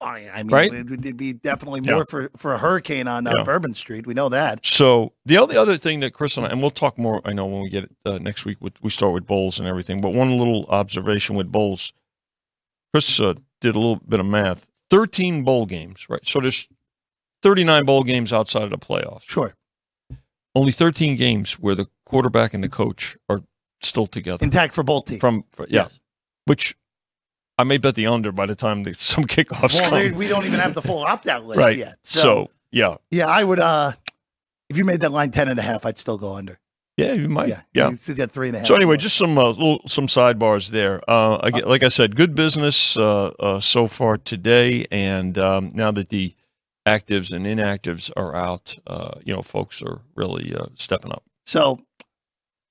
I 0.00 0.28
I 0.32 0.42
mean, 0.42 0.52
Right? 0.54 0.72
it 0.74 0.90
would 0.90 1.16
be 1.16 1.32
definitely 1.32 1.80
Yeah. 1.84 1.92
more 1.92 2.06
for, 2.06 2.30
for 2.36 2.52
a 2.54 2.58
hurricane 2.58 3.08
on 3.08 3.26
uh, 3.26 3.32
Yeah. 3.36 3.44
Bourbon 3.44 3.74
Street. 3.74 4.06
We 4.06 4.14
know 4.14 4.28
that. 4.28 4.64
So 4.64 5.12
the 5.24 5.38
other 5.38 5.58
other 5.58 5.76
thing 5.78 6.00
that 6.00 6.12
Chris 6.12 6.36
and 6.36 6.46
I, 6.46 6.50
and 6.50 6.60
we'll 6.60 6.70
talk 6.70 6.98
more. 6.98 7.22
I 7.24 7.32
know 7.32 7.46
when 7.46 7.62
we 7.62 7.70
get 7.70 7.84
it 7.84 7.96
uh, 8.04 8.18
next 8.18 8.44
week. 8.44 8.58
With, 8.60 8.74
we 8.82 8.90
start 8.90 9.14
with 9.14 9.26
bowls 9.26 9.58
and 9.58 9.66
everything. 9.66 10.00
But 10.00 10.10
one 10.12 10.36
little 10.38 10.66
observation 10.66 11.34
with 11.36 11.50
bowls, 11.50 11.92
Chris 12.92 13.18
uh, 13.20 13.34
did 13.60 13.74
a 13.74 13.78
little 13.78 13.96
bit 14.06 14.20
of 14.20 14.26
math. 14.26 14.66
Thirteen 14.90 15.42
bowl 15.44 15.66
games, 15.66 16.06
right? 16.08 16.26
So 16.26 16.40
there's 16.40 16.68
thirty 17.42 17.64
nine 17.64 17.84
bowl 17.86 18.02
games 18.04 18.32
outside 18.32 18.62
of 18.64 18.70
the 18.70 18.78
playoffs. 18.78 19.22
Sure. 19.28 19.54
Only 20.54 20.72
thirteen 20.72 21.16
games 21.16 21.54
where 21.54 21.74
the 21.74 21.86
quarterback 22.04 22.54
and 22.54 22.62
the 22.62 22.68
coach 22.68 23.16
are 23.28 23.42
still 23.80 24.06
together. 24.06 24.44
Intact 24.44 24.72
for 24.74 24.82
both 24.82 25.06
teams. 25.06 25.20
From 25.20 25.44
for, 25.52 25.66
yeah, 25.68 25.82
Yes. 25.82 26.00
which 26.44 26.76
I 27.58 27.64
may 27.64 27.78
bet 27.78 27.94
the 27.94 28.06
under 28.06 28.32
by 28.32 28.46
the 28.46 28.54
time 28.54 28.82
the, 28.82 28.92
some 28.94 29.24
kickoffs 29.24 29.80
Well, 29.80 29.90
come. 30.10 30.18
we 30.18 30.28
don't 30.28 30.44
even 30.44 30.60
have 30.60 30.74
the 30.74 30.82
full 30.82 30.98
opt 31.04 31.26
out 31.28 31.46
list 31.46 31.58
right. 31.58 31.76
yet. 31.76 31.96
so 32.02 32.50
yeah, 32.70 32.96
Yeah, 33.10 33.26
I 33.26 33.42
would. 33.44 33.60
uh 33.60 33.92
If 34.68 34.76
you 34.76 34.84
made 34.84 35.00
that 35.00 35.12
line 35.12 35.30
ten 35.30 35.48
and 35.48 35.58
a 35.58 35.62
half, 35.62 35.86
I'd 35.86 35.96
still 35.98 36.18
go 36.18 36.36
under. 36.36 36.58
yeah, 36.96 37.12
you 37.14 37.28
might. 37.28 37.48
yeah, 37.48 37.62
yeah. 37.72 37.88
You 37.90 37.94
still 37.96 38.14
get 38.16 38.30
three 38.32 38.48
and 38.48 38.56
a 38.56 38.58
half. 38.60 38.68
So 38.68 38.74
anyway, 38.74 38.94
more. 38.94 38.96
just 38.98 39.16
some 39.16 39.38
uh, 39.38 39.48
little 39.48 39.80
some 39.86 40.06
sidebars 40.06 40.70
there. 40.70 41.00
Uh, 41.08 41.36
again, 41.42 41.64
like 41.64 41.82
I 41.82 41.88
said, 41.88 42.16
good 42.16 42.34
business 42.34 42.96
uh, 42.96 43.28
uh, 43.38 43.60
so 43.60 43.86
far 43.86 44.16
today, 44.18 44.86
and 44.90 45.38
um, 45.38 45.70
now 45.74 45.90
that 45.92 46.08
the 46.10 46.34
actives 46.86 47.32
and 47.32 47.46
inactives 47.46 48.10
are 48.16 48.34
out, 48.36 48.76
uh, 48.86 49.12
you 49.24 49.34
know, 49.34 49.42
folks 49.42 49.82
are 49.82 50.00
really 50.14 50.54
uh, 50.54 50.66
stepping 50.74 51.12
up. 51.12 51.22
so 51.44 51.80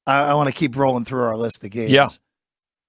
I, 0.08 0.32
I 0.32 0.34
want 0.36 0.48
to 0.50 0.56
keep 0.56 0.76
rolling 0.78 1.06
through 1.06 1.24
our 1.24 1.36
list 1.38 1.64
of 1.64 1.72
games. 1.72 1.92
Yeah. 1.92 2.10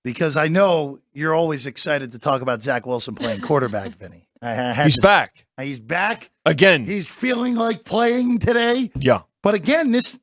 Because 0.07 0.37
I 0.37 0.47
know 0.47 1.01
you're 1.15 1.35
always 1.35 1.67
excited 1.67 2.13
to 2.13 2.19
talk 2.21 2.41
about 2.41 2.63
Zach 2.63 2.87
Wilson 2.87 3.17
playing 3.17 3.41
quarterback, 3.41 3.89
Vinny. 3.99 4.29
I, 4.41 4.51
I 4.51 4.55
had 4.55 4.85
He's 4.85 4.95
to- 4.95 5.03
back 5.03 5.45
He's 5.61 5.81
back. 5.81 6.31
again. 6.45 6.87
He's 6.87 7.09
feeling 7.09 7.57
like 7.57 7.85
playing 7.85 8.39
today. 8.39 8.93
yeah, 8.95 9.23
But 9.43 9.55
again, 9.55 9.91
this 9.91 10.17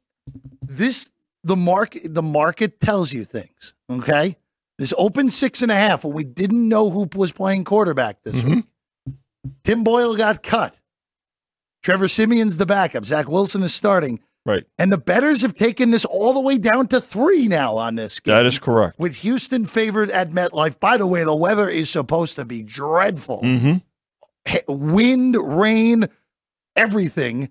this 0.62 1.10
the 1.44 1.58
market 1.58 2.14
the 2.14 2.22
market 2.22 2.80
tells 2.80 3.12
you 3.12 3.26
things. 3.26 3.74
Okay, 3.92 4.38
this 4.78 4.94
open 4.98 5.30
six 5.30 5.62
and 5.62 5.70
a 5.72 5.76
half 5.76 6.06
when 6.06 6.14
we 6.14 6.24
didn't 6.24 6.70
know 6.70 6.90
who 6.90 7.10
was 7.14 7.34
playing 7.34 7.66
quarterback 7.66 8.24
this 8.24 8.36
Mhm. 8.42 8.56
week. 8.56 8.66
Tim 9.66 9.84
Boyle 9.84 10.16
got 10.16 10.42
cut. 10.44 10.80
Trevor 11.84 12.08
Siemian's 12.08 12.58
the 12.58 12.66
backup. 12.66 13.04
Zach 13.04 13.28
Wilson 13.28 13.62
is 13.64 13.74
starting, 13.74 14.22
right. 14.46 14.64
and 14.78 14.92
the 14.92 14.98
bettors 14.98 15.42
have 15.42 15.56
taken 15.56 15.92
this 15.92 16.06
all 16.06 16.34
the 16.34 16.40
way 16.40 16.58
down 16.58 16.88
to 16.88 17.00
three 17.02 17.48
now 17.48 17.78
on 17.78 17.96
this 17.96 18.20
game. 18.20 18.36
That 18.36 18.46
is 18.46 18.60
correct. 18.60 19.00
with 19.00 19.16
Houston 19.18 19.66
favored 19.66 20.10
at 20.10 20.30
MetLife. 20.32 20.80
By 20.80 20.98
the 20.98 21.08
way, 21.08 21.24
the 21.24 21.36
weather 21.36 21.70
is 21.70 21.90
supposed 21.90 22.36
to 22.36 22.46
be 22.46 22.64
dreadful 22.64 23.40
hmm 23.40 23.76
he- 24.46 24.60
wind, 24.68 25.38
rain, 25.40 26.06
everything. 26.76 27.50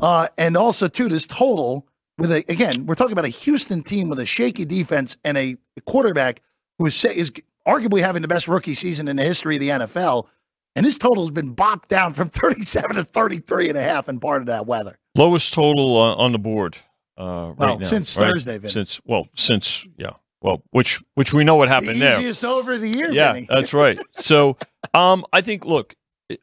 Uh, 0.00 0.28
and 0.38 0.56
also, 0.56 0.88
too, 0.88 1.08
this 1.08 1.26
total 1.26 1.86
with 2.18 2.32
a 2.32 2.44
again, 2.48 2.86
we're 2.86 2.94
talking 2.94 3.12
about 3.12 3.24
a 3.24 3.28
Houston 3.28 3.82
team 3.82 4.08
with 4.08 4.18
a 4.18 4.26
shaky 4.26 4.64
defense 4.64 5.16
and 5.24 5.36
a 5.36 5.56
quarterback 5.84 6.40
who 6.78 6.86
is 6.86 7.04
is 7.04 7.32
arguably 7.66 8.00
having 8.00 8.22
the 8.22 8.28
best 8.28 8.48
rookie 8.48 8.74
season 8.74 9.06
in 9.08 9.16
the 9.16 9.24
history 9.24 9.56
of 9.56 9.60
the 9.60 9.68
NFL. 9.68 10.26
And 10.74 10.86
this 10.86 10.96
total 10.98 11.24
has 11.24 11.30
been 11.30 11.54
bopped 11.54 11.88
down 11.88 12.14
from 12.14 12.28
37 12.30 12.96
to 12.96 13.04
33 13.04 13.68
and 13.68 13.78
a 13.78 13.82
half 13.82 14.08
in 14.08 14.18
part 14.18 14.40
of 14.40 14.46
that 14.46 14.66
weather. 14.66 14.98
Lowest 15.14 15.52
total 15.52 15.96
uh, 15.96 16.14
on 16.16 16.32
the 16.32 16.38
board 16.38 16.76
uh, 17.18 17.52
right 17.56 17.58
Well, 17.58 17.78
now. 17.78 17.86
since 17.86 18.16
right? 18.16 18.26
Thursday, 18.32 18.58
Vinny. 18.58 18.70
Since 18.72 19.00
well, 19.04 19.28
since 19.34 19.86
yeah, 19.98 20.12
well, 20.40 20.62
which 20.70 21.02
which 21.14 21.32
we 21.34 21.44
know 21.44 21.56
what 21.56 21.68
happened 21.68 21.96
the 21.96 22.00
there. 22.00 22.18
easiest 22.18 22.44
over 22.44 22.78
the 22.78 22.88
year, 22.88 23.10
yeah, 23.12 23.32
Vinny. 23.34 23.46
that's 23.48 23.72
right. 23.74 24.00
So, 24.14 24.56
um, 24.94 25.24
I 25.32 25.40
think 25.42 25.64
look 25.64 25.94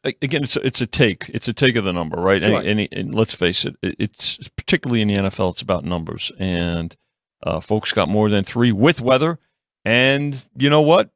again, 0.04 0.44
it's 0.44 0.54
a, 0.56 0.64
it's 0.64 0.80
a 0.80 0.86
take, 0.86 1.28
it's 1.34 1.48
a 1.48 1.52
take 1.52 1.74
of 1.74 1.82
the 1.82 1.92
number, 1.92 2.16
right? 2.16 2.40
Sure. 2.42 2.60
And, 2.60 2.78
and, 2.80 2.88
and 2.92 3.14
let's 3.14 3.34
face 3.34 3.64
it, 3.64 3.74
it- 3.82 3.96
it's 3.98 4.48
particularly 4.50 5.02
in 5.02 5.08
the 5.08 5.14
NFL, 5.16 5.50
it's 5.52 5.62
about 5.62 5.84
numbers, 5.84 6.30
and 6.38 6.94
uh, 7.44 7.58
folks 7.58 7.92
got 7.92 8.08
more 8.08 8.28
than 8.30 8.44
three 8.44 8.70
with 8.70 9.00
weather, 9.00 9.40
and 9.84 10.44
you 10.56 10.70
know 10.70 10.82
what? 10.82 11.10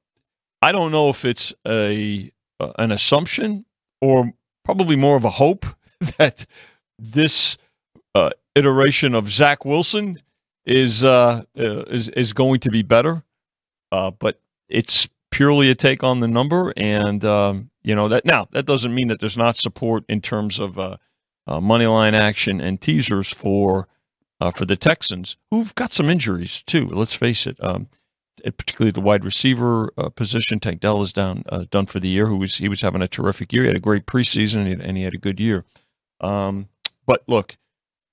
I 0.61 0.73
don't 0.73 0.91
know 0.91 1.09
if 1.11 1.25
it's 1.25 1.55
a 1.65 2.33
uh, 2.59 2.73
an 2.79 2.91
assumption 2.91 3.65
or 4.01 4.33
probably 4.65 4.97
more 4.97 5.17
of 5.17 5.25
a 5.25 5.31
hope 5.31 5.67
that 6.19 6.47
this 6.99 7.57
uh, 8.15 8.31
iteration 8.55 9.15
of 9.15 9.31
Zach 9.31 9.65
Wilson 9.65 10.21
is 10.65 11.05
uh, 11.05 11.43
uh, 11.59 11.83
is 11.85 12.09
is 12.11 12.33
going 12.33 12.61
to 12.61 12.71
be 12.71 12.83
better, 12.83 13.23
uh, 13.93 14.11
but 14.11 14.41
it's 14.69 15.09
purely 15.31 15.71
a 15.71 15.75
take 15.75 16.03
on 16.03 16.21
the 16.21 16.29
number, 16.29 16.73
and 16.77 17.25
um, 17.25 17.71
you 17.83 17.95
know 17.95 18.09
that 18.09 18.25
now 18.25 18.49
that 18.53 18.67
doesn't 18.67 18.95
mean 18.95 19.09
that 19.09 19.21
there's 19.21 19.37
not 19.37 19.57
support 19.57 20.05
in 20.09 20.21
terms 20.21 20.59
of 20.59 20.79
uh, 20.79 20.97
uh, 21.47 21.61
money 21.61 21.87
line 21.87 22.15
action 22.15 22.61
and 22.61 22.81
teasers 22.81 23.29
for 23.29 23.89
uh, 24.41 24.51
for 24.51 24.65
the 24.65 24.77
Texans, 24.77 25.37
who've 25.51 25.75
got 25.75 25.93
some 25.93 26.09
injuries 26.09 26.63
too. 26.63 26.89
Let's 26.89 27.15
face 27.15 27.47
it. 27.47 27.63
Um, 27.63 27.89
particularly 28.59 28.91
the 28.91 29.01
wide 29.01 29.25
receiver 29.25 29.91
uh, 29.97 30.11
position, 30.11 30.61
Tank 30.61 30.81
Dell 30.81 31.01
is 31.01 31.15
down 31.15 31.45
done 31.71 31.87
for 31.87 31.99
the 31.99 32.09
year. 32.09 32.27
Who 32.27 32.37
was 32.37 32.57
he 32.57 32.69
was 32.69 32.83
having 32.83 33.03
a 33.03 33.09
terrific 33.09 33.53
year. 33.53 33.63
He 33.63 33.69
had 33.69 33.77
a 33.77 33.81
great 33.81 34.07
preseason 34.07 34.59
and 34.59 34.69
he, 34.69 34.89
and 34.89 34.97
he 34.97 35.03
had 35.03 35.15
a 35.15 35.19
good 35.19 35.41
year. 35.41 35.65
Um, 36.21 36.69
but 37.07 37.23
look, 37.27 37.57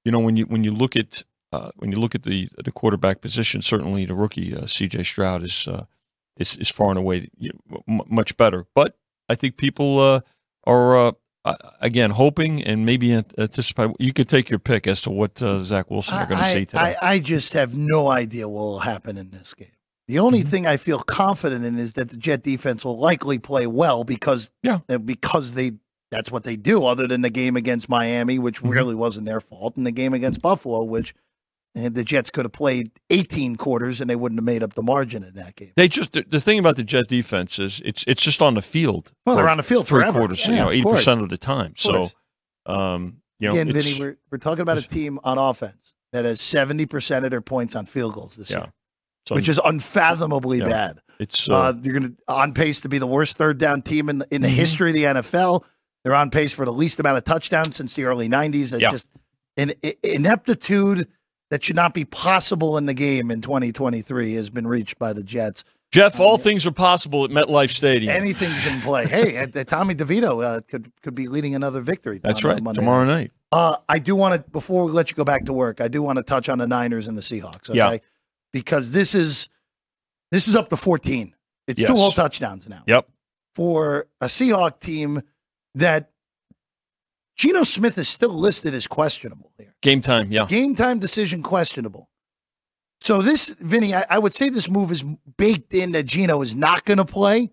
you 0.06 0.12
know 0.12 0.19
when 0.19 0.38
you 0.38 0.45
when 0.45 0.63
you 0.63 0.73
look 0.73 0.95
at 0.95 1.23
uh, 1.51 1.71
when 1.77 1.91
you 1.91 1.97
look 1.99 2.15
at 2.15 2.23
the 2.23 2.47
the 2.63 2.71
quarterback 2.71 3.21
position, 3.21 3.62
certainly 3.62 4.06
the 4.06 4.15
rookie 4.15 4.56
uh, 4.56 4.67
C.J. 4.67 5.04
Stroud 5.04 5.43
is 5.43 5.67
uh, 5.67 5.86
is 6.38 6.58
is 6.58 6.69
far 6.69 6.89
and 6.89 6.97
away 6.97 7.30
you 7.38 7.51
know, 7.69 7.84
m- 7.88 8.01
much 8.10 8.36
better. 8.38 8.65
But 8.75 8.97
I 9.30 9.36
think 9.36 9.58
people 9.58 9.99
uh, 9.99 10.21
are 10.65 10.95
uh, 11.45 11.54
again 11.82 12.12
hoping 12.12 12.63
and 12.63 12.86
maybe 12.86 13.12
ant- 13.13 13.34
anticipate. 13.38 13.91
You 13.99 14.13
could 14.13 14.30
take 14.30 14.49
your 14.49 14.60
pick 14.60 14.88
as 14.88 15.01
to 15.04 15.10
what 15.10 15.41
uh, 15.41 15.63
Zach 15.63 15.89
Wilson 15.91 16.15
are 16.15 16.25
going 16.25 16.39
to 16.39 16.45
see 16.45 16.65
today. 16.65 16.95
I, 17.01 17.13
I 17.13 17.19
just 17.19 17.54
have 17.54 17.75
no 17.75 18.10
idea 18.10 18.47
what 18.47 18.62
will 18.62 18.80
happen 18.80 19.17
in 19.17 19.32
this 19.32 19.54
game. 19.54 19.67
The 20.08 20.19
only 20.19 20.39
Mm-hmm. 20.41 20.49
thing 20.49 20.67
I 20.67 20.77
feel 20.77 20.99
confident 20.99 21.63
in 21.63 21.77
is 21.80 21.93
that 21.93 22.10
the 22.10 22.17
Jet 22.17 22.43
defense 22.43 22.84
will 22.84 22.99
likely 22.99 23.39
play 23.39 23.65
well 23.67 24.04
because 24.04 24.51
Yeah. 24.63 24.80
because 25.06 25.54
they 25.54 25.71
that's 26.12 26.32
what 26.32 26.43
they 26.43 26.56
do. 26.56 26.86
Other 26.86 27.08
than 27.08 27.21
the 27.21 27.30
game 27.30 27.56
against 27.56 27.88
Miami, 27.89 28.38
which 28.38 28.62
Mhm. 28.62 28.69
really 28.71 28.95
wasn't 28.95 29.26
their 29.26 29.39
fault, 29.41 29.78
and 29.78 29.86
the 29.88 29.91
game 29.91 30.13
against 30.13 30.41
Buffalo, 30.41 30.84
which 30.84 31.13
uh, 31.78 31.88
the 31.88 32.04
Jets 32.04 32.30
could 32.30 32.43
have 32.43 32.52
played 32.52 32.91
18 33.12 33.56
quarters 33.56 34.02
and 34.02 34.10
they 34.10 34.15
wouldn't 34.17 34.38
have 34.38 34.43
made 34.45 34.62
up 34.62 34.74
the 34.74 34.84
margin 34.84 35.24
in 35.24 35.34
that 35.36 35.56
game. 35.56 35.71
They 35.78 35.88
just 35.88 36.12
the, 36.12 36.26
the 36.30 36.41
thing 36.41 36.60
about 36.60 36.76
the 36.76 36.84
Jet 36.84 37.08
defense 37.08 37.60
is 37.60 37.82
it's 37.86 38.04
it's 38.08 38.21
just 38.21 38.41
on 38.41 38.56
the 38.56 38.62
field. 38.62 39.13
Well, 39.26 39.38
they're 39.38 39.47
on 39.47 39.56
the 39.56 39.63
field 39.63 39.88
three 39.88 40.02
forever. 40.02 40.19
quarters, 40.19 40.45
Yeah, 40.45 40.52
you 40.52 40.58
know, 40.58 40.69
eighty 40.71 40.84
percent 40.84 41.21
of 41.21 41.30
the 41.30 41.38
time. 41.38 41.74
So, 41.78 42.10
um, 42.65 43.21
you 43.39 43.47
know, 43.47 43.54
Again, 43.56 43.71
Vinny, 43.74 44.00
we're, 44.00 44.17
we're 44.30 44.38
talking 44.38 44.62
about 44.62 44.78
a 44.78 44.82
team 44.88 45.17
on 45.24 45.38
offense 45.38 45.93
that 46.12 46.26
has 46.26 46.41
70% 46.41 47.24
of 47.24 47.32
their 47.32 47.41
points 47.41 47.76
on 47.76 47.86
field 47.86 48.13
goals 48.15 48.36
this 48.36 48.52
Yeah. 48.52 48.58
year, 48.63 48.74
so 49.30 49.36
which 49.36 49.47
is 49.50 49.60
unfathomably 49.63 50.60
Yeah. 50.60 50.65
bad. 50.65 51.00
it's 51.19 51.47
uh, 51.50 51.54
Uh, 51.58 51.72
they're 51.72 51.93
going 51.93 52.03
to 52.03 52.16
on 52.28 52.53
pace 52.53 52.82
to 52.82 52.89
be 52.89 52.97
the 52.97 53.07
worst 53.07 53.38
third 53.38 53.57
down 53.57 53.82
team 53.82 54.09
in 54.09 54.24
in 54.32 54.41
the 54.41 54.47
Mhm. 54.49 54.51
history 54.51 54.89
of 54.89 54.95
the 54.95 55.05
NFL. 55.05 55.64
They're 56.04 56.16
on 56.16 56.30
pace 56.32 56.52
for 56.54 56.66
the 56.66 56.74
least 56.74 56.99
amount 56.99 57.18
of 57.18 57.24
touchdowns 57.24 57.76
since 57.76 57.95
the 57.95 58.06
early 58.06 58.28
'90s. 58.30 58.74
It 58.74 58.82
Yeah. 58.82 58.91
Just 58.91 59.10
an 59.58 59.74
ineptitude 60.04 61.08
that 61.49 61.64
should 61.64 61.76
not 61.76 61.93
be 61.93 62.06
possible 62.06 62.78
in 62.78 62.86
the 62.86 62.93
game 62.93 63.30
in 63.30 63.41
2023 63.41 64.34
has 64.36 64.49
been 64.49 64.66
reached 64.66 64.97
by 64.97 65.14
the 65.14 65.24
Jets. 65.24 65.64
Jeff. 65.91 66.20
All 66.22 66.38
yeah. 66.38 66.43
things 66.43 66.66
are 66.66 66.72
possible 66.72 67.26
at 67.26 67.32
MetLife 67.32 67.72
Stadium. 67.72 68.14
Anything's 68.16 68.66
in 68.66 68.80
play. 68.80 69.06
hey, 69.08 69.38
uh, 69.56 69.64
Tommy 69.66 69.93
DeVito 69.93 70.43
uh, 70.43 70.62
could 70.68 70.89
could 71.02 71.14
be 71.16 71.28
leading 71.28 71.54
another 71.54 71.82
victory. 71.82 72.20
That's 72.24 72.43
right. 72.43 72.62
Monday 72.64 72.80
Tomorrow 72.80 73.04
night. 73.06 73.14
night. 73.14 73.32
Uh, 73.52 73.76
I 73.89 73.99
do 73.99 74.16
want 74.16 74.36
to 74.41 74.49
before 74.52 74.86
we 74.86 74.91
let 74.93 75.12
you 75.12 75.18
go 75.18 75.26
back 75.26 75.43
to 75.45 75.54
work. 75.54 75.82
I 75.82 75.89
do 75.89 76.02
want 76.02 76.18
to 76.18 76.24
touch 76.24 76.47
on 76.47 76.58
the 76.60 76.68
Niners 76.68 77.10
and 77.10 77.18
the 77.18 77.22
Seahawks. 77.22 77.70
Okay, 77.70 77.78
Yeah. 77.78 77.97
because 78.54 78.93
this 78.93 79.14
is 79.14 79.49
this 80.32 80.47
is 80.47 80.56
up 80.56 80.70
to 80.70 80.78
14. 80.78 81.36
It's 81.68 81.84
two 81.84 81.93
whole 81.93 82.12
touchdowns 82.12 82.70
now. 82.70 82.84
Yep. 82.88 83.08
for 83.54 84.06
a 84.22 84.28
Seahawk 84.28 84.80
team 84.80 85.22
that 85.76 86.11
Geno 87.38 87.63
Smith 87.63 87.97
is 87.97 88.07
still 88.07 88.34
listed 88.34 88.74
as 88.74 88.88
questionable 88.88 89.51
here. 89.57 89.74
Game 89.82 90.01
time. 90.01 90.32
Yeah. 90.32 90.45
Game 90.45 90.76
time 90.76 90.99
decision 90.99 91.41
questionable. 91.41 92.09
So 92.99 93.22
this, 93.22 93.49
Vinny, 93.59 93.95
I, 93.95 94.05
I 94.11 94.19
would 94.19 94.34
say 94.34 94.49
this 94.49 94.69
move 94.69 94.91
is 94.91 95.03
baked 95.38 95.74
in 95.74 95.91
that 95.93 96.03
Geno 96.03 96.41
is 96.41 96.55
not 96.55 96.86
going 96.86 96.97
to 96.99 97.05
play. 97.05 97.51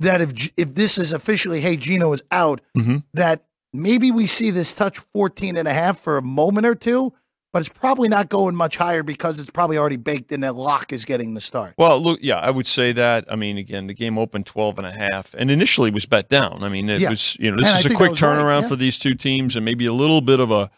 that 0.00 0.20
if 0.20 0.50
if 0.58 0.74
this 0.74 0.98
is 0.98 1.12
officially, 1.14 1.60
hey, 1.60 1.74
Geno 1.76 2.12
is 2.12 2.22
out, 2.30 2.60
Mhm. 2.76 3.02
that 3.14 3.46
maybe 3.72 4.10
we 4.10 4.26
see 4.26 4.50
this 4.50 4.74
touch 4.74 4.98
14 5.14 5.56
and 5.56 5.66
a 5.66 5.72
half 5.72 5.98
for 5.98 6.18
a 6.18 6.22
moment 6.22 6.66
or 6.66 6.74
two, 6.74 7.14
but 7.56 7.62
it's 7.66 7.78
probably 7.78 8.06
not 8.06 8.28
going 8.28 8.54
much 8.54 8.76
higher 8.76 9.02
because 9.02 9.40
it's 9.40 9.48
probably 9.48 9.78
already 9.78 9.96
baked 9.96 10.30
in 10.30 10.40
that 10.40 10.56
Lock 10.56 10.92
is 10.92 11.06
getting 11.06 11.32
the 11.32 11.40
start. 11.40 11.72
Well, 11.78 11.98
look, 11.98 12.18
yeah, 12.20 12.36
I 12.36 12.50
would 12.50 12.66
say 12.66 12.92
that. 12.92 13.24
I 13.32 13.36
mean, 13.36 13.56
again, 13.56 13.86
the 13.86 13.94
game 13.94 14.18
opened 14.18 14.44
12 14.44 14.76
and 14.76 14.86
a 14.86 14.92
half 14.92 15.32
and 15.32 15.50
initially 15.50 15.90
was 15.90 16.04
bet 16.04 16.28
down. 16.28 16.62
I 16.62 16.68
mean, 16.68 16.90
it 16.90 17.00
Yeah. 17.00 17.08
was, 17.08 17.34
you 17.40 17.50
know, 17.50 17.56
this 17.56 17.74
And 17.74 17.86
is 17.86 17.92
a 17.92 17.94
quick 17.94 18.10
was 18.10 18.20
right, 18.20 18.36
turnaround 18.36 18.62
yeah. 18.62 18.68
for 18.68 18.76
these 18.76 18.98
two 18.98 19.14
teams 19.14 19.56
and 19.56 19.64
maybe 19.64 19.86
a 19.86 19.92
little 19.94 20.20
bit 20.20 20.38
of 20.38 20.50
a, 20.50 20.70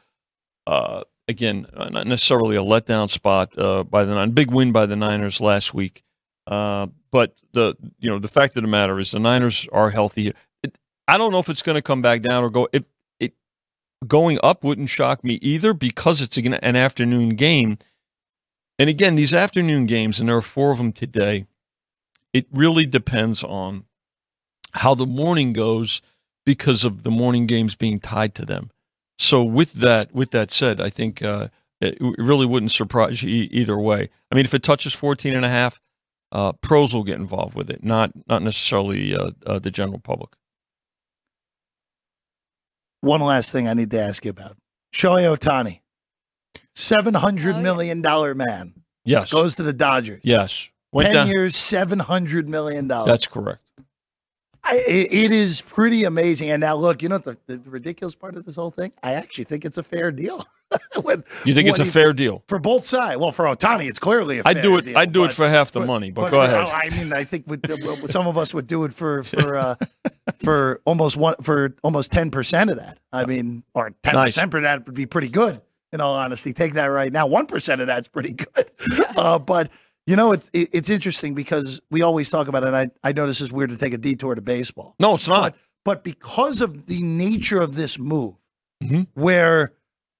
uh, 0.68 1.02
again, 1.26 1.66
uh, 1.74 1.88
not 1.88 2.06
necessarily 2.06 2.54
a 2.54 2.62
letdown 2.62 3.10
spot 3.10 3.58
uh, 3.58 3.82
by 3.82 4.04
the 4.04 4.14
nine. 4.14 4.30
Big 4.30 4.52
win 4.52 4.70
by 4.70 4.86
the 4.86 4.94
Niners 4.94 5.40
last 5.40 5.74
week. 5.74 6.04
Uh, 6.46 6.86
but 7.10 7.34
the, 7.54 7.74
you 7.98 8.08
know, 8.08 8.20
the 8.20 8.28
fact 8.28 8.56
of 8.56 8.62
the 8.62 8.68
matter 8.68 9.00
is 9.00 9.10
the 9.10 9.18
Niners 9.18 9.66
are 9.72 9.90
healthy. 9.90 10.32
It, 10.62 10.78
I 11.08 11.18
don't 11.18 11.32
know 11.32 11.40
if 11.40 11.48
it's 11.48 11.62
going 11.62 11.74
to 11.74 11.82
come 11.82 12.02
back 12.02 12.22
down 12.22 12.44
or 12.44 12.50
go. 12.50 12.68
It 12.72 12.84
going 14.06 14.38
up 14.42 14.64
wouldn't 14.64 14.90
shock 14.90 15.24
me 15.24 15.34
either 15.42 15.74
because 15.74 16.20
it's 16.22 16.36
an, 16.36 16.54
afternoon 16.54 17.30
game. 17.30 17.78
And 18.78 18.88
again, 18.88 19.16
these 19.16 19.34
afternoon 19.34 19.86
games, 19.86 20.20
and 20.20 20.28
there 20.28 20.36
are 20.36 20.42
four 20.42 20.70
of 20.70 20.78
them 20.78 20.92
today, 20.92 21.46
it 22.32 22.46
really 22.52 22.86
depends 22.86 23.42
on 23.42 23.84
how 24.72 24.94
the 24.94 25.06
morning 25.06 25.52
goes 25.52 26.00
because 26.46 26.84
of 26.84 27.02
the 27.02 27.10
morning 27.10 27.46
games 27.46 27.74
being 27.74 27.98
tied 27.98 28.34
to 28.36 28.44
them. 28.44 28.70
So 29.18 29.42
with 29.42 29.72
that, 29.74 30.14
with 30.14 30.30
that 30.30 30.50
said, 30.50 30.80
I 30.80 30.90
think 30.90 31.22
uh, 31.22 31.48
it 31.80 31.98
really 32.00 32.46
wouldn't 32.46 32.70
surprise 32.70 33.22
you 33.22 33.48
either 33.50 33.76
way. 33.76 34.08
I 34.30 34.34
mean, 34.34 34.44
if 34.44 34.54
it 34.54 34.62
touches 34.62 34.94
14 34.94 35.34
and 35.34 35.44
a 35.44 35.48
half, 35.48 35.80
uh, 36.30 36.52
pros 36.52 36.94
will 36.94 37.04
get 37.04 37.16
involved 37.16 37.54
with 37.54 37.70
it, 37.70 37.82
not 37.82 38.12
not 38.28 38.42
necessarily 38.42 39.14
uh, 39.14 39.30
uh, 39.46 39.58
the 39.58 39.70
general 39.70 39.98
public. 39.98 40.30
One 43.00 43.20
last 43.20 43.52
thing 43.52 43.68
I 43.68 43.74
need 43.74 43.90
to 43.92 44.00
ask 44.00 44.24
you 44.24 44.30
about 44.30 44.56
Shohei 44.94 45.36
Ohtani, 45.36 45.80
seven 46.74 47.14
hundred 47.14 47.54
Oh, 47.54 47.58
yeah. 47.58 47.62
million 47.62 48.02
dollar 48.02 48.34
man, 48.34 48.74
Yes, 49.04 49.30
goes 49.32 49.54
to 49.56 49.62
the 49.62 49.72
Dodgers. 49.72 50.20
yes, 50.24 50.68
Went 50.92 51.06
Ten 51.06 51.14
down- 51.14 51.28
years, 51.28 51.54
seven 51.54 51.98
hundred 51.98 52.48
million 52.48 52.88
dollars. 52.88 53.06
That's 53.08 53.26
correct. 53.26 53.60
I, 54.68 54.74
it, 54.86 55.12
it 55.12 55.32
is 55.32 55.62
pretty 55.62 56.04
amazing. 56.04 56.50
And 56.50 56.60
now, 56.60 56.74
look, 56.76 57.02
you 57.02 57.08
know 57.08 57.18
the, 57.18 57.38
the 57.46 57.58
ridiculous 57.70 58.14
part 58.14 58.36
of 58.36 58.44
this 58.44 58.56
whole 58.56 58.70
thing? 58.70 58.92
I 59.02 59.14
actually 59.14 59.44
think 59.44 59.64
it's 59.64 59.78
a 59.78 59.82
fair 59.82 60.12
deal. 60.12 60.44
With 61.02 61.24
You 61.46 61.54
think 61.54 61.66
it's 61.66 61.78
a 61.78 61.84
fair 61.86 62.12
deal? 62.12 62.44
for 62.46 62.58
both 62.58 62.84
sides? 62.84 63.18
Well, 63.18 63.32
for 63.32 63.46
Ohtani, 63.46 63.88
it's 63.88 63.98
clearly 63.98 64.40
a 64.40 64.42
fair 64.42 64.50
I'd 64.50 64.60
do 64.62 64.76
it. 64.76 64.84
deal, 64.84 64.98
I'd 64.98 65.12
do 65.12 65.24
it 65.24 65.32
for 65.32 65.48
half 65.48 65.72
the 65.72 65.80
but- 65.80 65.86
money, 65.86 66.10
but, 66.10 66.22
but 66.24 66.30
go 66.30 66.42
ahead. 66.42 66.56
I 66.58 66.90
mean, 66.94 67.10
I 67.14 67.24
think 67.24 67.46
with, 67.46 67.66
with 67.66 68.10
some 68.12 68.26
of 68.26 68.36
us 68.36 68.52
would 68.52 68.66
do 68.66 68.84
it 68.84 68.92
for 68.92 69.22
for 69.22 69.56
uh, 69.56 69.74
for 70.44 70.82
almost 70.84 71.16
one 71.16 71.36
for 71.42 71.74
almost 71.82 72.12
ten 72.12 72.30
percent 72.30 72.68
of 72.70 72.76
that. 72.76 72.98
I 73.14 73.24
mean, 73.24 73.62
or 73.72 73.94
ten 74.02 74.14
percent 74.14 74.50
for 74.50 74.60
that 74.60 74.84
would 74.84 74.94
be 74.94 75.06
pretty 75.06 75.28
good. 75.30 75.62
In 75.94 76.02
all 76.02 76.14
honesty, 76.14 76.52
take 76.52 76.74
that 76.74 76.84
right 76.88 77.10
now. 77.10 77.26
One 77.26 77.46
percent 77.46 77.80
of 77.80 77.86
that's 77.86 78.08
pretty 78.08 78.32
good. 78.32 78.70
Uh, 79.16 79.38
but 79.38 79.70
you 80.08 80.16
know, 80.16 80.32
it's 80.32 80.48
it's 80.54 80.88
interesting 80.88 81.34
because 81.34 81.80
we 81.90 82.00
always 82.02 82.30
talk 82.30 82.48
about 82.48 82.62
it. 82.62 82.68
And 82.68 82.76
I 82.76 82.90
I 83.04 83.12
know 83.12 83.26
this 83.26 83.40
is 83.40 83.52
weird 83.52 83.70
to 83.70 83.76
take 83.76 83.92
a 83.92 83.98
detour 83.98 84.34
to 84.34 84.40
baseball. 84.40 84.94
No, 84.98 85.14
it's 85.14 85.28
not. 85.28 85.52
But, 85.52 85.58
but 85.84 86.04
because 86.04 86.60
of 86.62 86.86
the 86.86 87.02
nature 87.02 87.60
of 87.60 87.76
this 87.76 87.98
move, 87.98 88.34
Mhm. 88.82 89.06
where 89.14 89.74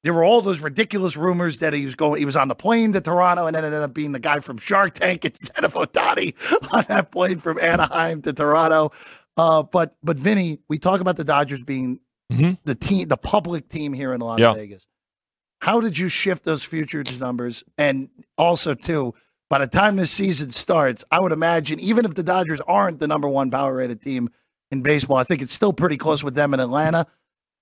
there 0.05 0.13
were 0.13 0.25
all 0.25 0.43
those 0.43 0.61
ridiculous 0.61 1.17
rumors 1.17 1.59
that 1.61 1.73
he 1.75 1.85
was 1.85 1.95
going, 1.95 2.19
he 2.19 2.25
was 2.25 2.37
on 2.37 2.49
the 2.49 2.55
plane 2.55 2.93
to 2.93 3.01
Toronto, 3.01 3.47
and 3.47 3.55
then 3.57 3.65
it 3.65 3.69
ended 3.69 3.83
up 3.83 3.95
being 3.95 4.13
the 4.13 4.21
guy 4.21 4.41
from 4.41 4.59
Shark 4.59 4.95
Tank 4.95 5.25
instead 5.25 5.65
of 5.65 5.73
Ohtani 5.75 6.35
on 6.75 6.85
that 6.89 7.11
plane 7.11 7.39
from 7.39 7.59
Anaheim 7.59 8.21
to 8.23 8.33
Toronto. 8.33 8.91
Uh, 9.37 9.63
but 9.63 9.97
but 10.03 10.19
Vinny, 10.19 10.59
we 10.69 10.79
talk 10.79 11.01
about 11.01 11.17
the 11.17 11.25
Dodgers 11.25 11.63
being 11.63 12.01
Mhm. 12.31 12.59
the 12.65 12.75
team, 12.75 13.09
the 13.09 13.17
public 13.17 13.69
team 13.71 13.95
here 13.95 14.13
in 14.13 14.21
Las 14.21 14.39
Yeah. 14.39 14.53
Vegas. 14.53 14.87
How 15.63 15.81
did 15.81 15.97
you 15.99 16.09
shift 16.09 16.45
those 16.45 16.63
futures 16.63 17.19
numbers? 17.19 17.65
And 17.79 18.11
also, 18.37 18.75
too, 18.75 19.15
by 19.51 19.59
the 19.59 19.67
time 19.67 19.97
this 19.97 20.11
season 20.11 20.51
starts, 20.51 21.05
I 21.11 21.21
would 21.21 21.33
imagine 21.33 21.81
even 21.81 22.05
if 22.05 22.15
the 22.15 22.23
Dodgers 22.23 22.61
aren't 22.63 23.01
the 23.01 23.09
number 23.09 23.29
one 23.29 23.51
power 23.51 23.75
rated 23.75 24.03
team 24.03 24.31
in 24.71 24.83
baseball, 24.83 25.17
I 25.17 25.25
think 25.25 25.41
it's 25.43 25.53
still 25.53 25.73
pretty 25.73 25.97
close 25.97 26.23
with 26.23 26.35
them 26.35 26.53
in 26.55 26.61
Atlanta. 26.61 27.07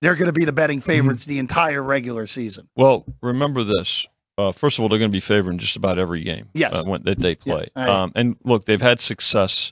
They're 0.01 0.15
going 0.15 0.27
to 0.27 0.33
be 0.33 0.45
the 0.45 0.51
betting 0.51 0.79
favorites 0.81 1.25
the 1.25 1.39
entire 1.39 1.81
regular 1.81 2.27
season. 2.27 2.67
Well, 2.75 3.05
remember 3.21 3.63
this. 3.63 4.05
Uh, 4.37 4.51
first 4.51 4.77
of 4.77 4.83
all, 4.83 4.89
they're 4.89 4.99
going 4.99 5.09
to 5.09 5.15
be 5.15 5.19
favored 5.19 5.51
in 5.51 5.57
just 5.57 5.75
about 5.75 5.97
every 5.97 6.21
game 6.23 6.49
Yes. 6.53 6.73
uh, 6.73 6.83
when, 6.85 7.01
that 7.03 7.17
they 7.19 7.33
play. 7.33 7.69
I- 7.75 7.89
um, 7.89 8.11
and 8.13 8.35
look, 8.43 8.65
they've 8.65 8.81
had 8.81 8.99
success 8.99 9.71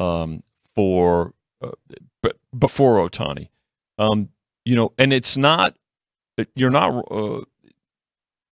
um, 0.00 0.42
for 0.74 1.34
uh, 1.62 1.70
b- 2.22 2.32
before 2.58 3.08
Ohtani. 3.08 3.48
Um, 3.98 4.30
you 4.64 4.74
know, 4.74 4.92
and 4.98 5.12
it's 5.12 5.36
not 5.36 5.76
you're 6.56 6.70
not. 6.70 7.04
Uh, 7.12 7.42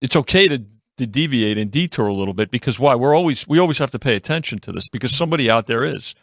it's 0.01 0.15
okay 0.15 0.47
to 0.47 0.63
to 1.01 1.07
deviate 1.07 1.57
and 1.57 1.71
detour 1.71 2.07
a 2.07 2.13
little 2.13 2.33
bit 2.33 2.51
because 2.51 2.79
why? 2.79 2.95
We're 2.95 3.15
always 3.15 3.47
we 3.47 3.59
always 3.59 3.79
have 3.79 3.91
to 3.91 3.99
pay 3.99 4.15
attention 4.15 4.59
to 4.59 4.71
this 4.71 4.87
because 4.87 5.15
somebody 5.15 5.49
out 5.49 5.67
there 5.67 5.83
is. 5.83 6.15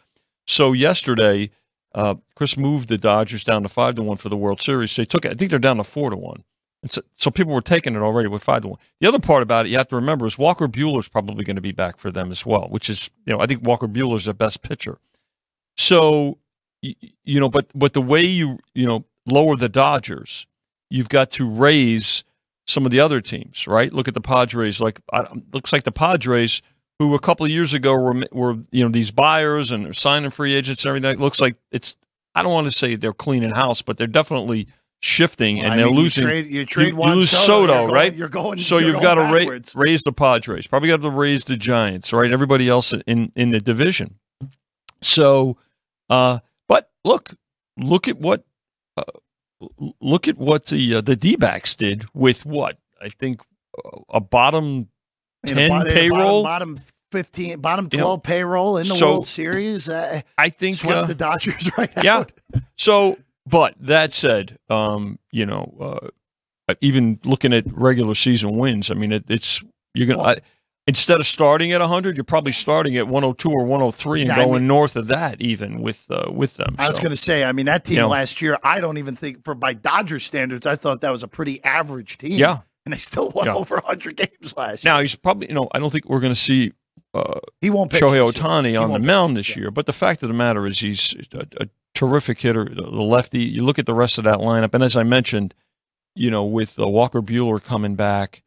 So 0.47 0.73
yesterday, 0.73 1.51
uh, 1.93 2.15
Chris 2.35 2.57
moved 2.57 2.89
the 2.89 2.97
Dodgers 2.97 3.43
down 3.43 3.63
to 3.63 3.69
five 3.69 3.95
to 3.95 4.03
one 4.03 4.17
for 4.17 4.29
the 4.29 4.37
World 4.37 4.61
Series. 4.61 4.95
They 4.95 5.05
took. 5.05 5.25
I 5.25 5.33
think 5.33 5.49
they're 5.51 5.59
down 5.59 5.77
to 5.77 5.83
four 5.83 6.09
to 6.09 6.17
one. 6.17 6.43
And 6.81 6.89
so, 6.89 7.01
so 7.17 7.29
people 7.29 7.53
were 7.53 7.61
taking 7.61 7.93
it 7.93 7.99
already 7.99 8.29
with 8.29 8.41
five 8.41 8.61
to 8.61 8.69
one. 8.69 8.79
The 9.01 9.07
other 9.07 9.19
part 9.19 9.43
about 9.43 9.65
it 9.65 9.69
you 9.69 9.77
have 9.77 9.89
to 9.89 9.97
remember 9.97 10.25
is 10.25 10.37
Walker 10.37 10.67
Buehler's 10.67 11.09
probably 11.09 11.43
going 11.43 11.57
to 11.57 11.61
be 11.61 11.73
back 11.73 11.97
for 11.97 12.09
them 12.09 12.31
as 12.31 12.45
well, 12.45 12.67
which 12.69 12.89
is 12.89 13.09
you 13.25 13.33
know 13.33 13.41
I 13.41 13.45
think 13.45 13.65
Walker 13.65 13.87
Buehler's 13.87 14.25
their 14.25 14.33
best 14.33 14.61
pitcher. 14.61 14.97
So 15.77 16.37
you 16.81 17.39
know, 17.39 17.49
but 17.49 17.67
but 17.75 17.93
the 17.93 18.01
way 18.01 18.23
you 18.23 18.59
you 18.73 18.87
know 18.87 19.05
lower 19.25 19.55
the 19.55 19.69
Dodgers, 19.69 20.47
you've 20.89 21.09
got 21.09 21.31
to 21.31 21.49
raise 21.49 22.23
some 22.69 22.85
of 22.85 22.91
the 22.91 22.99
other 22.99 23.19
teams, 23.19 23.67
right? 23.67 23.91
Look 23.91 24.07
at 24.07 24.13
the 24.13 24.21
Padres. 24.21 24.79
Like 24.79 24.99
I, 25.11 25.25
looks 25.53 25.73
like 25.73 25.83
the 25.83 25.91
Padres, 25.91 26.61
who 26.99 27.15
a 27.15 27.19
couple 27.19 27.45
of 27.45 27.51
years 27.51 27.73
ago 27.73 27.95
were 27.95 28.23
were 28.31 28.57
you 28.71 28.83
know 28.83 28.89
these 28.89 29.11
buyers 29.11 29.71
and 29.71 29.95
signing 29.95 30.29
free 30.31 30.53
agents 30.53 30.83
and 30.85 30.89
everything. 30.89 31.11
It 31.19 31.19
looks 31.21 31.41
like 31.41 31.55
it's. 31.71 31.97
I 32.35 32.43
don't 32.43 32.53
want 32.53 32.67
to 32.67 32.71
say 32.71 32.95
they're 32.95 33.11
cleaning 33.11 33.49
house, 33.49 33.81
but 33.81 33.97
they're 33.97 34.05
definitely 34.07 34.67
shifting 35.01 35.59
and 35.61 35.73
I 35.73 35.77
they're 35.77 35.85
mean, 35.87 35.95
you 35.95 36.01
losing. 36.01 36.23
trade- 36.25 36.47
you 36.47 36.65
trade 36.65 36.93
Juan 36.93 37.15
lose 37.17 37.31
Soto, 37.31 37.45
Soto, 37.45 37.73
you're 37.73 37.81
going- 37.87 37.93
right? 37.93 38.13
you're 38.13 38.27
going- 38.29 38.59
So 38.59 38.77
you're 38.79 38.91
you've 38.91 39.01
got 39.01 39.15
to 39.15 39.21
ra- 39.21 39.59
raise 39.81 40.03
the 40.03 40.11
Padres. 40.11 40.67
Probably 40.67 40.89
got 40.89 41.01
to 41.01 41.09
raise 41.09 41.45
the 41.45 41.55
Giants, 41.57 42.11
right? 42.13 42.31
Everybody 42.31 42.67
else 42.69 42.93
in 43.07 43.31
in 43.35 43.51
the 43.51 43.59
division. 43.59 44.19
So, 45.01 45.57
uh, 46.09 46.39
but 46.67 46.91
look, 47.05 47.33
look 47.77 48.07
at 48.07 48.19
what, 48.19 48.43
look 50.01 50.27
at 50.27 50.37
what 50.37 50.65
the 50.67 50.95
uh, 50.95 51.01
the 51.01 51.15
D 51.15 51.35
backs 51.35 51.75
did 51.75 52.05
with 52.13 52.45
what 52.45 52.77
I 53.01 53.09
think 53.09 53.41
uh, 53.83 53.99
a 54.09 54.19
bottom 54.19 54.87
In 55.45 55.51
a 55.53 55.55
ten 55.55 55.69
bottom- 55.69 55.93
payroll. 55.93 56.43
bottom, 56.43 56.75
bottom 56.75 56.85
fifteen, 57.11 57.59
bottom 57.59 57.89
You 57.91 57.97
know, 57.97 58.03
twelve 58.03 58.23
payroll 58.23 58.77
in 58.77 58.87
the 58.87 58.95
so- 58.95 59.11
World 59.11 59.27
Series. 59.27 59.89
Uh, 59.89 60.21
I 60.37 60.49
think 60.49 60.77
swept 60.77 60.95
uh, 60.97 61.05
the 61.05 61.15
Dodgers 61.15 61.69
right 61.77 61.91
yeah. 62.03 62.17
out. 62.17 62.31
So, 62.77 63.17
but 63.45 63.75
that 63.79 64.13
said, 64.13 64.57
um, 64.69 65.17
you 65.31 65.45
know, 65.45 66.11
uh, 66.69 66.73
even 66.81 67.19
looking 67.23 67.51
at 67.53 67.63
regular 67.73 68.13
season 68.15 68.57
wins, 68.57 68.91
I 68.91 68.93
mean, 68.93 69.11
it, 69.11 69.25
it's 69.27 69.63
you're 69.93 70.07
gonna 70.07 70.19
Well- 70.19 70.29
I, 70.29 70.37
instead 70.89 71.19
of 71.19 71.27
starting 71.27 71.71
at 71.71 71.79
100, 71.79 72.17
you're 72.17 72.23
probably 72.23 72.51
starting 72.51 72.97
at 72.97 73.07
102 73.07 73.49
or 73.49 73.63
103 73.63 74.23
and 74.23 74.31
I 74.31 74.35
going 74.43 74.53
mean- 74.61 74.67
north 74.67 74.95
of 74.95 75.07
that, 75.07 75.39
even 75.41 75.81
with 75.81 76.05
uh, 76.09 76.29
with 76.31 76.55
them. 76.55 76.75
I 76.77 76.87
was 76.87 76.97
So, 76.97 77.01
going 77.01 77.11
to 77.11 77.17
say, 77.17 77.43
I 77.45 77.51
mean, 77.53 77.67
that 77.67 77.85
team 77.85 77.95
You 77.97 78.01
know. 78.01 78.09
last 78.09 78.41
year, 78.41 78.57
I 78.63 78.79
don't 78.81 78.97
even 78.97 79.15
think, 79.15 79.45
for 79.45 79.55
by 79.55 79.73
Dodgers 79.73 80.25
standards, 80.25 80.65
I 80.65 80.75
thought 80.75 81.01
that 81.01 81.11
was 81.11 81.23
a 81.23 81.27
pretty 81.27 81.63
average 81.63 82.17
team. 82.17 82.31
Yeah. 82.33 82.59
And 82.85 82.93
they 82.93 82.97
still 82.97 83.29
won 83.29 83.45
Yeah. 83.45 83.53
over 83.53 83.75
100 83.75 84.15
games 84.17 84.55
last 84.57 84.83
year. 84.83 84.93
now 84.93 84.99
he's 84.99 85.15
probably, 85.15 85.47
you 85.47 85.53
know, 85.53 85.69
I 85.73 85.79
don't 85.79 85.91
think 85.91 86.09
we're 86.09 86.19
going 86.21 86.33
to 86.33 86.39
see 86.39 86.73
uh, 87.13 87.39
He 87.61 87.69
won't. 87.69 87.91
Shohei. 87.91 88.31
Ohtani 88.31 88.79
on 88.81 88.91
the 88.91 88.99
mound 88.99 89.37
this 89.37 89.55
year. 89.55 89.71
But 89.71 89.85
the 89.85 89.93
fact 89.93 90.21
of 90.23 90.27
the 90.29 90.35
matter 90.35 90.65
is, 90.67 90.79
he's 90.79 91.15
a, 91.33 91.45
a 91.63 91.67
terrific 91.93 92.39
hitter, 92.39 92.65
the 92.65 92.81
lefty. 92.83 93.39
You 93.39 93.63
look 93.63 93.79
at 93.79 93.85
the 93.85 93.93
rest 93.95 94.17
of 94.17 94.23
that 94.25 94.37
lineup, 94.37 94.73
and 94.73 94.83
as 94.83 94.95
I 94.95 95.03
mentioned, 95.03 95.53
you 96.15 96.29
know, 96.31 96.43
with 96.45 96.79
uh, 96.79 96.87
Walker 96.87 97.21
Buehler 97.21 97.63
coming 97.63 97.95
back, 97.95 98.43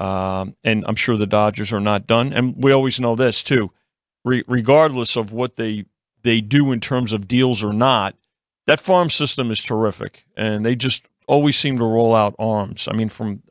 um, 0.00 0.54
and 0.64 0.84
I'm 0.86 0.96
sure 0.96 1.16
the 1.16 1.26
Dodgers 1.26 1.72
are 1.72 1.80
not 1.80 2.06
done. 2.06 2.32
And 2.32 2.54
we 2.62 2.72
always 2.72 3.00
know 3.00 3.14
this 3.16 3.42
too, 3.42 3.70
Re- 4.24 4.44
regardless 4.46 5.16
of 5.16 5.32
what 5.32 5.56
they 5.56 5.86
they 6.22 6.40
do 6.40 6.72
in 6.72 6.80
terms 6.80 7.12
of 7.12 7.28
deals 7.28 7.62
or 7.62 7.72
not, 7.72 8.16
that 8.66 8.80
farm 8.80 9.08
system 9.10 9.50
is 9.50 9.62
terrific, 9.62 10.24
and 10.36 10.66
they 10.66 10.74
just 10.74 11.04
always 11.28 11.56
seem 11.56 11.78
to 11.78 11.84
roll 11.84 12.14
out 12.14 12.34
arms. 12.38 12.88
I 12.90 12.92
mean, 12.96 13.08
from 13.08 13.42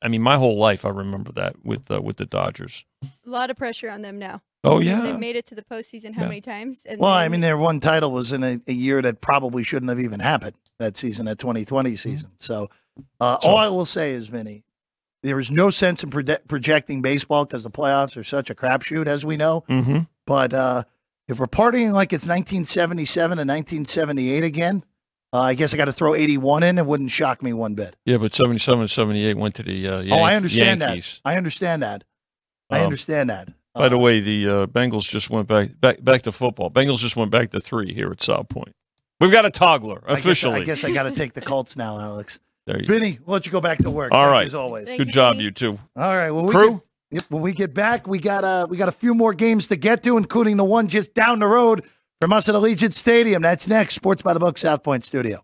I 0.00 0.08
mean, 0.08 0.22
my 0.22 0.36
whole 0.38 0.56
life 0.58 0.84
I 0.84 0.88
remember 0.88 1.32
that 1.32 1.56
with 1.64 1.90
uh, 1.90 2.00
with 2.00 2.16
the 2.16 2.24
Dodgers. 2.26 2.84
A 3.04 3.08
lot 3.26 3.50
of 3.50 3.56
pressure 3.56 3.90
on 3.90 4.02
them 4.02 4.18
now. 4.18 4.40
Oh 4.64 4.80
yeah, 4.80 5.00
They've 5.02 5.18
made 5.18 5.36
it 5.36 5.46
to 5.46 5.54
the 5.54 5.62
postseason 5.62 6.14
how 6.14 6.22
Yeah. 6.22 6.28
many 6.28 6.40
times? 6.40 6.80
And 6.86 6.98
Well, 6.98 7.12
I 7.12 7.28
mean, 7.28 7.40
their 7.40 7.56
one 7.58 7.78
title 7.78 8.10
was 8.10 8.32
in 8.32 8.42
a, 8.42 8.58
a 8.66 8.72
year 8.72 9.00
that 9.02 9.20
probably 9.20 9.62
shouldn't 9.62 9.90
have 9.90 10.00
even 10.00 10.18
happened 10.18 10.54
that 10.80 10.96
season, 10.96 11.26
that 11.26 11.38
2020 11.38 11.94
season. 11.94 12.30
So, 12.38 12.68
uh, 13.20 13.38
So- 13.40 13.48
all 13.48 13.58
I 13.58 13.68
will 13.68 13.84
say 13.84 14.10
is, 14.12 14.26
Vinny, 14.26 14.64
there 15.26 15.38
is 15.40 15.50
no 15.50 15.70
sense 15.70 16.02
in 16.04 16.10
prode- 16.10 16.46
projecting 16.48 17.02
baseball 17.02 17.44
because 17.44 17.62
the 17.62 17.70
playoffs 17.70 18.16
are 18.16 18.24
such 18.24 18.48
a 18.50 18.54
crapshoot, 18.54 19.06
as 19.06 19.24
we 19.24 19.36
know. 19.36 19.64
mm-hmm. 19.68 19.98
But 20.26 20.54
uh, 20.54 20.82
if 21.28 21.38
we're 21.38 21.46
partying 21.46 21.92
like 21.92 22.12
it's 22.12 22.26
1977 22.26 23.38
and 23.38 23.48
1978 23.48 24.44
again, 24.44 24.84
uh, 25.32 25.40
I 25.40 25.54
guess 25.54 25.74
I 25.74 25.76
got 25.76 25.86
to 25.86 25.92
throw 25.92 26.14
81 26.14 26.62
in. 26.62 26.78
It 26.78 26.86
wouldn't 26.86 27.10
shock 27.10 27.42
me 27.42 27.52
one 27.52 27.74
bit. 27.74 27.96
Yeah, 28.04 28.18
but 28.18 28.34
77 28.34 28.80
and 28.80 28.90
78 28.90 29.36
went 29.36 29.54
to 29.56 29.62
the 29.62 29.88
uh, 29.88 30.00
Yan- 30.00 30.18
oh, 30.18 30.22
I 30.22 30.34
understand 30.36 30.80
Yankees. 30.80 31.20
that. 31.24 31.30
I 31.30 31.36
understand 31.36 31.82
that. 31.82 32.04
I 32.70 32.78
Um, 32.78 32.84
understand 32.84 33.30
that. 33.30 33.48
By 33.74 33.88
the 33.88 33.96
Uh, 33.96 34.00
way, 34.00 34.20
the 34.20 34.48
uh, 34.48 34.66
Bengals 34.66 35.02
just 35.08 35.28
went 35.28 35.46
back, 35.48 35.78
back 35.80 36.02
back 36.02 36.22
to 36.22 36.32
football. 36.32 36.70
Bengals 36.70 36.98
just 37.00 37.16
went 37.16 37.30
back 37.30 37.50
to 37.50 37.60
three 37.60 37.92
here 37.92 38.10
at 38.10 38.22
South 38.22 38.48
Point. 38.48 38.74
We've 39.20 39.30
got 39.32 39.44
a 39.44 39.50
toggler 39.50 40.02
I 40.06 40.14
guess- 40.14 40.20
officially. 40.24 40.60
I 40.60 40.64
guess 40.64 40.82
I, 40.84 40.92
got 40.92 41.04
to 41.04 41.10
take 41.10 41.34
the 41.34 41.40
Colts 41.42 41.76
now, 41.76 41.98
Alex. 41.98 42.40
There 42.66 42.80
you 42.80 42.86
go. 42.86 42.94
Vinny, 42.94 43.18
we'll 43.24 43.34
let 43.34 43.46
you 43.46 43.52
go 43.52 43.60
back 43.60 43.78
to 43.78 43.90
work. 43.90 44.12
All 44.12 44.24
Thank 44.24 44.32
right. 44.32 44.46
as 44.46 44.54
always. 44.54 44.86
Thank 44.86 44.98
Good 44.98 45.08
you, 45.08 45.12
job, 45.12 45.34
Vinny. 45.34 45.44
you 45.44 45.50
two. 45.52 45.78
All 45.96 46.16
right, 46.16 46.30
well, 46.30 46.44
we 46.44 46.52
Crew? 46.52 46.82
Get, 47.12 47.30
when 47.30 47.42
we 47.42 47.52
get 47.52 47.72
back, 47.72 48.06
we 48.08 48.18
got 48.18 48.44
uh, 48.44 48.66
we 48.68 48.76
got 48.76 48.88
a 48.88 48.92
few 48.92 49.14
more 49.14 49.32
games 49.32 49.68
to 49.68 49.76
get 49.76 50.02
to, 50.02 50.16
including 50.16 50.56
the 50.56 50.64
one 50.64 50.88
just 50.88 51.14
down 51.14 51.38
the 51.38 51.46
road 51.46 51.84
from 52.20 52.32
us 52.32 52.48
at 52.48 52.54
Allegiant 52.54 52.92
Stadium. 52.92 53.42
That's 53.42 53.68
next. 53.68 53.94
Sports 53.94 54.22
by 54.22 54.34
the 54.34 54.40
Book, 54.40 54.58
South 54.58 54.82
Point 54.82 55.04
Studio. 55.04 55.38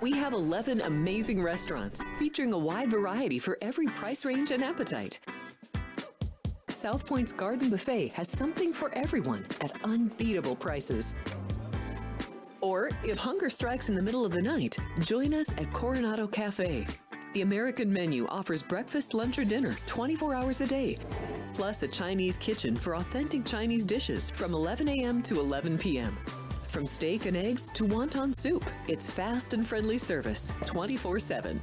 We 0.00 0.12
have 0.12 0.32
11 0.32 0.80
amazing 0.82 1.42
restaurants 1.42 2.04
featuring 2.18 2.52
a 2.52 2.58
wide 2.58 2.90
variety 2.90 3.38
for 3.38 3.58
every 3.60 3.86
price 3.86 4.24
range 4.24 4.52
and 4.52 4.62
appetite. 4.62 5.18
South 6.68 7.06
Point's 7.06 7.32
Garden 7.32 7.70
Buffet 7.70 8.08
has 8.12 8.28
something 8.28 8.72
for 8.72 8.92
everyone 8.94 9.44
at 9.60 9.82
unbeatable 9.84 10.54
prices. 10.54 11.16
Or 12.60 12.90
if 13.04 13.18
hunger 13.18 13.48
strikes 13.50 13.88
in 13.88 13.94
the 13.94 14.02
middle 14.02 14.24
of 14.24 14.32
the 14.32 14.42
night, 14.42 14.76
join 15.00 15.34
us 15.34 15.52
at 15.58 15.72
Coronado 15.72 16.26
Cafe. 16.26 16.86
The 17.34 17.42
American 17.42 17.92
menu 17.92 18.26
offers 18.28 18.62
breakfast, 18.62 19.14
lunch, 19.14 19.38
or 19.38 19.44
dinner 19.44 19.76
24 19.86 20.34
hours 20.34 20.60
a 20.60 20.66
day, 20.66 20.98
plus 21.54 21.82
a 21.82 21.88
Chinese 21.88 22.36
kitchen 22.36 22.76
for 22.76 22.96
authentic 22.96 23.44
Chinese 23.44 23.84
dishes 23.84 24.30
from 24.30 24.54
11 24.54 24.88
a.m. 24.88 25.22
to 25.22 25.38
11 25.38 25.78
p.m. 25.78 26.16
From 26.68 26.84
steak 26.84 27.26
and 27.26 27.36
eggs 27.36 27.70
to 27.72 27.84
wonton 27.84 28.34
soup, 28.34 28.64
it's 28.88 29.08
fast 29.08 29.54
and 29.54 29.66
friendly 29.66 29.98
service 29.98 30.52
24 30.66 31.18
7. 31.18 31.60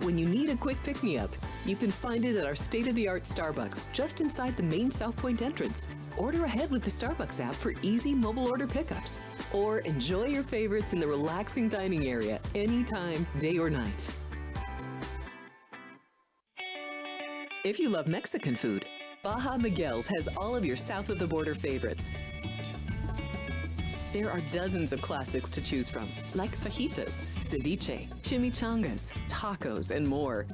When 0.00 0.16
you 0.16 0.26
need 0.26 0.50
a 0.50 0.56
quick 0.56 0.80
pick 0.84 1.02
me 1.02 1.18
up, 1.18 1.34
you 1.64 1.74
can 1.74 1.90
find 1.90 2.24
it 2.24 2.36
at 2.36 2.46
our 2.46 2.54
state 2.54 2.86
of 2.86 2.94
the 2.94 3.08
art 3.08 3.24
Starbucks 3.24 3.92
just 3.92 4.20
inside 4.20 4.56
the 4.56 4.62
main 4.62 4.90
South 4.90 5.16
Point 5.16 5.42
entrance. 5.42 5.88
Order 6.18 6.44
ahead 6.44 6.70
with 6.70 6.82
the 6.82 6.90
Starbucks 6.90 7.44
app 7.44 7.54
for 7.54 7.74
easy 7.82 8.14
mobile 8.14 8.48
order 8.48 8.66
pickups. 8.66 9.20
Or 9.52 9.80
enjoy 9.80 10.26
your 10.26 10.42
favorites 10.42 10.92
in 10.92 11.00
the 11.00 11.06
relaxing 11.06 11.68
dining 11.68 12.06
area 12.06 12.40
anytime, 12.54 13.26
day 13.38 13.58
or 13.58 13.68
night. 13.68 14.08
If 17.64 17.78
you 17.78 17.88
love 17.88 18.06
Mexican 18.06 18.56
food, 18.56 18.86
Baja 19.22 19.58
Miguel's 19.58 20.06
has 20.06 20.28
all 20.36 20.54
of 20.54 20.64
your 20.64 20.76
south 20.76 21.10
of 21.10 21.18
the 21.18 21.26
border 21.26 21.54
favorites. 21.54 22.10
There 24.12 24.30
are 24.30 24.40
dozens 24.52 24.92
of 24.92 25.02
classics 25.02 25.50
to 25.50 25.60
choose 25.60 25.88
from, 25.88 26.06
like 26.34 26.50
fajitas, 26.50 27.22
ceviche, 27.40 28.08
chimichangas, 28.22 29.10
tacos, 29.28 29.94
and 29.94 30.06
more. 30.06 30.46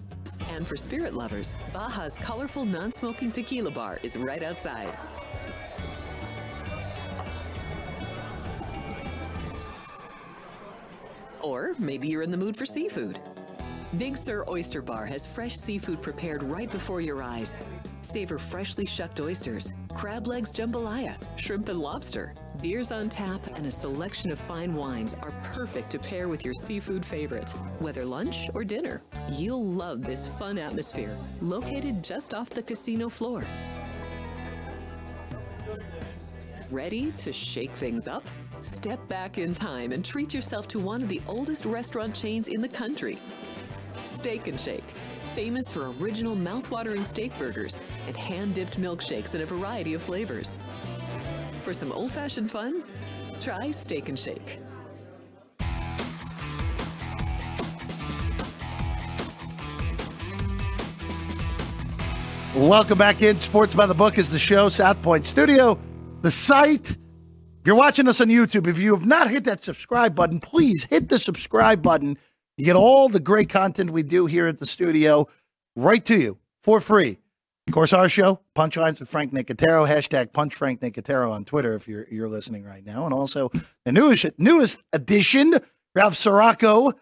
And 0.52 0.66
for 0.66 0.74
spirit 0.74 1.14
lovers, 1.14 1.54
Baja's 1.72 2.18
colorful 2.18 2.64
non-smoking 2.64 3.30
tequila 3.30 3.70
bar 3.70 4.00
is 4.02 4.16
right 4.16 4.42
outside. 4.42 4.98
Or 11.52 11.74
maybe 11.78 12.08
you're 12.08 12.22
in 12.22 12.30
the 12.30 12.36
mood 12.38 12.56
for 12.56 12.64
seafood. 12.64 13.20
Big 13.98 14.16
Sur 14.16 14.42
Oyster 14.48 14.80
Bar 14.80 15.04
has 15.04 15.26
fresh 15.26 15.54
seafood 15.54 16.00
prepared 16.00 16.42
right 16.42 16.72
before 16.72 17.02
your 17.02 17.22
eyes. 17.22 17.58
Savor 18.00 18.38
freshly 18.38 18.86
shucked 18.86 19.20
oysters, 19.20 19.74
crab 19.94 20.26
legs 20.26 20.50
jambalaya, 20.50 21.14
shrimp 21.36 21.68
and 21.68 21.78
lobster. 21.78 22.32
Beers 22.62 22.90
on 22.90 23.10
tap 23.10 23.46
and 23.54 23.66
a 23.66 23.70
selection 23.70 24.30
of 24.30 24.38
fine 24.38 24.74
wines 24.74 25.12
are 25.20 25.30
perfect 25.42 25.90
to 25.90 25.98
pair 25.98 26.26
with 26.26 26.42
your 26.42 26.54
seafood 26.54 27.04
favorite. 27.04 27.50
Whether 27.80 28.06
lunch 28.06 28.48
or 28.54 28.64
dinner, 28.64 29.02
you'll 29.30 29.66
love 29.66 30.02
this 30.02 30.28
fun 30.38 30.56
atmosphere, 30.56 31.14
located 31.42 32.02
just 32.02 32.32
off 32.32 32.48
the 32.48 32.62
casino 32.62 33.10
floor. 33.10 33.44
Ready 36.70 37.12
to 37.18 37.30
shake 37.30 37.72
things 37.72 38.08
up? 38.08 38.24
Step 38.62 39.06
back 39.08 39.38
in 39.38 39.54
time 39.54 39.90
and 39.90 40.04
treat 40.04 40.32
yourself 40.32 40.68
to 40.68 40.78
one 40.78 41.02
of 41.02 41.08
the 41.08 41.20
oldest 41.26 41.64
restaurant 41.64 42.14
chains 42.14 42.46
in 42.46 42.60
the 42.60 42.68
country. 42.68 43.18
Steak 44.04 44.46
and 44.46 44.58
Shake, 44.58 44.88
famous 45.34 45.70
for 45.70 45.90
original 46.00 46.36
mouthwatering 46.36 47.04
steak 47.04 47.36
burgers 47.38 47.80
and 48.06 48.16
hand-dipped 48.16 48.80
milkshakes 48.80 49.34
in 49.34 49.40
a 49.40 49.46
variety 49.46 49.94
of 49.94 50.02
flavors. 50.02 50.56
For 51.62 51.74
some 51.74 51.90
old-fashioned 51.90 52.50
fun, 52.50 52.84
try 53.40 53.72
Steak 53.72 54.08
and 54.08 54.18
Shake. 54.18 54.58
Welcome 62.54 62.98
back 62.98 63.22
in. 63.22 63.38
Sports 63.40 63.74
by 63.74 63.86
the 63.86 63.94
Book 63.94 64.18
is 64.18 64.30
the 64.30 64.38
show, 64.38 64.68
South 64.68 65.02
Point 65.02 65.26
Studio, 65.26 65.78
the 66.20 66.30
site. 66.30 66.96
If 67.62 67.68
you're 67.68 67.76
watching 67.76 68.08
us 68.08 68.20
on 68.20 68.26
YouTube, 68.26 68.66
if 68.66 68.80
you 68.80 68.92
have 68.92 69.06
not 69.06 69.30
hit 69.30 69.44
that 69.44 69.62
subscribe 69.62 70.16
button, 70.16 70.40
please 70.40 70.82
hit 70.82 71.08
the 71.08 71.16
subscribe 71.16 71.80
button. 71.80 72.18
You 72.56 72.64
get 72.64 72.74
all 72.74 73.08
the 73.08 73.20
great 73.20 73.50
content 73.50 73.90
we 73.90 74.02
do 74.02 74.26
here 74.26 74.48
at 74.48 74.58
the 74.58 74.66
studio 74.66 75.28
right 75.76 76.04
to 76.06 76.18
you 76.18 76.38
for 76.64 76.80
free. 76.80 77.18
Of 77.68 77.72
course, 77.72 77.92
our 77.92 78.08
show, 78.08 78.40
Punchlines 78.56 78.98
with 78.98 79.08
Frank 79.08 79.32
Nicotero, 79.32 79.86
hashtag 79.86 80.32
Punch 80.32 80.56
Frank 80.56 80.80
Nicotero 80.80 81.30
on 81.30 81.44
Twitter 81.44 81.74
if 81.74 81.86
you're 81.86 82.08
you're 82.10 82.26
listening 82.26 82.64
right 82.64 82.84
now. 82.84 83.04
And 83.04 83.14
also 83.14 83.48
the 83.84 83.92
newest 83.92 84.26
newest 84.38 84.82
edition, 84.92 85.54
Ralph 85.94 86.14
Siraco 86.14 86.94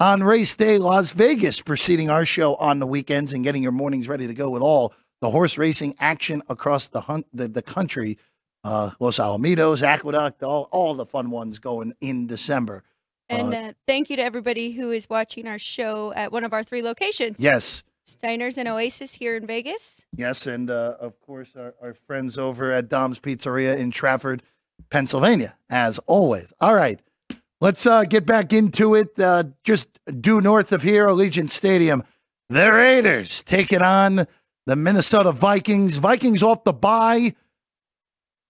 on 0.00 0.24
race 0.24 0.56
day 0.56 0.78
Las 0.78 1.12
Vegas, 1.12 1.60
preceding 1.60 2.10
our 2.10 2.24
show 2.24 2.56
on 2.56 2.80
the 2.80 2.86
weekends 2.86 3.32
and 3.32 3.44
getting 3.44 3.62
your 3.62 3.70
mornings 3.70 4.08
ready 4.08 4.26
to 4.26 4.34
go 4.34 4.50
with 4.50 4.60
all 4.60 4.92
the 5.20 5.30
horse 5.30 5.56
racing 5.56 5.94
action 6.00 6.42
across 6.48 6.88
the 6.88 7.02
hunt 7.02 7.28
the, 7.32 7.46
the 7.46 7.62
country. 7.62 8.18
Uh, 8.62 8.90
Los 9.00 9.18
Alamitos, 9.18 9.82
Aqueduct, 9.82 10.42
all, 10.42 10.68
all 10.70 10.94
the 10.94 11.06
fun 11.06 11.30
ones 11.30 11.58
going 11.58 11.94
in 12.00 12.26
December. 12.26 12.82
And 13.28 13.54
Uh, 13.54 13.58
uh, 13.58 13.72
thank 13.86 14.10
you 14.10 14.16
to 14.16 14.22
everybody 14.22 14.72
who 14.72 14.90
is 14.90 15.08
watching 15.08 15.46
our 15.46 15.58
show 15.58 16.12
at 16.14 16.30
one 16.32 16.44
of 16.44 16.52
our 16.52 16.62
three 16.62 16.82
locations. 16.82 17.36
Yes, 17.38 17.84
Steiner's 18.04 18.58
and 18.58 18.68
Oasis 18.68 19.14
here 19.14 19.36
in 19.36 19.46
Vegas. 19.46 20.02
yes, 20.16 20.46
and 20.46 20.68
uh, 20.70 20.96
of 21.00 21.18
course 21.20 21.54
our, 21.56 21.74
our 21.80 21.94
friends 21.94 22.36
over 22.36 22.72
at 22.72 22.88
Dom's 22.88 23.18
Pizzeria 23.20 23.78
in 23.78 23.90
Trafford, 23.92 24.42
Pennsylvania, 24.90 25.56
as 25.70 25.98
always. 26.06 26.52
All 26.60 26.74
right, 26.74 26.98
let's 27.60 27.86
uh, 27.86 28.02
get 28.04 28.26
back 28.26 28.52
into 28.52 28.94
it. 28.96 29.18
Uh, 29.18 29.44
just 29.62 29.88
due 30.20 30.40
north 30.40 30.72
of 30.72 30.82
here, 30.82 31.06
Allegiant 31.06 31.50
Stadium, 31.50 32.02
the 32.48 32.70
Raiders 32.72 33.42
taking 33.44 33.80
on 33.82 34.26
the 34.66 34.74
Minnesota 34.76 35.30
Vikings. 35.32 35.98
Vikings 35.98 36.42
off 36.42 36.64
the 36.64 36.72
bye. 36.72 37.32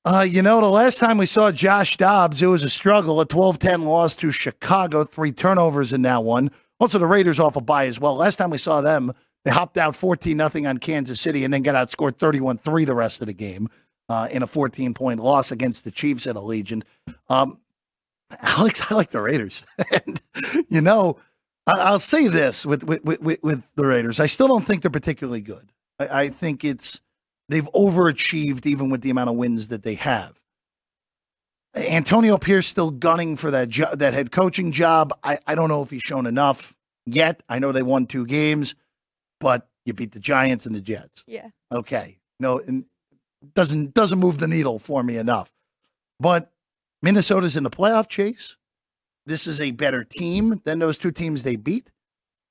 Uh, 0.04 0.26
you 0.26 0.40
know, 0.40 0.60
the 0.60 0.68
last 0.68 0.98
time 0.98 1.18
we 1.18 1.26
saw 1.26 1.52
Josh 1.52 1.98
Dobbs, 1.98 2.42
it 2.42 2.46
was 2.46 2.62
a 2.62 2.70
struggle, 2.70 3.20
a 3.20 3.26
12 3.26 3.58
10 3.58 3.84
loss 3.84 4.14
to 4.16 4.32
Chicago, 4.32 5.04
three 5.04 5.32
turnovers 5.32 5.92
in 5.92 6.02
that 6.02 6.24
one. 6.24 6.50
Also, 6.78 6.98
the 6.98 7.06
Raiders 7.06 7.38
off 7.38 7.56
a 7.56 7.60
bye 7.60 7.86
as 7.86 8.00
well. 8.00 8.16
Last 8.16 8.36
time 8.36 8.48
we 8.48 8.56
saw 8.56 8.80
them, 8.80 9.12
they 9.44 9.50
hopped 9.50 9.76
out 9.76 9.94
14 9.94 10.34
nothing 10.36 10.66
on 10.66 10.78
Kansas 10.78 11.20
City 11.20 11.44
and 11.44 11.52
then 11.52 11.62
got 11.62 11.74
outscored 11.74 12.16
31 12.16 12.58
3 12.58 12.84
the 12.86 12.94
rest 12.94 13.20
of 13.20 13.26
the 13.26 13.34
game 13.34 13.68
uh, 14.08 14.28
in 14.30 14.42
a 14.42 14.46
14 14.46 14.94
point 14.94 15.20
loss 15.20 15.52
against 15.52 15.84
the 15.84 15.90
Chiefs 15.90 16.26
at 16.26 16.36
Allegiant. 16.36 16.82
Um, 17.28 17.60
Alex, 18.42 18.90
I 18.90 18.94
like 18.94 19.10
the 19.10 19.20
Raiders. 19.20 19.62
and, 19.92 20.20
you 20.70 20.80
know, 20.80 21.18
I, 21.66 21.72
I'll 21.72 22.00
say 22.00 22.28
this 22.28 22.64
with, 22.64 22.84
with, 22.84 23.04
with, 23.04 23.42
with 23.42 23.62
the 23.74 23.86
Raiders. 23.86 24.18
I 24.18 24.26
still 24.26 24.48
don't 24.48 24.64
think 24.64 24.80
they're 24.80 24.90
particularly 24.90 25.42
good. 25.42 25.72
I, 25.98 26.22
I 26.22 26.28
think 26.28 26.64
it's 26.64 27.02
they've 27.50 27.68
overachieved 27.74 28.64
even 28.64 28.88
with 28.88 29.02
the 29.02 29.10
amount 29.10 29.28
of 29.28 29.36
wins 29.36 29.68
that 29.68 29.82
they 29.82 29.96
have. 29.96 30.40
Antonio 31.76 32.38
Pierce 32.38 32.66
still 32.66 32.90
gunning 32.90 33.36
for 33.36 33.50
that 33.50 33.68
jo- 33.68 33.94
that 33.94 34.14
head 34.14 34.30
coaching 34.32 34.72
job. 34.72 35.12
I, 35.22 35.38
I 35.46 35.54
don't 35.54 35.68
know 35.68 35.82
if 35.82 35.90
he's 35.90 36.02
shown 36.02 36.26
enough 36.26 36.76
yet. 37.06 37.42
I 37.48 37.58
know 37.58 37.70
they 37.72 37.82
won 37.82 38.06
two 38.06 38.26
games, 38.26 38.74
but 39.38 39.68
you 39.84 39.92
beat 39.92 40.12
the 40.12 40.18
Giants 40.20 40.66
and 40.66 40.74
the 40.74 40.80
Jets. 40.80 41.22
Yeah. 41.26 41.48
Okay, 41.72 42.18
no, 42.40 42.58
and 42.58 42.86
doesn't 43.54 43.94
doesn't 43.94 44.18
move 44.18 44.38
the 44.38 44.48
needle 44.48 44.78
for 44.78 45.02
me 45.02 45.16
enough. 45.16 45.52
But 46.18 46.50
Minnesota's 47.02 47.56
in 47.56 47.62
the 47.62 47.70
playoff 47.70 48.08
chase. 48.08 48.56
This 49.26 49.46
is 49.46 49.60
a 49.60 49.70
better 49.70 50.02
team 50.02 50.60
than 50.64 50.80
those 50.80 50.98
two 50.98 51.12
teams 51.12 51.42
they 51.42 51.56
beat. 51.56 51.90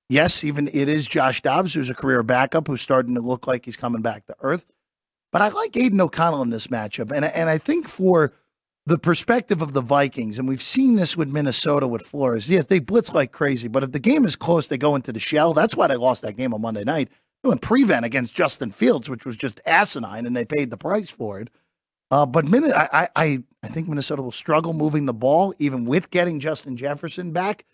Yes, 0.07 0.43
even 0.43 0.67
it 0.69 0.87
is 0.87 1.07
Josh 1.07 1.41
Dobbs, 1.41 1.73
who's 1.73 1.89
a 1.89 1.93
career 1.93 2.23
backup, 2.23 2.67
who's 2.67 2.81
starting 2.81 3.15
to 3.15 3.21
look 3.21 3.47
like 3.47 3.65
he's 3.65 3.77
coming 3.77 4.01
back 4.01 4.25
to 4.27 4.35
earth. 4.39 4.65
But 5.31 5.41
I 5.41 5.49
like 5.49 5.77
Aidan 5.77 6.01
O'Connell 6.01 6.41
in 6.41 6.49
this 6.49 6.67
matchup, 6.67 7.11
and 7.11 7.25
and 7.25 7.49
I 7.49 7.57
think 7.57 7.87
for 7.87 8.33
the 8.85 8.97
perspective 8.97 9.61
of 9.61 9.73
the 9.73 9.81
Vikings, 9.81 10.39
and 10.39 10.47
we've 10.47 10.61
seen 10.61 10.95
this 10.95 11.15
with 11.15 11.29
Minnesota 11.29 11.87
with 11.87 12.01
Flores. 12.01 12.49
Yes, 12.49 12.65
they 12.65 12.79
blitz 12.79 13.13
like 13.13 13.31
crazy, 13.31 13.67
but 13.67 13.83
if 13.83 13.91
the 13.91 13.99
game 13.99 14.25
is 14.25 14.35
close, 14.35 14.67
they 14.67 14.77
go 14.77 14.95
into 14.95 15.11
the 15.11 15.19
shell. 15.19 15.53
That's 15.53 15.75
why 15.75 15.87
they 15.87 15.95
lost 15.95 16.23
that 16.23 16.37
game 16.37 16.53
on 16.53 16.61
Monday 16.61 16.83
night. 16.83 17.09
They 17.43 17.49
went 17.49 17.61
prevent 17.61 18.05
against 18.05 18.35
Justin 18.35 18.71
Fields, 18.71 19.07
which 19.07 19.25
was 19.25 19.37
just 19.37 19.61
asinine, 19.65 20.25
and 20.25 20.35
they 20.35 20.45
paid 20.45 20.71
the 20.71 20.77
price 20.77 21.09
for 21.09 21.39
it. 21.39 21.49
Uh, 22.11 22.25
but 22.25 22.45
Min- 22.45 22.73
I, 22.73 23.07
I, 23.15 23.43
I 23.63 23.67
think 23.67 23.87
Minnesota 23.87 24.21
will 24.23 24.31
struggle 24.31 24.73
moving 24.73 25.05
the 25.05 25.13
ball, 25.13 25.53
even 25.59 25.85
with 25.85 26.09
getting 26.09 26.39
Justin 26.39 26.75
Jefferson 26.75 27.31
back. 27.31 27.65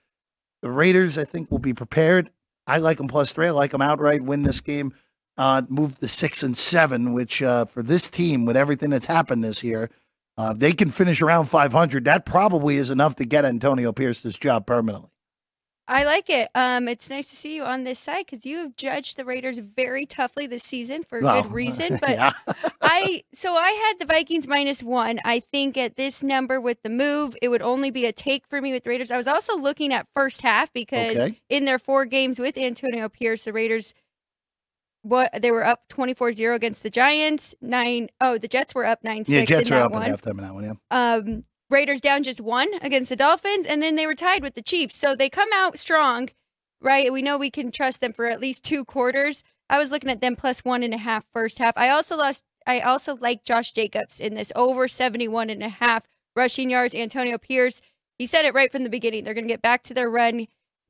The 0.62 0.72
Raiders, 0.72 1.18
I 1.18 1.24
think, 1.24 1.50
will 1.50 1.60
be 1.60 1.74
prepared. 1.74 2.30
I 2.68 2.80
like 2.80 2.98
them 2.98 3.08
plus 3.08 3.32
three. 3.32 3.48
I 3.48 3.52
like 3.52 3.72
them 3.72 3.82
outright 3.82 4.22
win 4.22 4.42
this 4.42 4.60
game, 4.60 4.94
uh, 5.38 5.62
move 5.70 5.98
to 6.00 6.08
six 6.08 6.44
and 6.44 6.56
seven, 6.56 7.14
which 7.14 7.42
uh, 7.42 7.66
for 7.66 7.84
this 7.84 8.10
team, 8.10 8.46
with 8.46 8.56
everything 8.58 8.90
that's 8.90 9.06
happened 9.06 9.44
this 9.44 9.64
year, 9.64 9.90
uh, 10.38 10.54
they 10.54 10.74
can 10.74 10.90
finish 10.90 11.22
around 11.22 11.46
500. 11.46 12.06
That 12.06 12.26
probably 12.26 12.76
is 12.78 12.90
enough 12.90 13.16
to 13.18 13.26
get 13.26 13.46
Antonio 13.46 13.92
Pierce 13.94 14.22
this 14.22 14.38
job 14.38 14.66
permanently. 14.68 15.10
I 15.88 16.04
like 16.04 16.32
it. 16.32 16.50
Um, 16.56 16.88
it's 16.88 17.12
nice 17.12 17.30
to 17.30 17.36
see 17.36 17.56
you 17.56 17.64
on 17.64 17.84
this 17.84 18.00
side 18.00 18.26
because 18.26 18.44
you 18.44 18.58
have 18.58 18.76
judged 18.76 19.18
the 19.18 19.24
Raiders 19.26 19.60
very 19.60 20.08
toughly 20.08 20.48
this 20.48 20.64
season 20.64 21.04
for 21.04 21.20
Well, 21.22 21.44
good 21.44 21.52
reason. 21.54 22.00
But 22.02 22.10
yeah. 22.10 22.32
I 22.82 23.22
so 23.34 23.54
I 23.56 23.70
had 23.70 24.00
the 24.00 24.12
Vikings 24.12 24.48
minus 24.48 24.82
one. 24.82 25.20
I 25.24 25.40
think 25.42 25.78
at 25.78 25.96
this 25.96 26.24
number 26.24 26.60
with 26.60 26.82
the 26.82 26.90
move, 26.90 27.38
it 27.40 27.50
would 27.50 27.62
only 27.62 27.92
be 27.92 28.08
a 28.08 28.12
take 28.12 28.48
for 28.48 28.62
me 28.62 28.72
with 28.72 28.88
Raiders. 28.88 29.12
I 29.12 29.18
was 29.18 29.28
also 29.28 29.56
looking 29.56 29.94
at 29.94 30.08
first 30.16 30.42
half 30.42 30.74
because 30.74 31.18
Okay. 31.18 31.40
in 31.50 31.66
their 31.66 31.78
four 31.78 32.06
games 32.06 32.40
with 32.40 32.58
Antonio 32.58 33.08
Pierce, 33.08 33.46
the 33.46 33.54
Raiders 33.54 33.94
what 35.06 35.30
they 35.40 35.52
were 35.52 35.64
up 35.64 35.88
24-0 35.90 36.56
against 36.56 36.84
the 36.84 36.90
Giants. 36.90 37.54
Nine 37.62 38.10
oh, 38.20 38.38
the 38.38 38.48
Jets 38.48 38.74
were 38.74 38.86
up 38.86 39.04
9-6 39.04 39.26
yeah, 39.28 39.46
Jets 39.46 39.70
that 39.70 39.82
up 39.84 39.92
one. 39.92 40.04
at 40.04 40.20
halftime 40.20 40.32
in 40.32 40.38
that 40.38 40.54
one. 40.54 40.64
Yeah. 40.64 40.74
Um, 40.92 41.44
Raiders 41.70 42.02
down 42.02 42.24
just 42.24 42.42
one 42.42 42.70
against 42.82 43.10
the 43.10 43.16
Dolphins, 43.16 43.66
and 43.66 43.82
then 43.82 43.96
they 43.96 44.06
were 44.06 44.16
tied 44.16 44.44
with 44.44 44.54
the 44.54 44.62
Chiefs. 44.62 44.96
So 44.96 45.16
they 45.16 45.30
come 45.30 45.50
out 45.54 45.80
strong, 45.80 46.30
right? 46.80 47.12
We 47.12 47.22
know 47.22 47.38
we 47.38 47.50
can 47.50 47.72
trust 47.72 48.02
them 48.02 48.14
for 48.14 48.28
at 48.28 48.40
least 48.40 48.64
two 48.64 48.86
quarters. 48.86 49.44
I 49.70 49.80
was 49.80 49.90
looking 49.90 50.12
at 50.12 50.22
them 50.22 50.36
plus 50.36 50.64
one 50.64 50.84
and 50.84 50.94
a 50.94 50.98
half 50.98 51.26
first 51.34 51.58
half. 51.58 51.74
I 51.76 51.90
also 51.90 52.16
lost. 52.16 52.44
I 52.68 52.80
also 52.80 53.16
like 53.16 53.44
Josh 53.44 53.72
Jacobs 53.74 54.20
in 54.20 54.34
this 54.34 54.52
over 54.56 54.88
71 54.88 55.50
and 55.50 55.64
a 55.64 55.70
half 55.70 56.04
rushing 56.36 56.70
yards. 56.70 56.96
Antonio 56.96 57.38
Pierce, 57.38 57.82
he 58.18 58.26
said 58.26 58.46
it 58.46 58.54
right 58.54 58.72
from 58.72 58.84
the 58.84 58.90
beginning. 58.90 59.24
They're 59.24 59.34
going 59.34 59.48
to 59.48 59.54
get 59.54 59.62
back 59.62 59.84
to 59.84 59.94
their 59.94 60.10
run. 60.10 60.48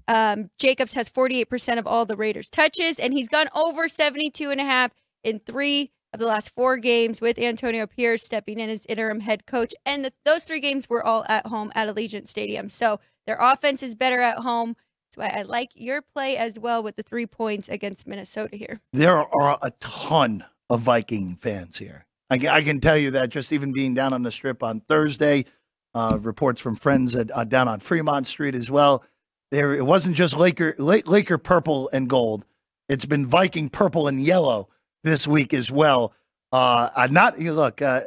Um, 0.08 0.50
Jacobs 0.60 0.94
has 0.94 1.10
48% 1.10 1.80
of 1.80 1.88
all 1.88 2.06
the 2.06 2.16
Raiders 2.16 2.50
touches, 2.50 3.00
and 3.00 3.14
he's 3.14 3.28
gone 3.28 3.48
over 3.56 3.88
72 3.88 4.52
and 4.52 4.62
a 4.62 4.64
half 4.64 4.92
in 5.24 5.40
three 5.40 5.92
of 6.14 6.20
the 6.20 6.28
last 6.28 6.50
four 6.56 6.78
games 6.78 7.20
with 7.20 7.38
Antonio 7.38 7.86
Pierce 7.88 8.24
stepping 8.24 8.60
in 8.60 8.70
as 8.70 8.86
interim 8.88 9.20
head 9.20 9.46
coach. 9.46 9.74
And 9.86 10.06
the, 10.06 10.14
those 10.24 10.44
three 10.44 10.62
games 10.62 10.90
were 10.90 11.04
all 11.06 11.26
at 11.28 11.48
home 11.48 11.72
at 11.76 11.88
Allegiant 11.88 12.28
Stadium. 12.28 12.70
So 12.70 13.00
their 13.28 13.38
offense 13.40 13.84
is 13.84 13.96
better 13.96 14.22
at 14.22 14.38
home. 14.38 14.76
That's 15.16 15.18
why 15.18 15.40
I 15.40 15.44
like 15.44 15.70
your 15.76 16.02
play 16.02 16.38
as 16.38 16.58
well 16.58 16.82
with 16.84 16.96
the 16.96 17.04
three 17.04 17.26
points 17.26 17.68
against 17.68 18.08
Minnesota 18.08 18.56
here. 18.56 18.80
There 18.94 19.18
are 19.18 19.60
a 19.62 19.72
ton 19.80 20.46
of 20.70 20.82
Viking 20.82 21.36
fans 21.36 21.78
here. 21.78 22.06
I, 22.30 22.40
I 22.50 22.62
can 22.62 22.80
tell 22.80 22.98
you 22.98 23.12
that 23.12 23.30
just 23.30 23.52
even 23.52 23.72
being 23.72 23.94
down 23.94 24.14
on 24.14 24.24
the 24.24 24.32
strip 24.32 24.64
on 24.64 24.80
Thursday, 24.82 25.46
uh, 25.94 26.18
reports 26.22 26.60
from 26.60 26.76
friends 26.76 27.16
at, 27.16 27.30
uh, 27.36 27.44
down 27.44 27.68
on 27.68 27.80
Fremont 27.80 28.26
Street 28.26 28.56
as 28.56 28.72
well. 28.72 29.04
There, 29.52 29.74
it 29.74 29.86
wasn't 29.86 30.16
just 30.16 30.36
Laker, 30.38 30.76
Laker 30.78 31.38
purple 31.38 31.90
and 31.94 32.10
gold. 32.10 32.46
It's 32.90 33.06
been 33.06 33.26
Viking 33.26 33.70
purple 33.70 34.08
and 34.08 34.22
yellow 34.22 34.70
this 35.04 35.28
week 35.28 35.54
as 35.54 35.72
well. 35.72 36.14
Uh, 36.52 36.90
I'm 36.96 37.14
not 37.14 37.40
you 37.40 37.54
look. 37.54 37.82
Uh, 37.82 38.02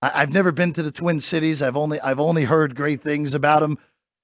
I, 0.00 0.12
I've 0.22 0.32
never 0.32 0.52
been 0.52 0.72
to 0.74 0.82
the 0.82 0.90
Twin 0.92 1.20
Cities. 1.20 1.62
I've 1.62 1.76
only 1.76 2.00
I've 2.00 2.20
only 2.20 2.44
heard 2.44 2.74
great 2.74 3.00
things 3.00 3.34
about 3.34 3.60
them, 3.60 3.78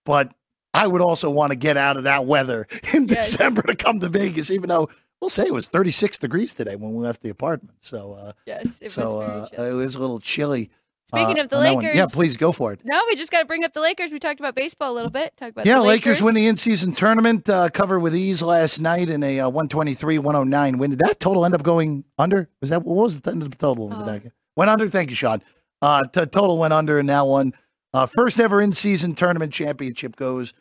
but 0.05 0.33
I 0.75 0.87
would 0.87 1.01
also 1.01 1.31
want 1.31 1.53
to 1.53 1.59
get 1.59 1.77
out 1.77 1.97
of 1.97 2.05
that 2.05 2.27
weather 2.27 2.67
in 2.95 3.09
Yes. 3.09 3.31
December 3.33 3.63
to 3.63 3.75
come 3.77 4.01
to 4.01 4.09
Vegas, 4.09 4.51
even 4.51 4.69
though 4.69 4.89
we'll 5.21 5.31
say 5.31 5.45
it 5.45 5.53
was 5.55 5.67
36 5.69 6.19
degrees 6.19 6.55
today 6.55 6.77
when 6.77 6.95
we 6.95 7.05
left 7.05 7.23
the 7.23 7.31
apartment. 7.31 7.77
So, 7.83 8.13
uh, 8.13 8.33
Yes, 8.47 8.79
it 8.81 8.91
so 8.91 9.15
was 9.15 9.51
uh, 9.59 9.63
it 9.63 9.73
was 9.73 9.95
a 9.95 9.99
little 10.01 10.21
chilly. 10.21 10.71
Speaking 11.09 11.39
uh, 11.39 11.45
of 11.45 11.49
the 11.49 11.57
on 11.57 11.63
that 11.63 11.75
one. 11.75 11.85
Lakers, 11.85 11.97
yeah, 11.97 12.07
please 12.07 12.37
go 12.37 12.53
for 12.53 12.75
it. 12.75 12.81
No, 12.85 13.01
we 13.09 13.17
just 13.17 13.31
got 13.31 13.41
to 13.41 13.47
bring 13.47 13.65
up 13.65 13.73
the 13.73 13.81
Lakers. 13.81 14.13
We 14.13 14.19
talked 14.19 14.41
about 14.41 14.55
baseball 14.55 14.93
a 14.93 14.97
little 14.97 15.11
bit. 15.11 15.35
Talk 15.39 15.51
about 15.51 15.65
Yeah, 15.65 15.77
the 15.77 15.81
Lakers. 15.81 16.07
Lakers 16.07 16.23
win 16.23 16.35
the 16.35 16.47
in-season 16.47 16.93
tournament. 16.93 17.49
Uh, 17.49 17.71
cover 17.71 17.99
with 17.99 18.15
ease 18.15 18.43
last 18.43 18.79
night 18.79 19.09
in 19.09 19.23
a 19.23 19.41
uh, 19.41 19.51
123-109 19.51 20.77
win. 20.77 20.91
Did 20.91 20.99
that 20.99 21.19
total 21.19 21.47
end 21.47 21.55
up 21.55 21.63
going 21.63 22.05
under? 22.19 22.51
Was 22.61 22.69
that 22.69 22.85
what 22.85 22.95
was 22.95 23.19
the 23.19 23.31
end 23.31 23.43
of 23.43 23.51
the 23.51 23.57
total? 23.57 23.91
in 23.91 24.01
Uh? 24.01 24.21
Went 24.57 24.71
under. 24.71 24.87
Thank 24.87 25.09
you, 25.09 25.17
Sean. 25.17 25.43
Uh, 25.81 26.03
t- 26.03 26.27
total 26.27 26.59
went 26.59 26.75
under 26.75 26.99
and 26.99 27.09
that 27.09 27.27
one. 27.27 27.55
Uh, 27.95 28.05
first 28.05 28.39
ever 28.39 28.61
in-season 28.61 29.15
tournament 29.15 29.51
championship 29.51 30.15
goes 30.17 30.53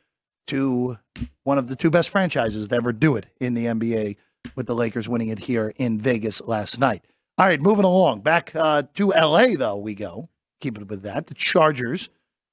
to 0.48 0.98
one 1.44 1.58
of 1.58 1.68
the 1.68 1.76
two 1.76 1.90
best 1.90 2.08
franchises 2.08 2.70
to 2.70 2.76
ever 2.76 2.94
do 2.94 3.18
it 3.18 3.26
in 3.42 3.54
the 3.54 3.66
NBA, 3.66 4.16
with 4.56 4.66
the 4.66 4.76
Lakers 4.76 5.10
winning 5.10 5.28
it 5.28 5.40
here 5.40 5.74
in 5.76 6.00
Vegas 6.00 6.40
last 6.42 6.80
night. 6.80 7.04
All 7.38 7.46
right, 7.46 7.60
moving 7.60 7.84
along. 7.84 8.22
Back 8.22 8.52
uh, 8.56 8.84
to 8.96 9.10
LA 9.10 9.56
though 9.58 9.78
we 9.78 9.94
go. 9.94 10.30
Keep 10.60 10.80
it 10.80 10.90
with 10.90 11.04
that. 11.04 11.28
The 11.28 11.34
Chargers 11.34 12.10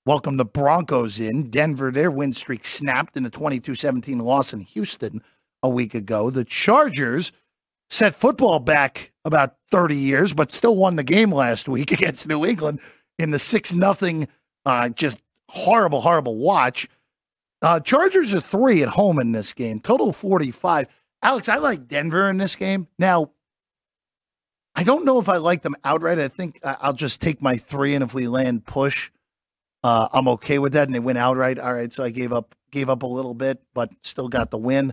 welcome 0.07 0.37
the 0.37 0.45
Broncos 0.45 1.21
in. 1.21 1.51
Denver, 1.51 1.91
their 1.91 2.11
win 2.11 2.33
streak 2.33 2.65
snapped 2.65 3.17
in 3.17 3.25
a 3.25 3.31
22-17 3.31 4.21
loss 4.21 4.53
in 4.53 4.61
Houston 4.61 5.23
a 5.63 5.69
week 5.69 5.95
ago. 5.95 6.31
The 6.31 6.45
Chargers 6.45 7.33
set 7.89 8.15
football 8.15 8.59
back 8.61 9.13
about 9.25 9.57
30 9.71 9.97
years, 9.97 10.33
but 10.33 10.53
still 10.53 10.77
won 10.77 10.97
the 10.97 11.05
game 11.05 11.31
last 11.31 11.69
week 11.69 11.93
against 11.93 12.29
New 12.29 12.45
England 12.45 12.81
in 13.19 13.31
the 13.31 13.39
6 13.39 13.73
nothing 13.73 14.29
uh, 14.67 14.89
just 14.91 15.21
horrible, 15.51 16.01
horrible 16.01 16.37
watch. 16.37 16.89
Uh, 17.63 17.81
Chargers 17.81 18.35
are 18.35 18.41
three 18.41 18.83
at 18.83 18.91
home 18.91 19.19
in 19.19 19.33
this 19.33 19.55
game, 19.55 19.81
total 19.81 20.13
45. 20.13 20.87
Alex, 21.23 21.49
I 21.49 21.57
like 21.57 21.89
Denver 21.89 22.29
in 22.29 22.37
this 22.37 22.57
game. 22.57 22.89
Now, 22.99 23.31
I 24.77 24.83
don't 24.85 25.05
know 25.05 25.21
if 25.21 25.29
I 25.29 25.37
like 25.37 25.63
them 25.63 25.77
outright. 25.85 26.19
I 26.19 26.29
think 26.29 26.59
I- 26.65 26.77
I'll 26.81 26.93
just 26.93 27.21
take 27.23 27.41
my 27.41 27.57
three, 27.57 27.95
and 27.95 28.03
if 28.03 28.13
we 28.15 28.27
land 28.27 28.67
push, 28.67 29.11
uh, 29.83 30.09
I'm 30.13 30.29
okay 30.29 30.59
with 30.59 30.73
that. 30.73 30.89
And 30.89 30.97
it 30.97 31.01
went 31.03 31.19
outright. 31.19 31.59
All 31.59 31.73
right, 31.75 31.93
so 31.93 32.03
I 32.05 32.11
gave 32.11 32.33
up 32.33 32.55
gave 32.71 32.91
up 32.91 33.05
a 33.05 33.07
little 33.07 33.35
bit, 33.35 33.63
but 33.73 33.91
still 34.03 34.29
got 34.29 34.51
the 34.51 34.59
win. 34.59 34.93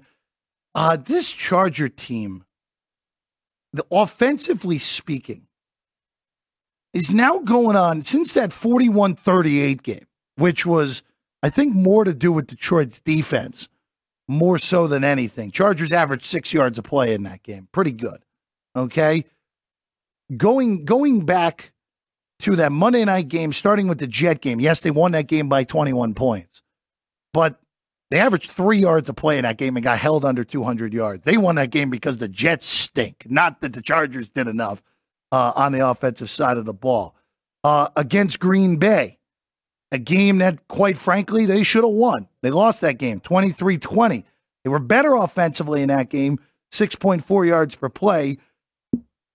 Uh, 0.75 0.95
this 0.97 1.33
Charger 1.33 1.89
team, 1.89 2.45
the 3.73 3.83
offensively 3.91 4.77
speaking, 4.77 5.47
is 6.93 7.09
now 7.09 7.39
going 7.39 7.75
on 7.75 8.03
since 8.03 8.33
that 8.33 8.51
41-38 8.51 9.81
game, 9.81 10.05
which 10.35 10.63
was, 10.65 11.01
I 11.41 11.49
think, 11.49 11.73
more 11.75 12.03
to 12.03 12.13
do 12.13 12.31
with 12.31 12.45
Detroit's 12.47 12.99
defense, 12.99 13.67
more 14.27 14.59
so 14.59 14.85
than 14.87 15.03
anything. 15.03 15.49
Chargers 15.51 15.91
averaged 15.91 16.25
six 16.25 16.53
yards 16.53 16.77
a 16.77 16.83
play 16.83 17.13
in 17.15 17.23
that 17.23 17.41
game. 17.41 17.67
Pretty 17.71 17.93
good. 17.93 18.19
Okay. 18.75 19.25
Going 20.37 20.85
going 20.85 21.25
back 21.25 21.71
to 22.41 22.55
that 22.55 22.71
Monday 22.71 23.05
night 23.05 23.27
game, 23.27 23.53
starting 23.53 23.87
with 23.87 23.99
the 23.99 24.07
Jet 24.07 24.41
game. 24.41 24.59
Yes, 24.59 24.81
they 24.81 24.91
won 24.91 25.11
that 25.11 25.27
game 25.27 25.47
by 25.47 25.63
21 25.63 26.13
points, 26.13 26.61
but 27.33 27.59
they 28.09 28.19
averaged 28.19 28.51
three 28.51 28.77
yards 28.77 29.07
a 29.09 29.13
play 29.13 29.37
in 29.37 29.43
that 29.43 29.57
game 29.57 29.77
and 29.77 29.83
got 29.83 29.97
held 29.97 30.25
under 30.25 30.43
200 30.43 30.93
yards. 30.93 31.23
They 31.23 31.37
won 31.37 31.55
that 31.55 31.71
game 31.71 31.89
because 31.89 32.17
the 32.17 32.27
Jets 32.27 32.65
stink, 32.65 33.25
not 33.29 33.61
that 33.61 33.73
the 33.73 33.81
Chargers 33.81 34.29
did 34.29 34.47
enough 34.47 34.81
uh, 35.31 35.53
on 35.55 35.71
the 35.71 35.87
offensive 35.87 36.29
side 36.29 36.57
of 36.57 36.65
the 36.65 36.73
ball. 36.73 37.15
Uh, 37.63 37.87
against 37.95 38.39
Green 38.39 38.77
Bay, 38.77 39.19
a 39.91 39.99
game 39.99 40.39
that, 40.39 40.67
quite 40.67 40.97
frankly, 40.97 41.45
they 41.45 41.63
should 41.63 41.83
have 41.83 41.93
won. 41.93 42.27
They 42.41 42.51
lost 42.51 42.81
that 42.81 42.97
game 42.97 43.19
23 43.19 43.77
20. 43.77 44.25
They 44.63 44.69
were 44.69 44.79
better 44.79 45.15
offensively 45.15 45.81
in 45.81 45.89
that 45.89 46.09
game, 46.09 46.39
6.4 46.71 47.47
yards 47.47 47.75
per 47.75 47.89
play 47.89 48.37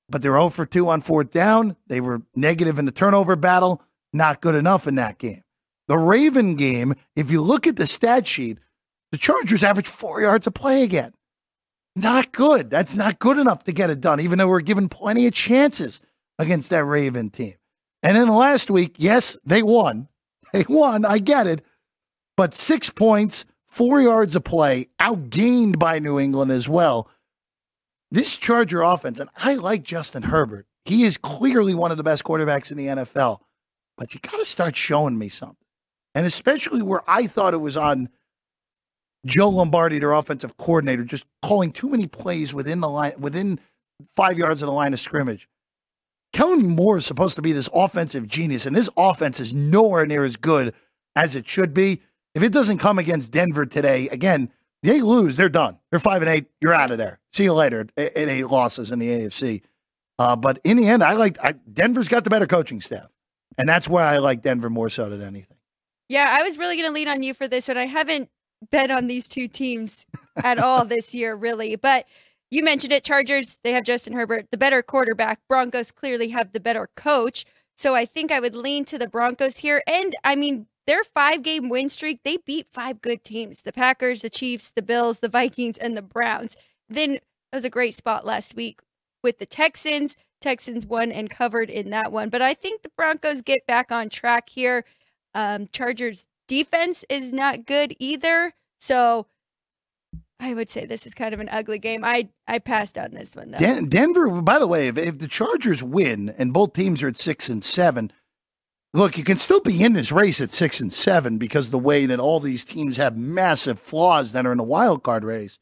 but 0.08 0.22
they 0.22 0.28
were 0.28 0.36
0 0.36 0.50
for 0.50 0.66
2 0.66 0.88
on 0.88 1.00
fourth 1.00 1.30
down. 1.30 1.76
They 1.86 2.00
were 2.00 2.22
negative 2.34 2.78
in 2.78 2.86
the 2.86 2.92
turnover 2.92 3.36
battle. 3.36 3.82
Not 4.12 4.40
good 4.40 4.54
enough 4.54 4.86
in 4.86 4.94
that 4.96 5.18
game. 5.18 5.42
The 5.88 5.98
Raven 5.98 6.56
game, 6.56 6.94
if 7.14 7.30
you 7.30 7.40
look 7.42 7.66
at 7.66 7.76
the 7.76 7.86
stat 7.86 8.26
sheet, 8.26 8.58
the 9.12 9.18
Chargers 9.18 9.62
averaged 9.62 9.88
four 9.88 10.20
yards 10.20 10.46
a 10.46 10.50
play 10.50 10.82
again. 10.82 11.12
Not 11.94 12.32
good. 12.32 12.70
That's 12.70 12.94
not 12.94 13.18
good 13.18 13.38
enough 13.38 13.64
to 13.64 13.72
get 13.72 13.90
it 13.90 14.00
done, 14.00 14.20
even 14.20 14.38
though 14.38 14.48
we're 14.48 14.60
given 14.60 14.88
plenty 14.88 15.26
of 15.26 15.32
chances 15.32 16.00
against 16.38 16.70
that 16.70 16.84
Raven 16.84 17.30
team. 17.30 17.54
And 18.02 18.16
then 18.16 18.28
last 18.28 18.70
week, 18.70 18.96
yes, 18.98 19.38
they 19.44 19.62
won. 19.62 20.08
They 20.52 20.64
won. 20.68 21.04
I 21.04 21.18
get 21.18 21.46
it. 21.46 21.62
But 22.36 22.54
six 22.54 22.88
points, 22.88 23.44
four 23.66 24.00
yards 24.00 24.36
a 24.36 24.40
play, 24.40 24.86
outgained 25.00 25.78
by 25.78 25.98
New 25.98 26.18
England 26.18 26.50
as 26.50 26.68
well 26.68 27.10
this 28.16 28.38
Charger 28.38 28.80
offense, 28.80 29.20
and 29.20 29.28
I 29.36 29.56
like 29.56 29.82
Justin 29.82 30.22
Herbert. 30.22 30.66
He 30.86 31.02
is 31.02 31.18
clearly 31.18 31.74
one 31.74 31.90
of 31.90 31.98
the 31.98 32.02
best 32.02 32.24
quarterbacks 32.24 32.70
in 32.70 32.78
the 32.78 32.86
NFL, 32.86 33.40
but 33.98 34.14
you 34.14 34.20
got 34.20 34.38
to 34.38 34.46
start 34.46 34.74
showing 34.74 35.18
me 35.18 35.28
something. 35.28 35.58
And 36.14 36.24
especially 36.24 36.80
where 36.80 37.02
I 37.06 37.26
thought 37.26 37.52
it 37.52 37.58
was 37.58 37.76
on 37.76 38.08
Joe 39.26 39.50
Lombardi, 39.50 39.98
their 39.98 40.12
offensive 40.12 40.56
coordinator, 40.56 41.04
just 41.04 41.26
calling 41.42 41.72
too 41.72 41.90
many 41.90 42.06
plays 42.06 42.54
within 42.54 42.80
the 42.80 42.88
line, 42.88 43.12
within 43.18 43.60
five 44.14 44.38
yards 44.38 44.62
of 44.62 44.66
the 44.66 44.72
line 44.72 44.94
of 44.94 45.00
scrimmage. 45.00 45.46
Kellen 46.32 46.66
Moore 46.66 46.96
is 46.96 47.04
supposed 47.04 47.36
to 47.36 47.42
be 47.42 47.52
this 47.52 47.68
offensive 47.74 48.26
genius, 48.26 48.64
and 48.64 48.74
this 48.74 48.88
offense 48.96 49.40
is 49.40 49.52
nowhere 49.52 50.06
near 50.06 50.24
as 50.24 50.36
good 50.36 50.72
as 51.16 51.34
it 51.34 51.46
should 51.46 51.74
be. 51.74 52.00
If 52.34 52.42
it 52.42 52.52
doesn't 52.52 52.78
come 52.78 52.98
against 52.98 53.30
Denver 53.30 53.66
today, 53.66 54.08
again, 54.08 54.50
they 54.82 55.02
lose, 55.02 55.36
they're 55.36 55.50
done. 55.50 55.78
They're 55.90 56.00
five 56.00 56.22
and 56.22 56.30
eight. 56.30 56.46
You're 56.62 56.72
out 56.72 56.90
of 56.90 56.96
there. 56.96 57.20
See 57.36 57.44
you 57.44 57.52
later. 57.52 57.86
A- 57.98 58.18
At 58.18 58.28
eight 58.28 58.46
losses 58.46 58.90
in 58.90 58.98
the 58.98 59.08
AFC. 59.08 59.60
Uh, 60.18 60.34
but 60.36 60.58
in 60.64 60.78
the 60.78 60.86
end, 60.88 61.02
I 61.02 61.12
like 61.12 61.36
I, 61.44 61.52
Denver's 61.52 62.08
got 62.08 62.24
the 62.24 62.30
better 62.30 62.46
coaching 62.46 62.80
staff, 62.80 63.08
and 63.58 63.68
that's 63.68 63.86
why 63.86 64.14
I 64.14 64.16
like 64.18 64.40
Denver 64.40 64.70
more 64.70 64.88
so 64.88 65.10
than 65.10 65.20
anything. 65.20 65.58
Yeah, 66.08 66.34
I 66.38 66.42
was 66.42 66.56
really 66.56 66.76
going 66.76 66.88
to 66.88 66.94
lean 66.94 67.08
on 67.08 67.22
you 67.22 67.34
for 67.34 67.46
this 67.46 67.68
one. 67.68 67.76
I 67.76 67.84
haven't 67.84 68.30
bet 68.70 68.90
on 68.90 69.06
these 69.06 69.28
two 69.28 69.48
teams 69.48 70.06
at 70.42 70.58
all 70.58 70.84
this 70.86 71.12
year, 71.14 71.34
really. 71.34 71.76
But 71.76 72.06
you 72.50 72.64
mentioned 72.64 72.94
it 72.94 73.04
Chargers, 73.04 73.58
they 73.62 73.72
have 73.72 73.84
Justin 73.84 74.14
Herbert, 74.14 74.46
the 74.50 74.56
better 74.56 74.82
quarterback. 74.82 75.40
Broncos 75.50 75.92
clearly 75.92 76.30
have 76.30 76.52
the 76.52 76.60
better 76.60 76.88
coach. 76.96 77.44
So 77.76 77.94
I 77.94 78.06
think 78.06 78.32
I 78.32 78.40
would 78.40 78.54
lean 78.54 78.86
to 78.86 78.98
the 78.98 79.08
Broncos 79.08 79.58
here. 79.58 79.82
And 79.86 80.16
I 80.24 80.36
mean, 80.36 80.68
their 80.86 81.04
five 81.04 81.42
game 81.42 81.68
win 81.68 81.90
streak, 81.90 82.20
they 82.24 82.38
beat 82.38 82.66
five 82.70 83.02
good 83.02 83.22
teams 83.22 83.60
the 83.62 83.72
Packers, 83.72 84.22
the 84.22 84.30
Chiefs, 84.30 84.72
the 84.74 84.80
Bills, 84.80 85.18
the 85.18 85.28
Vikings, 85.28 85.76
and 85.76 85.94
the 85.94 86.00
Browns. 86.02 86.56
Then 86.88 87.18
it 87.52 87.56
was 87.56 87.64
a 87.64 87.70
great 87.70 87.94
spot 87.94 88.24
last 88.24 88.54
week 88.54 88.80
with 89.22 89.38
the 89.38 89.46
Texans. 89.46 90.16
Texans 90.40 90.86
won 90.86 91.10
and 91.10 91.30
covered 91.30 91.70
in 91.70 91.90
that 91.90 92.12
one. 92.12 92.28
But 92.28 92.42
I 92.42 92.54
think 92.54 92.82
the 92.82 92.90
Broncos 92.96 93.42
get 93.42 93.66
back 93.66 93.90
on 93.90 94.08
track 94.08 94.48
here. 94.48 94.84
Um, 95.34 95.66
Chargers 95.72 96.26
defense 96.48 97.04
is 97.08 97.32
not 97.32 97.66
good 97.66 97.94
either. 97.98 98.52
So 98.78 99.26
I 100.38 100.54
would 100.54 100.70
say 100.70 100.84
this 100.84 101.06
is 101.06 101.14
kind 101.14 101.32
of 101.32 101.40
an 101.40 101.48
ugly 101.50 101.78
game. 101.78 102.04
I 102.04 102.28
I 102.46 102.58
passed 102.58 102.98
on 102.98 103.12
this 103.12 103.34
one 103.34 103.50
though. 103.50 103.58
Den- 103.58 103.88
Denver, 103.88 104.42
by 104.42 104.58
the 104.58 104.66
way, 104.66 104.88
if, 104.88 104.98
if 104.98 105.18
the 105.18 105.28
Chargers 105.28 105.82
win 105.82 106.34
and 106.36 106.52
both 106.52 106.74
teams 106.74 107.02
are 107.02 107.08
at 107.08 107.16
six 107.16 107.48
and 107.48 107.64
seven, 107.64 108.12
look, 108.92 109.16
you 109.16 109.24
can 109.24 109.36
still 109.36 109.60
be 109.60 109.82
in 109.82 109.94
this 109.94 110.12
race 110.12 110.40
at 110.40 110.50
six 110.50 110.80
and 110.80 110.92
seven 110.92 111.38
because 111.38 111.70
the 111.70 111.78
way 111.78 112.06
that 112.06 112.20
all 112.20 112.40
these 112.40 112.66
teams 112.66 112.98
have 112.98 113.16
massive 113.16 113.78
flaws 113.78 114.32
that 114.32 114.46
are 114.46 114.52
in 114.52 114.58
the 114.58 114.64
wild 114.64 115.02
card 115.02 115.24
race. 115.24 115.58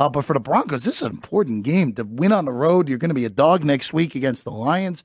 Uh, 0.00 0.08
but 0.08 0.22
for 0.24 0.32
the 0.34 0.40
Broncos, 0.40 0.84
this 0.84 0.96
is 0.96 1.02
an 1.02 1.12
important 1.12 1.64
game 1.64 1.92
to 1.94 2.04
win 2.04 2.32
on 2.32 2.44
the 2.44 2.52
road. 2.52 2.88
You're 2.88 2.98
going 2.98 3.08
to 3.10 3.14
be 3.14 3.24
a 3.24 3.30
dog 3.30 3.64
next 3.64 3.92
week 3.92 4.14
against 4.14 4.44
the 4.44 4.50
Lions. 4.50 5.02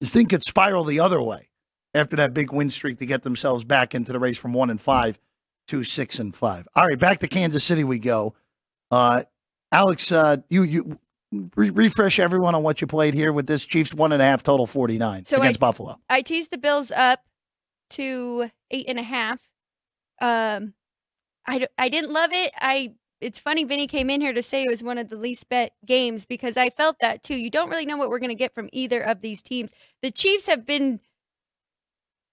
This 0.00 0.12
thing 0.12 0.26
could 0.26 0.42
spiral 0.44 0.84
the 0.84 1.00
other 1.00 1.20
way 1.20 1.48
after 1.94 2.16
that 2.16 2.34
big 2.34 2.52
win 2.52 2.70
streak 2.70 2.98
to 2.98 3.06
get 3.06 3.22
themselves 3.22 3.64
back 3.64 3.94
into 3.94 4.12
the 4.12 4.18
race 4.20 4.38
from 4.38 4.52
one 4.52 4.70
and 4.70 4.80
five 4.80 5.18
to 5.68 5.82
six 5.82 6.18
and 6.18 6.34
five. 6.36 6.68
All 6.76 6.86
right, 6.86 6.98
back 6.98 7.18
to 7.20 7.28
Kansas 7.28 7.64
City 7.64 7.82
we 7.84 7.98
go. 7.98 8.34
Uh, 8.90 9.24
Alex, 9.72 10.12
uh, 10.12 10.36
you 10.48 10.62
you 10.62 10.98
re- 11.56 11.70
refresh 11.70 12.18
everyone 12.20 12.54
on 12.54 12.62
what 12.62 12.80
you 12.80 12.86
played 12.86 13.12
here 13.14 13.32
with 13.32 13.46
this 13.46 13.64
Chiefs 13.66 13.92
one 13.92 14.12
and 14.12 14.22
a 14.22 14.24
half 14.24 14.42
total 14.44 14.66
forty 14.66 14.98
nine 14.98 15.24
So 15.24 15.38
against 15.38 15.60
I- 15.60 15.66
Buffalo. 15.66 15.96
I 16.08 16.22
teased 16.22 16.52
the 16.52 16.58
Bills 16.58 16.90
up 16.92 17.20
to 17.90 18.50
eight 18.70 18.86
and 18.88 18.98
a 18.98 19.02
half. 19.02 19.40
Um, 20.20 20.74
I, 21.46 21.66
I 21.76 21.88
didn't 21.88 22.12
love 22.12 22.30
it. 22.32 22.52
I 22.56 22.94
it's 23.20 23.38
funny 23.38 23.64
Vinny 23.64 23.86
came 23.86 24.10
in 24.10 24.20
here 24.20 24.32
to 24.32 24.42
say 24.42 24.62
it 24.62 24.70
was 24.70 24.82
one 24.82 24.98
of 24.98 25.08
the 25.08 25.16
least 25.16 25.48
bet 25.48 25.72
games 25.84 26.26
because 26.26 26.56
I 26.56 26.70
felt 26.70 26.96
that 27.00 27.22
too. 27.22 27.36
You 27.36 27.50
don't 27.50 27.70
really 27.70 27.86
know 27.86 27.96
what 27.96 28.10
we're 28.10 28.18
going 28.18 28.30
to 28.30 28.34
get 28.34 28.54
from 28.54 28.68
either 28.72 29.00
of 29.00 29.20
these 29.20 29.42
teams. 29.42 29.72
The 30.02 30.10
Chiefs 30.10 30.46
have 30.46 30.64
been 30.64 31.00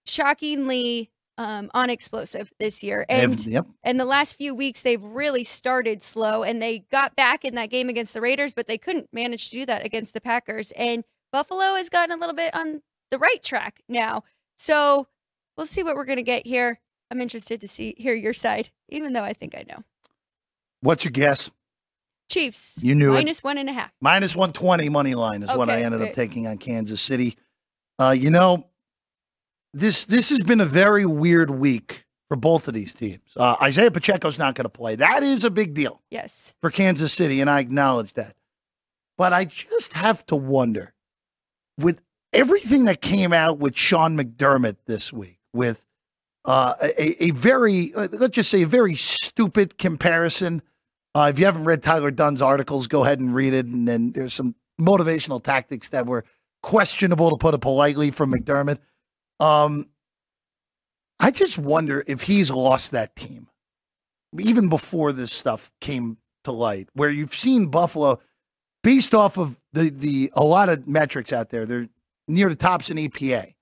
shockingly 0.05 1.11
um, 1.37 1.69
unexplosive 1.73 2.51
this 2.59 2.83
year, 2.83 3.05
and 3.09 3.45
yep, 3.45 3.67
in 3.83 3.97
the 3.97 4.05
last 4.05 4.35
few 4.35 4.55
weeks 4.55 4.83
they've 4.83 5.03
really 5.03 5.43
started 5.43 6.01
slow 6.01 6.43
and 6.43 6.61
they 6.61 6.79
got 6.91 7.15
back 7.15 7.43
in 7.43 7.55
that 7.55 7.69
game 7.69 7.89
against 7.89 8.13
the 8.13 8.21
Raiders, 8.21 8.53
but 8.53 8.67
they 8.67 8.77
couldn't 8.77 9.09
manage 9.11 9.49
to 9.49 9.57
do 9.57 9.65
that 9.65 9.85
against 9.85 10.13
the 10.13 10.21
Packers. 10.21 10.71
And 10.77 11.03
Buffalo 11.33 11.75
has 11.75 11.89
gotten 11.89 12.15
a 12.15 12.19
little 12.19 12.35
bit 12.35 12.55
on 12.55 12.81
the 13.11 13.17
right 13.17 13.43
track 13.43 13.81
now. 13.89 14.23
So 14.57 15.07
we'll 15.57 15.65
see 15.65 15.83
what 15.83 15.95
we're 15.95 16.05
gonna 16.05 16.21
get 16.21 16.45
here. 16.45 16.79
I'm 17.11 17.21
interested 17.21 17.59
to 17.61 17.67
see 17.67 17.95
hear 17.97 18.15
your 18.15 18.33
side, 18.33 18.69
even 18.89 19.13
though 19.13 19.23
I 19.23 19.33
think 19.33 19.55
I 19.55 19.65
know. 19.67 19.83
What's 20.85 21.03
your 21.03 21.11
guess? 21.11 21.51
Chiefs. 22.31 22.79
You 22.81 22.95
knew 22.95 23.11
it. 23.11 23.15
minus 23.15 23.43
one 23.43 23.57
and 23.57 23.69
a 23.69 23.73
half. 23.73 23.91
Minus 24.01 24.35
120 24.35 24.89
money 24.89 25.13
line 25.15 25.43
is 25.43 25.53
what 25.53 25.69
I 25.69 25.75
Okay, 25.75 25.83
ended 25.85 26.01
up 26.01 26.13
taking 26.13 26.47
on 26.47 26.57
Kansas 26.57 26.99
City. 27.01 27.37
Uh, 27.99 28.15
you 28.17 28.29
know, 28.31 28.67
this 29.73 30.05
this 30.05 30.29
has 30.29 30.39
been 30.41 30.61
a 30.61 30.65
very 30.65 31.05
weird 31.05 31.49
week 31.51 32.05
for 32.27 32.35
both 32.35 32.67
of 32.67 32.73
these 32.73 32.93
teams. 32.93 33.21
Uh, 33.37 33.55
Isaiah 33.61 33.91
Pacheco's 33.91 34.39
not 34.39 34.55
going 34.55 34.63
to 34.65 34.69
play. 34.69 34.95
That 34.95 35.21
is 35.21 35.43
a 35.43 35.51
big 35.51 35.75
deal 35.75 36.01
Yes. 36.09 36.55
for 36.61 36.71
Kansas 36.71 37.13
City, 37.13 37.41
and 37.41 37.49
I 37.49 37.59
acknowledge 37.59 38.13
that. 38.13 38.35
But 39.17 39.31
I 39.31 39.45
just 39.45 39.93
have 39.93 40.25
to 40.27 40.35
wonder 40.35 40.93
with 41.77 42.01
everything 42.33 42.85
that 42.85 43.01
came 43.01 43.31
out 43.33 43.59
with 43.59 43.77
Sean 43.77 44.17
McDermott 44.17 44.77
this 44.87 45.13
week, 45.13 45.37
with 45.53 45.85
uh, 46.45 46.73
a, 46.81 47.25
a 47.25 47.31
very, 47.31 47.91
uh, 47.95 48.07
let's 48.13 48.35
just 48.35 48.49
say, 48.49 48.63
a 48.63 48.67
very 48.67 48.95
stupid 48.95 49.77
comparison. 49.77 50.61
Uh, 51.15 51.29
if 51.33 51.39
you 51.39 51.45
haven't 51.45 51.63
read 51.63 51.81
Tyler 51.81 52.11
Dunne's 52.11 52.41
articles, 52.41 52.87
go 52.87 53.05
ahead 53.05 53.19
and 53.19 53.33
read 53.33 53.53
it. 53.53 53.65
And 53.67 53.87
then 53.87 54.11
there's 54.11 54.33
some 54.33 54.53
motivational 54.79 55.41
tactics 55.41 55.89
that 55.89 56.05
were 56.05 56.25
questionable, 56.61 57.29
to 57.29 57.37
put 57.37 57.53
it 57.53 57.61
politely, 57.61 58.11
from 58.11 58.33
McDermott. 58.33 58.79
Um, 59.39 59.87
I 61.19 61.31
just 61.31 61.57
wonder 61.57 62.03
if 62.05 62.23
he's 62.23 62.51
lost 62.51 62.91
that 62.91 63.15
team, 63.15 63.47
even 64.37 64.67
before 64.67 65.13
this 65.13 65.31
stuff 65.31 65.71
came 65.79 66.17
to 66.43 66.51
light, 66.51 66.89
where 66.93 67.09
you've 67.09 67.33
seen 67.33 67.67
Buffalo, 67.67 68.19
based 68.83 69.15
off 69.15 69.37
of 69.37 69.57
the 69.71 69.89
the 69.89 70.31
a 70.33 70.43
lot 70.43 70.67
of 70.67 70.85
metrics 70.85 71.31
out 71.31 71.49
there, 71.49 71.65
they're 71.65 71.87
near 72.27 72.49
the 72.49 72.55
tops 72.55 72.89
in 72.89 72.97
EPA. 72.97 73.53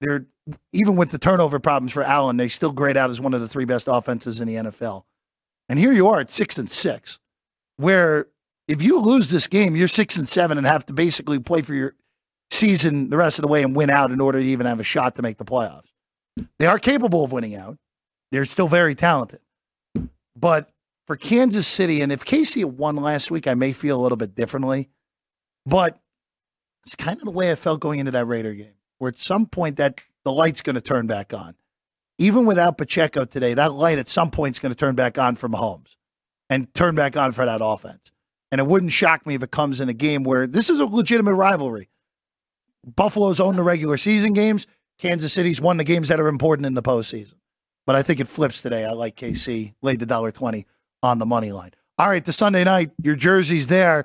They're 0.00 0.26
even 0.72 0.94
with 0.94 1.10
the 1.10 1.18
turnover 1.18 1.58
problems 1.58 1.92
for 1.92 2.04
Allen, 2.04 2.36
they 2.36 2.48
still 2.48 2.72
grade 2.72 2.96
out 2.96 3.10
as 3.10 3.20
one 3.20 3.34
of 3.34 3.40
the 3.40 3.48
three 3.48 3.64
best 3.64 3.88
offenses 3.88 4.40
in 4.40 4.46
the 4.46 4.54
NFL. 4.54 5.02
And 5.70 5.78
here 5.78 5.92
you 5.92 6.08
are 6.08 6.18
at 6.18 6.32
six 6.32 6.58
and 6.58 6.68
six, 6.68 7.20
where 7.76 8.26
if 8.66 8.82
you 8.82 9.00
lose 9.00 9.30
this 9.30 9.46
game, 9.46 9.76
you're 9.76 9.86
six 9.86 10.16
and 10.16 10.26
seven 10.26 10.58
and 10.58 10.66
have 10.66 10.84
to 10.86 10.92
basically 10.92 11.38
play 11.38 11.62
for 11.62 11.74
your 11.74 11.94
season 12.50 13.08
the 13.08 13.16
rest 13.16 13.38
of 13.38 13.44
the 13.44 13.48
way 13.48 13.62
and 13.62 13.76
win 13.76 13.88
out 13.88 14.10
in 14.10 14.20
order 14.20 14.40
to 14.40 14.44
even 14.44 14.66
have 14.66 14.80
a 14.80 14.84
shot 14.84 15.14
to 15.14 15.22
make 15.22 15.38
the 15.38 15.44
playoffs. 15.44 15.92
They 16.58 16.66
are 16.66 16.80
capable 16.80 17.22
of 17.22 17.30
winning 17.30 17.54
out. 17.54 17.78
They're 18.32 18.46
still 18.46 18.66
very 18.66 18.96
talented. 18.96 19.38
But 20.34 20.70
for 21.06 21.14
Kansas 21.14 21.68
City, 21.68 22.00
and 22.00 22.10
if 22.10 22.24
KC 22.24 22.64
won 22.64 22.96
last 22.96 23.30
week, 23.30 23.46
I 23.46 23.54
may 23.54 23.72
feel 23.72 24.00
a 24.00 24.02
little 24.02 24.18
bit 24.18 24.34
differently. 24.34 24.88
But 25.66 26.00
it's 26.84 26.96
kind 26.96 27.18
of 27.18 27.26
the 27.26 27.30
way 27.30 27.52
I 27.52 27.54
felt 27.54 27.78
going 27.78 28.00
into 28.00 28.10
that 28.10 28.26
Raider 28.26 28.54
game, 28.54 28.74
where 28.98 29.10
at 29.10 29.18
some 29.18 29.46
point 29.46 29.76
that 29.76 30.00
the 30.24 30.32
light's 30.32 30.62
going 30.62 30.74
to 30.74 30.80
turn 30.80 31.06
back 31.06 31.32
on. 31.32 31.54
Even 32.20 32.44
without 32.44 32.76
Pacheco 32.78 33.24
today, 33.24 33.54
that 33.54 33.72
light 33.72 33.98
at 33.98 34.06
some 34.06 34.30
point 34.30 34.54
is 34.54 34.58
going 34.58 34.70
to 34.72 34.78
turn 34.78 34.94
back 34.94 35.18
on 35.18 35.34
for 35.36 35.48
Mahomes 35.48 35.96
and 36.50 36.72
turn 36.74 36.94
back 36.94 37.16
on 37.16 37.32
for 37.32 37.46
that 37.46 37.60
offense. 37.64 38.12
And 38.52 38.60
it 38.60 38.66
wouldn't 38.66 38.92
shock 38.92 39.26
me 39.26 39.34
if 39.34 39.42
it 39.42 39.50
comes 39.50 39.80
in 39.80 39.88
a 39.88 39.94
game 39.94 40.22
where 40.22 40.46
this 40.46 40.68
is 40.68 40.80
a 40.80 40.84
legitimate 40.84 41.34
rivalry. 41.34 41.88
Buffalo's 42.84 43.40
owned 43.40 43.58
the 43.58 43.62
regular 43.62 43.96
season 43.96 44.32
games. 44.34 44.66
Kansas 44.98 45.32
City's 45.32 45.60
won 45.60 45.76
the 45.78 45.84
games 45.84 46.08
that 46.08 46.20
are 46.20 46.28
important 46.28 46.66
in 46.66 46.74
the 46.74 46.82
postseason. 46.82 47.34
But 47.86 47.96
I 47.96 48.02
think 48.02 48.20
it 48.20 48.28
flips 48.28 48.60
today. 48.60 48.84
I 48.84 48.90
like 48.92 49.16
KC, 49.16 49.74
laid 49.82 50.00
the 50.00 50.06
dollar 50.06 50.30
twenty 50.30 50.66
on 51.02 51.18
the 51.18 51.26
money 51.26 51.52
line. 51.52 51.70
All 51.98 52.08
right, 52.08 52.24
the 52.24 52.32
Sunday 52.32 52.64
night, 52.64 52.90
your 53.02 53.16
jersey's 53.16 53.66
there. 53.68 54.04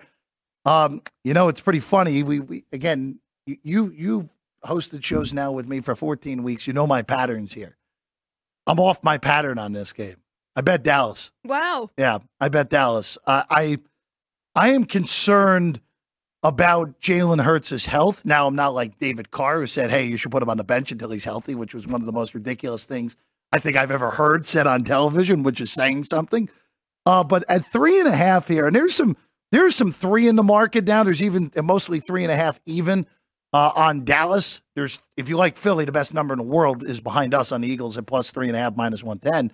Um, 0.66 1.01
you 1.24 1.34
know, 1.34 1.49
it's 1.49 1.61
pretty 1.61 1.82
funny. 1.82 2.24
We, 2.24 2.39
we 2.39 2.63
again, 2.72 3.20
you- 3.45 3.57
you 3.63 3.93
you've 3.95 4.34
hosted 4.63 5.03
shows 5.03 5.34
now 5.34 5.51
with 5.51 5.68
me 5.68 5.82
for 5.82 5.95
14 5.95 6.43
weeks. 6.43 6.66
You 6.66 6.74
know 6.74 6.88
my 6.88 7.01
patterns 7.01 7.53
here. 7.53 7.78
I'm 8.68 8.80
off 8.80 9.03
my 9.03 9.18
pattern 9.18 9.57
on 9.59 9.74
this 9.74 9.93
game. 9.93 10.16
I 10.55 10.61
bet 10.61 10.84
Dallas. 10.84 11.32
Wow. 11.43 11.89
Yeah, 11.97 12.20
I 12.39 12.49
bet 12.49 12.70
Dallas. 12.70 13.18
Uh, 13.28 13.43
I 13.49 13.78
I 14.55 14.70
am 14.70 14.86
concerned 14.86 15.82
about 16.43 16.99
Jalen 17.01 17.41
Hurts' 17.41 17.88
health. 17.88 18.24
Now, 18.24 18.47
I'm 18.47 18.55
not 18.55 18.74
like 18.74 18.99
David 18.99 19.32
Carr, 19.32 19.59
who 19.59 19.68
said, 19.68 19.89
hey, 19.89 20.05
you 20.05 20.16
should 20.16 20.32
put 20.32 20.43
him 20.43 20.49
on 20.49 20.57
the 20.57 20.63
bench 20.63 20.91
until 20.91 21.09
he's 21.09 21.26
healthy, 21.26 21.55
which 21.55 21.74
was 21.74 21.88
one 21.88 22.01
of 22.01 22.05
the 22.05 22.13
most 22.13 22.36
ridiculous 22.36 22.86
things 22.86 23.16
I 23.51 23.57
think 23.59 23.76
I've 23.76 23.91
ever 23.91 24.11
heard 24.11 24.45
said 24.45 24.68
on 24.68 24.84
television, 24.84 25.43
which 25.43 25.59
is 25.59 25.74
saying 25.74 26.03
something. 26.03 26.47
Uh, 27.05 27.24
but 27.24 27.43
at 27.49 27.66
three 27.66 27.99
and 27.99 28.07
a 28.07 28.16
half 28.16 28.47
here, 28.47 28.68
and 28.68 28.76
there's 28.76 28.93
some 28.93 29.18
there's 29.51 29.76
some 29.76 29.91
three 29.91 30.28
in 30.28 30.36
the 30.36 30.43
market 30.43 30.86
now. 30.86 31.03
There's 31.03 31.24
even 31.24 31.51
mostly 31.63 31.99
three 31.99 32.24
and 32.24 32.32
a 32.32 32.36
half 32.36 32.59
even 32.66 33.05
uh, 33.56 33.72
on 33.78 34.03
Dallas. 34.03 34.62
There's 34.76 35.01
if 35.16 35.30
you 35.30 35.38
like 35.38 35.56
Philly, 35.56 35.86
the 35.86 35.93
best 35.93 36.14
number 36.14 36.34
in 36.34 36.39
the 36.39 36.45
world 36.45 36.84
is 36.84 36.99
behind 36.99 37.34
us 37.34 37.53
on 37.53 37.62
the 37.62 37.70
Eagles 37.70 37.97
at 37.97 38.06
plus 38.06 38.30
three 38.30 38.47
and 38.47 38.56
a 38.56 38.60
half, 38.60 38.76
minus 38.76 39.01
one 39.01 39.18
ten. 39.18 39.49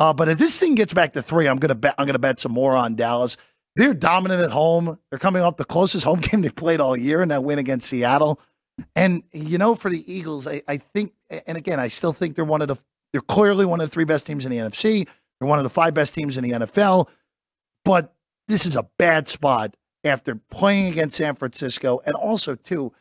Uh, 0.00 0.12
but 0.12 0.28
if 0.28 0.38
this 0.38 0.58
thing 0.58 0.74
gets 0.74 0.92
back 0.92 1.12
to 1.12 1.22
three, 1.22 1.46
I'm 1.46 1.58
gonna 1.58 1.76
bet 1.76 1.94
I'm 1.98 2.06
gonna 2.06 2.18
bet 2.18 2.40
some 2.40 2.50
more 2.50 2.74
on 2.74 2.96
Dallas. 2.96 3.36
They're 3.76 3.94
dominant 3.94 4.42
at 4.42 4.50
home. 4.50 4.98
They're 5.10 5.20
coming 5.20 5.42
off 5.42 5.56
the 5.56 5.64
closest 5.64 6.04
home 6.04 6.18
game 6.20 6.42
they 6.42 6.50
played 6.50 6.80
all 6.80 6.96
year 6.96 7.22
in 7.22 7.28
that 7.28 7.44
win 7.44 7.60
against 7.60 7.88
Seattle. 7.88 8.40
And 8.96 9.22
you 9.32 9.56
know, 9.56 9.76
for 9.76 9.88
the 9.88 10.02
Eagles, 10.12 10.48
I, 10.48 10.62
I 10.66 10.76
think, 10.76 11.12
and 11.46 11.56
again, 11.56 11.78
I 11.78 11.86
still 11.86 12.12
think 12.12 12.34
they're 12.34 12.44
one 12.44 12.60
of 12.60 12.66
the 12.66 12.76
they're 13.12 13.20
clearly 13.20 13.66
one 13.66 13.80
of 13.80 13.86
the 13.86 13.92
three 13.92 14.04
best 14.04 14.26
teams 14.26 14.46
in 14.46 14.50
the 14.50 14.58
NFC. 14.58 15.06
They're 15.38 15.48
one 15.48 15.60
of 15.60 15.64
the 15.64 15.70
five 15.70 15.94
best 15.94 16.12
teams 16.12 16.36
in 16.36 16.42
the 16.42 16.50
NFL. 16.50 17.08
But 17.84 18.12
this 18.48 18.66
is 18.66 18.74
a 18.74 18.88
bad 18.98 19.28
spot 19.28 19.76
after 20.04 20.34
playing 20.50 20.90
against 20.90 21.14
San 21.14 21.36
Francisco, 21.36 22.00
and 22.04 22.16
also 22.16 22.56
too, 22.56 22.92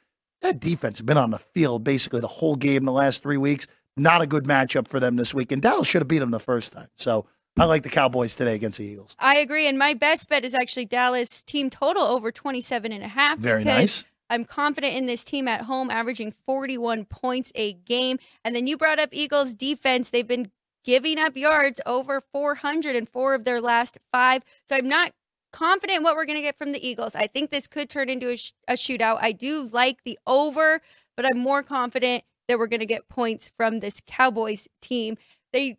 that 0.41 0.59
defense 0.59 0.99
has 0.99 1.05
been 1.05 1.17
on 1.17 1.31
the 1.31 1.39
field 1.39 1.83
basically 1.83 2.19
the 2.19 2.27
whole 2.27 2.55
game 2.55 2.77
in 2.77 2.85
the 2.85 2.91
last 2.91 3.23
three 3.23 3.37
weeks. 3.37 3.67
Not 3.95 4.21
a 4.21 4.27
good 4.27 4.43
matchup 4.43 4.87
for 4.87 4.99
them 4.99 5.15
this 5.15 5.33
week, 5.33 5.51
and 5.51 5.61
Dallas 5.61 5.87
should 5.87 6.01
have 6.01 6.07
beat 6.07 6.19
them 6.19 6.31
the 6.31 6.39
first 6.39 6.73
time. 6.73 6.87
So 6.95 7.25
I 7.57 7.65
like 7.65 7.81
the 7.81 7.89
Cowboys 7.89 8.35
today 8.35 8.53
against 8.53 8.77
the 8.77 8.85
Eagles. 8.85 9.15
I 9.19 9.37
agree. 9.37 9.67
And 9.67 9.77
my 9.79 9.95
best 9.95 10.29
bet 10.29 10.45
is 10.45 10.53
actually 10.53 10.85
Dallas 10.85 11.41
team 11.41 11.69
total 11.71 12.03
over 12.03 12.31
27 12.31 12.91
and 12.91 13.03
a 13.03 13.07
half. 13.07 13.39
Very 13.39 13.63
nice. 13.63 14.05
I'm 14.29 14.45
confident 14.45 14.95
in 14.95 15.05
this 15.05 15.23
team 15.23 15.47
at 15.47 15.61
home, 15.61 15.89
averaging 15.89 16.31
41 16.31 17.05
points 17.05 17.51
a 17.55 17.73
game. 17.73 18.19
And 18.43 18.55
then 18.55 18.67
you 18.67 18.77
brought 18.77 18.99
up 18.99 19.09
Eagles 19.11 19.53
defense. 19.53 20.09
They've 20.09 20.27
been 20.27 20.51
giving 20.83 21.17
up 21.17 21.35
yards 21.35 21.81
over 21.85 22.19
400 22.19 22.95
in 22.95 23.05
four 23.05 23.33
of 23.33 23.43
their 23.43 23.59
last 23.59 23.97
five. 24.11 24.43
So 24.65 24.75
I'm 24.75 24.87
not 24.87 25.13
confident 25.51 26.03
what 26.03 26.15
we're 26.15 26.25
going 26.25 26.37
to 26.37 26.41
get 26.41 26.55
from 26.55 26.71
the 26.71 26.85
Eagles. 26.85 27.15
I 27.15 27.27
think 27.27 27.51
this 27.51 27.67
could 27.67 27.89
turn 27.89 28.09
into 28.09 28.29
a, 28.29 28.37
sh- 28.37 28.53
a 28.67 28.73
shootout. 28.73 29.19
I 29.21 29.31
do 29.31 29.63
like 29.71 30.03
the 30.03 30.19
over, 30.27 30.81
but 31.15 31.25
I'm 31.25 31.39
more 31.39 31.63
confident 31.63 32.23
that 32.47 32.57
we're 32.57 32.67
going 32.67 32.79
to 32.79 32.85
get 32.85 33.09
points 33.09 33.47
from 33.47 33.79
this 33.79 34.01
Cowboys 34.05 34.67
team. 34.81 35.17
They 35.53 35.77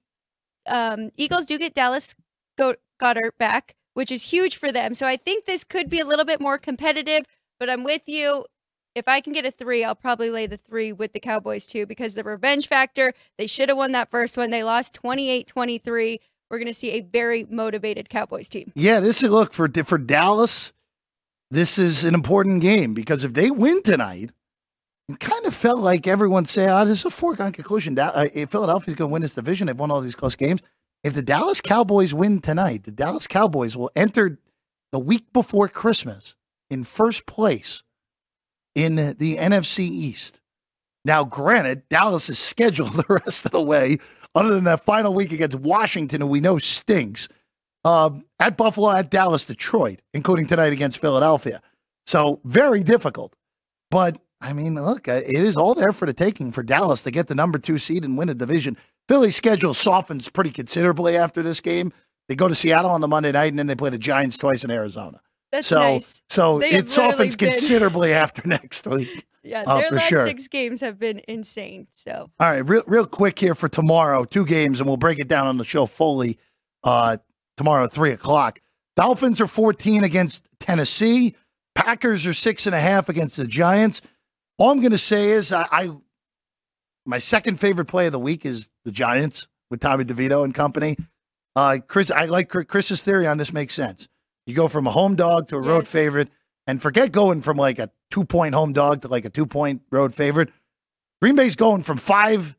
um, 0.67 1.11
Eagles 1.17 1.47
do 1.47 1.59
get 1.59 1.75
Dallas 1.75 2.15
Go- 2.57 2.77
Goedert 3.01 3.39
back, 3.39 3.75
which 3.95 4.13
is 4.13 4.25
huge 4.25 4.57
for 4.57 4.71
them. 4.71 4.95
So 4.95 5.07
I 5.07 5.17
think 5.17 5.45
this 5.45 5.65
could 5.65 5.89
be 5.89 6.01
a 6.01 6.07
little 6.07 6.25
bit 6.25 6.41
more 6.41 6.59
competitive. 6.59 7.25
But 7.59 7.71
I'm 7.71 7.85
with 7.85 8.03
you. 8.07 8.45
If 8.95 9.07
I 9.09 9.21
can 9.21 9.33
get 9.33 9.47
a 9.47 9.51
three, 9.51 9.85
I'll 9.85 9.95
probably 9.95 10.31
lay 10.31 10.47
the 10.47 10.57
three 10.57 10.93
with 10.93 11.13
the 11.13 11.21
Cowboys 11.21 11.67
too, 11.67 11.87
because 11.87 12.15
the 12.15 12.25
revenge 12.25 12.69
factor, 12.69 13.13
they 13.37 13.47
should 13.47 13.69
have 13.69 13.79
won 13.79 13.93
that 13.93 14.11
first 14.11 14.37
one. 14.37 14.51
They 14.51 14.65
lost 14.65 14.95
28 14.95 15.47
23. 15.47 16.21
We're 16.51 16.59
going 16.59 16.67
to 16.67 16.75
see 16.75 16.93
a 16.93 17.01
very 17.01 17.45
motivated 17.45 18.09
Cowboys 18.09 18.49
team. 18.49 18.73
Yeah, 18.75 19.01
this 19.01 19.23
is 19.23 19.31
look 19.31 19.53
for 19.53 19.69
for 19.85 19.99
Dallas. 19.99 20.73
This 21.51 21.79
is 21.79 22.05
an 22.05 22.15
important 22.15 22.63
game 22.63 22.95
because 22.95 23.25
if 23.25 23.35
they 23.35 23.51
win 23.51 23.83
tonight, 23.83 24.31
it 25.09 25.21
kind 25.21 25.47
of 25.47 25.55
felt 25.55 25.79
like 25.79 26.07
everyone 26.07 26.45
say, 26.47 26.69
"Oh, 26.71 26.85
this 26.85 27.01
is 27.01 27.05
a 27.07 27.11
foregone 27.11 27.53
conclusion." 27.53 27.95
Da- 27.95 28.13
uh, 28.15 28.29
Philadelphia's 28.47 28.95
going 28.95 29.11
to 29.11 29.13
win 29.13 29.23
this 29.23 29.35
division. 29.35 29.67
They've 29.67 29.79
won 29.79 29.91
all 29.91 30.01
these 30.01 30.15
close 30.15 30.37
games. 30.37 30.61
If 31.05 31.15
the 31.15 31.23
Dallas 31.23 31.61
Cowboys 31.61 32.13
win 32.13 32.41
tonight, 32.41 32.85
the 32.85 32.91
Dallas 32.91 33.27
Cowboys 33.27 33.77
will 33.77 33.91
enter 33.95 34.39
the 34.93 34.99
week 34.99 35.33
before 35.33 35.69
Christmas 35.69 36.35
in 36.71 36.85
first 36.85 37.27
place 37.27 37.83
in 38.75 38.97
the 38.97 39.37
NFC 39.37 39.81
East. 39.81 40.41
Now, 41.05 41.25
granted, 41.25 41.89
Dallas 41.89 42.29
is 42.29 42.39
scheduled 42.39 42.93
the 42.95 43.21
rest 43.25 43.47
of 43.47 43.53
the 43.53 43.63
way, 43.63 43.99
other 44.39 44.55
than 44.55 44.65
that 44.65 44.85
final 44.85 45.13
week 45.13 45.33
against 45.33 45.59
Washington, 45.59 46.21
who 46.21 46.27
we 46.29 46.41
know 46.41 46.59
stinks, 46.59 47.29
um, 47.85 48.25
at 48.39 48.57
Buffalo, 48.57 48.91
at 48.91 49.11
Dallas, 49.11 49.45
Detroit, 49.45 50.01
including 50.15 50.47
tonight 50.47 50.73
against 50.73 51.01
Philadelphia. 51.01 51.61
So, 52.07 52.41
very 52.45 52.83
difficult. 52.83 53.35
But, 53.91 54.21
I 54.41 54.53
mean, 54.53 54.75
look, 54.75 55.09
uh, 55.09 55.21
it 55.27 55.37
is 55.37 55.57
all 55.57 55.75
there 55.75 55.93
for 55.93 56.07
the 56.07 56.13
taking 56.13 56.53
for 56.53 56.63
Dallas 56.63 57.03
to 57.03 57.11
get 57.11 57.27
the 57.27 57.35
number 57.35 57.59
two 57.59 57.79
seed 57.79 58.05
and 58.05 58.17
win 58.17 58.29
a 58.29 58.35
division. 58.35 58.77
Philly's 59.09 59.37
schedule 59.37 59.75
softens 59.75 60.29
pretty 60.29 60.51
considerably 60.51 61.17
after 61.17 61.43
this 61.43 61.61
game. 61.61 61.93
They 62.29 62.37
go 62.37 62.49
to 62.49 62.55
Seattle 62.55 62.91
on 62.91 63.01
the 63.01 63.09
Monday 63.09 63.33
night, 63.33 63.51
and 63.51 63.59
then 63.59 63.67
they 63.67 63.75
play 63.75 63.91
the 63.91 63.99
Giants 63.99 64.37
twice 64.37 64.65
in 64.65 64.71
Arizona. 64.71 65.21
That's 65.53 65.67
so, 65.67 65.77
nice. 65.81 66.23
so 66.29 66.59
They 66.59 66.71
it 66.71 66.89
softens 66.91 67.37
been- 67.37 67.51
considerably 67.53 68.13
after 68.13 68.43
next 68.47 68.87
week. 68.87 69.25
Yeah, 69.45 69.63
Uh, 69.67 69.79
their 69.79 69.91
last 69.93 70.09
sure. 70.09 70.27
six 70.27 70.47
games 70.49 70.83
have 70.83 70.99
been 70.99 71.23
insane. 71.27 71.87
So 71.93 72.29
All 72.39 72.51
right, 72.51 72.59
real 72.59 72.83
real 72.87 73.07
quick 73.07 73.39
here 73.39 73.55
for 73.55 73.67
tomorrow, 73.69 74.25
two 74.25 74.45
games, 74.45 74.79
and 74.81 74.87
we'll 74.87 74.99
break 74.99 75.19
it 75.21 75.29
down 75.29 75.47
on 75.47 75.57
the 75.57 75.65
show 75.65 75.87
fully 75.87 76.39
uh, 76.85 77.17
tomorrow 77.57 77.85
at 77.85 77.93
three 77.93 78.11
o'clock. 78.13 78.61
Dolphins 78.97 79.41
are 79.41 79.47
fourteen 79.47 80.05
against 80.05 80.49
Tennessee. 80.61 81.35
Packers 81.75 82.27
are 82.27 82.35
six 82.35 82.67
and 82.67 82.75
a 82.75 82.81
half 82.81 83.09
against 83.09 83.39
the 83.39 83.47
Giants. 83.47 84.03
All 84.59 84.71
I'm 84.71 84.81
going 84.81 84.91
to 84.93 84.99
say 84.99 85.31
is 85.31 85.51
I, 85.51 85.67
I 85.73 85.91
my 87.07 87.19
second 87.19 87.59
favorite 87.59 87.87
play 87.87 88.07
of 88.07 88.13
the 88.13 88.19
week 88.19 88.45
is 88.45 88.69
the 88.85 88.93
Giants 88.93 89.49
with 89.71 89.81
Tommy 89.81 90.05
DeVito 90.05 90.45
and 90.45 90.53
company. 90.53 90.97
Uh, 91.57 91.79
Chris, 91.87 92.11
I 92.11 92.27
like 92.27 92.51
Chris's 92.51 93.03
theory 93.03 93.27
on 93.27 93.39
this 93.39 93.53
makes 93.55 93.73
sense. 93.73 94.09
You 94.49 94.55
go 94.55 94.67
from 94.67 94.87
a 94.87 94.91
home 94.91 95.15
dog 95.15 95.49
to 95.49 95.57
a 95.57 95.61
road 95.61 95.87
favorite, 95.87 96.31
and 96.67 96.81
forget 96.81 97.13
going 97.13 97.43
from 97.43 97.59
like 97.59 97.79
a 97.79 97.91
two 98.11 98.25
point 98.25 98.55
home 98.55 98.73
dog 98.73 99.03
to 99.03 99.09
like 99.09 99.27
a 99.27 99.31
two 99.31 99.45
point 99.45 99.83
road 99.91 100.15
favorite. 100.15 100.49
Green 101.21 101.37
Bay's 101.37 101.55
going 101.55 101.83
from 101.83 101.99
five 101.99 102.57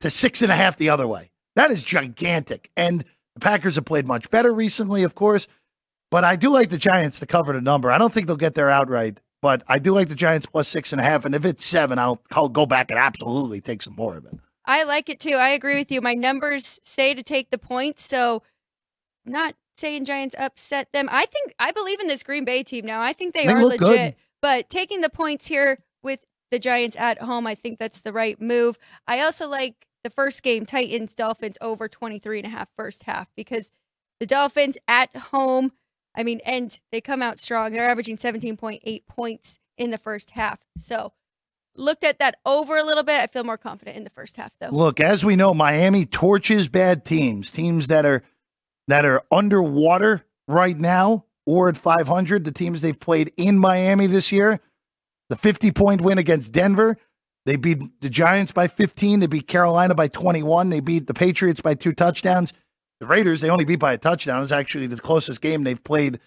to 0.00 0.10
six 0.10 0.42
and 0.42 0.52
a 0.52 0.54
half 0.54 0.76
the 0.76 0.90
other 0.90 1.06
way. 1.06 1.30
That 1.56 1.70
is 1.70 1.82
gigantic. 1.82 2.70
And 2.76 3.02
the 3.32 3.40
Packers 3.40 3.76
have 3.76 3.86
played 3.86 4.06
much 4.06 4.28
better 4.28 4.52
recently, 4.52 5.04
of 5.04 5.14
course. 5.14 5.48
But 6.10 6.22
I 6.22 6.36
do 6.36 6.50
like 6.50 6.68
the 6.68 6.76
Giants 6.76 7.20
to 7.20 7.26
cover 7.26 7.54
the 7.54 7.62
number. 7.62 7.90
I 7.90 7.96
don't 7.96 8.12
think 8.12 8.26
they'll 8.26 8.36
get 8.36 8.54
there 8.54 8.68
outright, 8.68 9.18
but 9.40 9.62
I 9.68 9.78
do 9.78 9.92
like 9.94 10.08
the 10.08 10.14
Giants 10.14 10.44
plus 10.44 10.68
six 10.68 10.92
and 10.92 11.00
a 11.00 11.04
half. 11.04 11.24
And 11.24 11.34
if 11.34 11.46
it's 11.46 11.64
seven, 11.64 11.98
I'll, 11.98 12.20
I'll 12.32 12.50
go 12.50 12.66
back 12.66 12.90
and 12.90 12.98
absolutely 12.98 13.62
take 13.62 13.80
some 13.80 13.96
more 13.96 14.18
of 14.18 14.26
it. 14.26 14.34
I 14.66 14.82
like 14.82 15.08
it 15.08 15.18
too. 15.18 15.36
I 15.36 15.48
agree 15.48 15.78
with 15.78 15.90
you. 15.90 16.02
My 16.02 16.12
numbers 16.12 16.78
say 16.84 17.14
to 17.14 17.22
take 17.22 17.50
the 17.50 17.56
points, 17.56 18.04
so 18.04 18.42
not 19.24 19.54
saying 19.82 20.06
Giants 20.06 20.34
upset 20.38 20.88
them. 20.92 21.08
I 21.12 21.26
think 21.26 21.54
I 21.58 21.72
believe 21.72 22.00
in 22.00 22.06
this 22.06 22.22
Green 22.22 22.44
Bay 22.46 22.62
team 22.62 22.86
now. 22.86 23.02
I 23.02 23.12
think 23.12 23.34
they, 23.34 23.46
They 23.46 23.52
are 23.52 23.64
legit. 23.64 23.80
good. 23.80 24.14
But 24.40 24.70
taking 24.70 25.02
the 25.02 25.10
points 25.10 25.46
here 25.48 25.78
with 26.02 26.20
the 26.50 26.58
Giants 26.58 26.96
at 26.96 27.20
home, 27.20 27.46
I 27.46 27.54
think 27.54 27.78
that's 27.78 28.00
the 28.00 28.12
right 28.12 28.40
move. 28.40 28.78
I 29.06 29.20
also 29.20 29.48
like 29.48 29.86
the 30.04 30.10
first 30.10 30.42
game, 30.42 30.64
Titans 30.64 31.14
Dolphins 31.14 31.58
over 31.60 31.88
23 31.88 32.38
and 32.38 32.46
a 32.46 32.50
half 32.50 32.68
first 32.76 33.02
half 33.04 33.28
because 33.36 33.70
the 34.20 34.26
Dolphins 34.26 34.78
at 34.86 35.14
home, 35.16 35.72
I 36.14 36.22
mean, 36.22 36.40
and 36.44 36.78
they 36.92 37.00
come 37.00 37.22
out 37.22 37.38
strong. 37.38 37.72
They're 37.72 37.88
averaging 37.88 38.16
17.8 38.18 39.06
points 39.08 39.58
in 39.76 39.90
the 39.90 39.98
first 39.98 40.30
half. 40.30 40.60
So 40.76 41.12
looked 41.76 42.04
at 42.04 42.18
that 42.18 42.36
over 42.44 42.76
a 42.76 42.84
little 42.84 43.02
bit. 43.04 43.20
I 43.20 43.26
feel 43.26 43.44
more 43.44 43.56
confident 43.58 43.96
in 43.96 44.04
the 44.04 44.10
first 44.10 44.36
half 44.36 44.52
though. 44.60 44.70
Look, 44.70 45.00
as 45.00 45.24
we 45.24 45.36
know, 45.36 45.54
Miami 45.54 46.04
torches 46.04 46.68
bad 46.68 47.04
teams, 47.04 47.50
teams 47.50 47.88
that 47.88 48.04
are 48.04 48.22
that 48.88 49.04
are 49.04 49.22
underwater 49.30 50.24
right 50.48 50.76
now 50.76 51.24
or 51.46 51.68
at 51.68 51.76
500. 51.76 52.44
The 52.44 52.52
teams 52.52 52.80
they've 52.80 52.98
played 52.98 53.32
in 53.36 53.58
Miami 53.58 54.06
this 54.06 54.32
year, 54.32 54.60
the 55.30 55.36
50 55.36 55.70
point 55.72 56.00
win 56.00 56.18
against 56.18 56.52
Denver. 56.52 56.96
They 57.44 57.56
beat 57.56 57.78
the 58.00 58.10
Giants 58.10 58.52
by 58.52 58.68
15. 58.68 59.20
They 59.20 59.26
beat 59.26 59.48
Carolina 59.48 59.94
by 59.94 60.08
21. 60.08 60.70
They 60.70 60.80
beat 60.80 61.06
the 61.06 61.14
Patriots 61.14 61.60
by 61.60 61.74
two 61.74 61.92
touchdowns. 61.92 62.52
The 63.00 63.06
Raiders, 63.06 63.40
they 63.40 63.50
only 63.50 63.64
beat 63.64 63.80
by 63.80 63.94
a 63.94 63.98
touchdown. 63.98 64.42
It's 64.42 64.52
actually 64.52 64.86
the 64.86 64.96
closest 64.96 65.40
game 65.40 65.64
they've 65.64 65.82
played. 65.82 66.20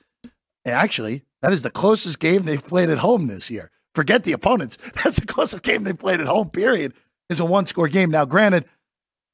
Actually, 0.65 1.23
that 1.41 1.53
is 1.53 1.61
the 1.61 1.69
closest 1.69 2.19
game 2.19 2.43
they've 2.43 2.65
played 2.65 2.89
at 2.89 2.97
home 2.97 3.27
this 3.27 3.49
year. 3.49 3.71
Forget 3.93 4.23
the 4.23 4.33
opponents. 4.33 4.75
That's 5.03 5.19
the 5.19 5.25
closest 5.25 5.63
game 5.63 5.85
they 5.85 5.93
played 5.93 6.19
at 6.19 6.27
home, 6.27 6.49
period. 6.49 6.93
Is 7.29 7.39
a 7.39 7.45
one 7.45 7.65
score 7.65 7.87
game. 7.87 8.11
Now, 8.11 8.25
granted, 8.25 8.65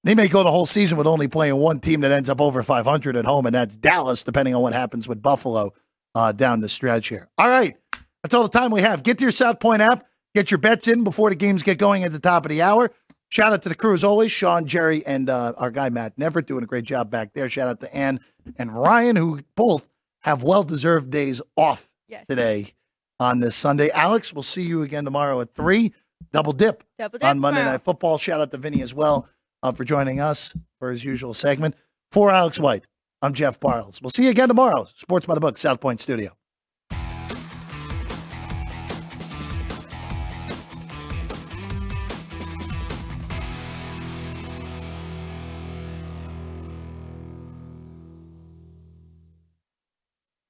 they 0.03 0.15
may 0.15 0.27
go 0.27 0.43
the 0.43 0.51
whole 0.51 0.65
season 0.65 0.97
with 0.97 1.07
only 1.07 1.27
playing 1.27 1.55
one 1.57 1.79
team 1.79 2.01
that 2.01 2.11
ends 2.11 2.29
up 2.29 2.41
over 2.41 2.63
500 2.63 3.15
at 3.15 3.25
home, 3.25 3.45
and 3.45 3.53
that's 3.55 3.77
Dallas, 3.77 4.23
depending 4.23 4.55
on 4.55 4.61
what 4.61 4.73
happens 4.73 5.07
with 5.07 5.21
Buffalo 5.21 5.73
uh, 6.15 6.31
down 6.31 6.59
the 6.61 6.69
stretch 6.69 7.07
here. 7.07 7.29
All 7.37 7.49
right. 7.49 7.75
That's 8.23 8.33
all 8.33 8.43
the 8.43 8.49
time 8.49 8.71
we 8.71 8.81
have. 8.81 9.03
Get 9.03 9.17
to 9.19 9.23
your 9.23 9.31
South 9.31 9.59
Point 9.59 9.81
app. 9.81 10.05
Get 10.33 10.49
your 10.51 10.57
bets 10.59 10.87
in 10.87 11.03
before 11.03 11.29
the 11.29 11.35
games 11.35 11.63
get 11.63 11.77
going 11.77 12.03
at 12.03 12.11
the 12.11 12.19
top 12.19 12.45
of 12.45 12.49
the 12.49 12.61
hour. 12.61 12.91
Shout 13.29 13.53
out 13.53 13.61
to 13.63 13.69
the 13.69 13.75
crew 13.75 13.93
as 13.93 14.03
always, 14.03 14.31
Sean, 14.31 14.65
Jerry, 14.65 15.05
and 15.05 15.29
uh, 15.29 15.53
our 15.57 15.71
guy 15.71 15.89
Matt 15.89 16.17
Never 16.17 16.41
doing 16.41 16.63
a 16.63 16.67
great 16.67 16.83
job 16.83 17.09
back 17.09 17.33
there. 17.33 17.47
Shout 17.49 17.67
out 17.67 17.79
to 17.81 17.95
Ann 17.95 18.19
and 18.57 18.75
Ryan, 18.75 19.15
who 19.15 19.39
both 19.55 19.87
have 20.21 20.43
well 20.43 20.63
deserved 20.63 21.09
days 21.09 21.41
off 21.55 21.89
Yes. 22.07 22.27
today 22.27 22.73
on 23.19 23.39
this 23.39 23.55
Sunday. 23.55 23.89
Alex, 23.91 24.33
we'll 24.33 24.43
see 24.43 24.63
you 24.63 24.81
again 24.81 25.05
tomorrow 25.05 25.39
at 25.41 25.53
three. 25.53 25.93
Double 26.33 26.53
dip 26.53 26.83
Double 26.99 27.17
dip 27.19 27.27
on 27.27 27.39
Monday 27.39 27.59
tomorrow. 27.61 27.75
Night 27.75 27.81
Football. 27.81 28.17
Shout 28.17 28.41
out 28.41 28.51
to 28.51 28.57
Vinny 28.57 28.81
as 28.81 28.93
well 28.93 29.27
uh, 29.63 29.71
for 29.71 29.83
joining 29.83 30.19
us 30.19 30.53
for 30.79 30.91
his 30.91 31.03
usual 31.03 31.33
segment. 31.33 31.75
For 32.11 32.29
Alex 32.31 32.59
White, 32.59 32.85
I'm 33.21 33.33
Jeff 33.33 33.59
Parles. 33.59 34.01
We'll 34.01 34.09
see 34.09 34.23
you 34.23 34.31
again 34.31 34.47
tomorrow. 34.47 34.85
Sports 34.95 35.25
by 35.25 35.35
the 35.35 35.41
Book, 35.41 35.57
South 35.57 35.79
Point 35.79 35.99
Studio. 35.99 36.31